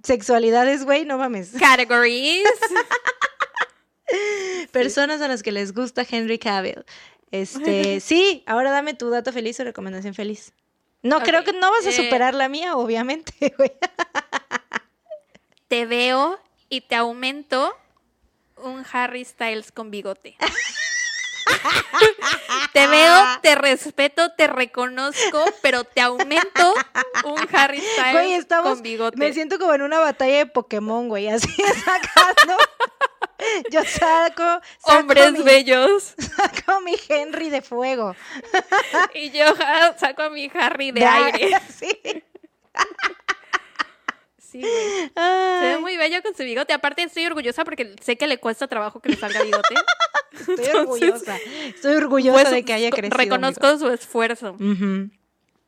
sexualidades, 0.05 0.85
güey. 0.85 1.05
No 1.05 1.17
mames. 1.17 1.51
Categories. 1.59 2.43
Personas 4.71 5.21
a 5.21 5.27
las 5.27 5.43
que 5.43 5.51
les 5.51 5.73
gusta 5.73 6.05
Henry 6.09 6.39
Cavill. 6.39 6.85
Este, 7.31 7.99
sí, 8.01 8.43
ahora 8.45 8.71
dame 8.71 8.93
tu 8.93 9.09
dato 9.09 9.31
feliz 9.33 9.59
o 9.59 9.63
recomendación 9.63 10.13
feliz. 10.13 10.53
No, 11.01 11.21
creo 11.21 11.43
que 11.43 11.53
no 11.53 11.69
vas 11.69 11.85
a 11.85 11.89
eh, 11.89 11.93
superar 11.93 12.33
la 12.33 12.49
mía, 12.49 12.75
obviamente, 12.75 13.53
güey. 13.57 13.71
Te 15.67 15.85
veo 15.85 16.39
y 16.69 16.81
te 16.81 16.95
aumento 16.95 17.75
un 18.57 18.83
Harry 18.91 19.23
Styles 19.23 19.71
con 19.71 19.91
bigote. 19.91 20.35
Te 22.73 22.87
veo, 22.87 23.23
te 23.41 23.55
respeto, 23.55 24.31
te 24.33 24.47
reconozco, 24.47 25.45
pero 25.61 25.83
te 25.83 26.01
aumento 26.01 26.73
un 27.23 27.47
Harry 27.53 27.79
Styles 27.79 28.11
Güey, 28.11 28.33
estamos. 28.33 28.73
con 28.73 28.81
bigote. 28.81 29.17
Me 29.17 29.33
siento 29.33 29.57
como 29.59 29.73
en 29.73 29.81
una 29.81 29.99
batalla 29.99 30.37
de 30.37 30.45
Pokémon, 30.45 31.07
güey. 31.07 31.27
Así 31.29 31.47
sacando. 31.85 32.57
Yo 33.69 33.83
saco. 33.83 34.43
saco 34.43 34.99
Hombres 34.99 35.33
mi, 35.33 35.43
bellos. 35.43 36.15
Saco 36.35 36.81
mi 36.81 36.95
Henry 37.07 37.49
de 37.49 37.61
fuego. 37.61 38.15
Y 39.13 39.31
yo 39.31 39.55
ja, 39.55 39.97
saco 39.97 40.23
a 40.23 40.29
mi 40.29 40.49
Harry 40.53 40.91
de, 40.91 41.05
aire. 41.05 41.57
Sí. 41.69 41.97
Sí, 44.37 44.61
güey. 44.61 45.11
Se 45.15 45.67
ve 45.67 45.77
muy 45.79 45.97
bello 45.97 46.21
con 46.21 46.35
su 46.35 46.43
bigote. 46.43 46.73
Aparte, 46.73 47.03
estoy 47.03 47.25
orgullosa 47.25 47.65
porque 47.65 47.95
sé 48.01 48.17
que 48.17 48.27
le 48.27 48.37
cuesta 48.39 48.67
trabajo 48.67 49.01
que 49.01 49.09
le 49.09 49.17
salga 49.17 49.43
bigote. 49.43 49.75
Estoy 50.39 50.79
orgullosa. 50.79 51.37
Estoy 51.67 51.95
orgullosa 51.95 52.41
Pues, 52.41 52.51
de 52.51 52.63
que 52.63 52.73
haya 52.73 52.89
crecido. 52.91 53.17
Reconozco 53.17 53.77
su 53.77 53.89
esfuerzo. 53.89 54.55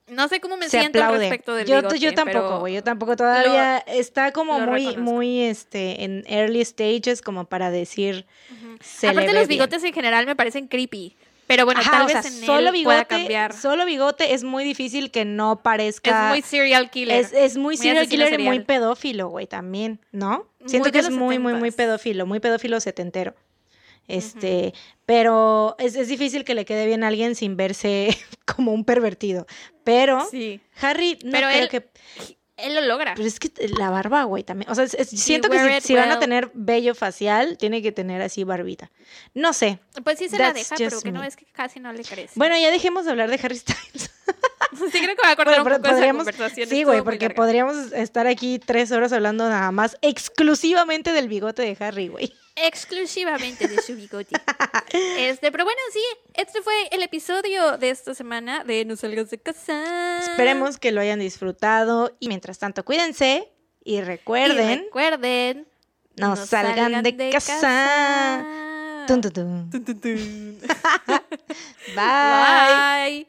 No 0.09 0.29
sé 0.29 0.39
cómo 0.39 0.55
me 0.55 0.69
Se 0.69 0.79
siento 0.79 1.03
al 1.03 1.17
respecto 1.17 1.53
del 1.53 1.67
yo, 1.67 1.77
bigote. 1.77 1.99
yo 1.99 2.13
tampoco, 2.13 2.59
güey. 2.59 2.75
Yo 2.75 2.83
tampoco. 2.83 3.17
Todavía 3.17 3.77
está 3.79 4.31
como 4.31 4.57
muy, 4.59 4.85
reconozco. 4.85 5.01
muy, 5.01 5.41
este, 5.41 6.03
en 6.05 6.23
early 6.27 6.63
stages, 6.63 7.21
como 7.21 7.43
para 7.45 7.71
decir. 7.71 8.25
se 8.79 9.09
Aparte, 9.09 9.33
los 9.33 9.47
bien. 9.49 9.59
bigotes 9.59 9.83
en 9.83 9.93
general 9.93 10.25
me 10.25 10.35
parecen 10.35 10.67
creepy. 10.67 11.17
Pero 11.45 11.63
bueno, 11.65 11.79
Ajá, 11.79 11.91
tal 11.91 12.01
o 12.03 12.05
vez 12.07 12.25
en 12.25 12.45
solo 12.45 12.67
él 12.67 12.73
bigote, 12.73 12.83
pueda 12.95 13.05
cambiar. 13.05 13.53
Solo 13.53 13.85
bigote 13.85 14.33
es 14.33 14.43
muy 14.43 14.63
difícil 14.65 15.11
que 15.11 15.23
no 15.25 15.53
Es 15.53 15.59
parezca. 15.61 16.29
muy 16.29 16.41
serial 16.41 16.89
killer. 16.89 17.19
Es, 17.21 17.31
es 17.33 17.57
muy 17.57 17.75
serial 17.77 18.07
killer 18.07 18.37
y 18.39 18.43
muy 18.43 18.59
pedófilo, 18.61 19.29
güey, 19.29 19.47
también, 19.47 19.99
¿no? 20.11 20.45
Siento 20.65 20.91
que 20.91 20.99
es 20.99 21.09
muy, 21.09 21.39
muy, 21.39 21.53
muy 21.53 21.69
70s. 21.69 21.75
pedófilo, 21.75 22.25
muy 22.25 22.39
pedófilo 22.41 22.79
setentero. 22.81 23.33
Este, 24.07 24.73
pero 25.05 25.75
es, 25.79 25.95
es 25.95 26.07
difícil 26.07 26.43
que 26.45 26.53
le 26.55 26.65
quede 26.65 26.85
bien 26.85 27.03
a 27.03 27.07
alguien 27.07 27.35
sin 27.35 27.57
verse 27.57 28.09
como 28.45 28.71
un 28.73 28.85
pervertido. 28.85 29.45
Pero 29.83 30.25
Sí. 30.29 30.59
Harry, 30.81 31.19
no 31.23 31.31
Pero 31.31 31.47
creo 31.49 31.61
él- 31.63 31.69
que. 31.69 31.89
Él 32.57 32.73
lo 32.73 32.81
logra. 32.81 33.13
Pero 33.15 33.27
es 33.27 33.39
que 33.39 33.51
la 33.77 33.91
barba, 33.91 34.23
güey, 34.23 34.43
también. 34.43 34.71
O 34.71 34.73
sea, 34.73 34.83
es- 34.85 34.95
es- 34.95 35.09
siento 35.09 35.47
que 35.47 35.79
si, 35.81 35.93
van 35.93 36.11
a 36.11 36.17
tener 36.19 36.49
vello 36.55 36.95
facial, 36.95 37.55
tiene 37.59 37.83
que 37.83 37.91
tener 37.91 38.19
así 38.23 38.43
barbita. 38.43 38.89
No 39.35 39.53
sé. 39.53 39.77
Pues 40.03 40.17
sí 40.17 40.27
se 40.27 40.39
la 40.39 40.53
deja, 40.53 40.75
pero 40.75 40.99
que 40.99 41.11
no 41.11 41.21
es 41.23 41.35
que 41.35 41.45
casi 41.45 41.79
no 41.79 41.93
le 41.93 42.03
crece. 42.03 42.31
Bueno, 42.33 42.57
ya 42.57 42.71
dejemos 42.71 43.05
de 43.05 43.11
hablar 43.11 43.29
de 43.29 43.39
Harry 43.43 43.57
Styles. 43.57 44.09
Sí 44.91 44.99
creo 44.99 45.15
que 45.15 45.21
voy 45.23 45.31
a 45.31 45.35
cortar 45.35 45.61
Bueno, 45.61 45.75
un 45.75 45.81
poco 45.81 45.87
esa 45.87 45.95
podríamos- 45.95 46.25
conversación. 46.25 46.69
Sí, 46.69 46.83
güey, 46.83 47.01
porque 47.01 47.29
podríamos 47.29 47.91
estar 47.93 48.27
aquí 48.27 48.59
tres 48.59 48.91
horas 48.91 49.11
hablando 49.13 49.47
nada 49.49 49.71
más 49.71 49.97
exclusivamente 50.01 51.11
del 51.13 51.27
bigote 51.27 51.61
de 51.61 51.77
Harry, 51.83 52.07
güey. 52.07 52.33
exclusivamente 52.55 53.67
de 53.67 53.81
su 53.81 53.95
bigote. 53.95 54.35
Este, 55.17 55.51
pero 55.51 55.63
bueno, 55.65 55.79
sí, 55.91 55.99
este 56.35 56.61
fue 56.61 56.73
el 56.91 57.03
episodio 57.03 57.77
de 57.77 57.89
esta 57.89 58.15
semana 58.15 58.63
de 58.63 58.85
No 58.85 58.95
salgas 58.95 59.29
de 59.29 59.37
casa. 59.37 60.19
Esperemos 60.19 60.77
que 60.77 60.91
lo 60.91 61.01
hayan 61.01 61.19
disfrutado 61.19 62.15
y 62.19 62.29
mientras 62.29 62.57
tanto 62.57 62.85
cuídense 62.85 63.51
y 63.83 63.95
Y 63.97 64.01
recuerden, 64.01 64.83
recuerden, 64.85 65.67
no, 66.15 66.35
salgan, 66.37 67.03
de, 67.03 67.29
casa. 67.31 68.45
Tun, 69.07 69.21
tun, 69.21 69.31
tun. 69.33 69.69
Tun, 69.69 69.83
tun, 69.85 69.99
tun. 69.99 70.59
Bye. 71.95 71.95
Bye. 71.95 73.27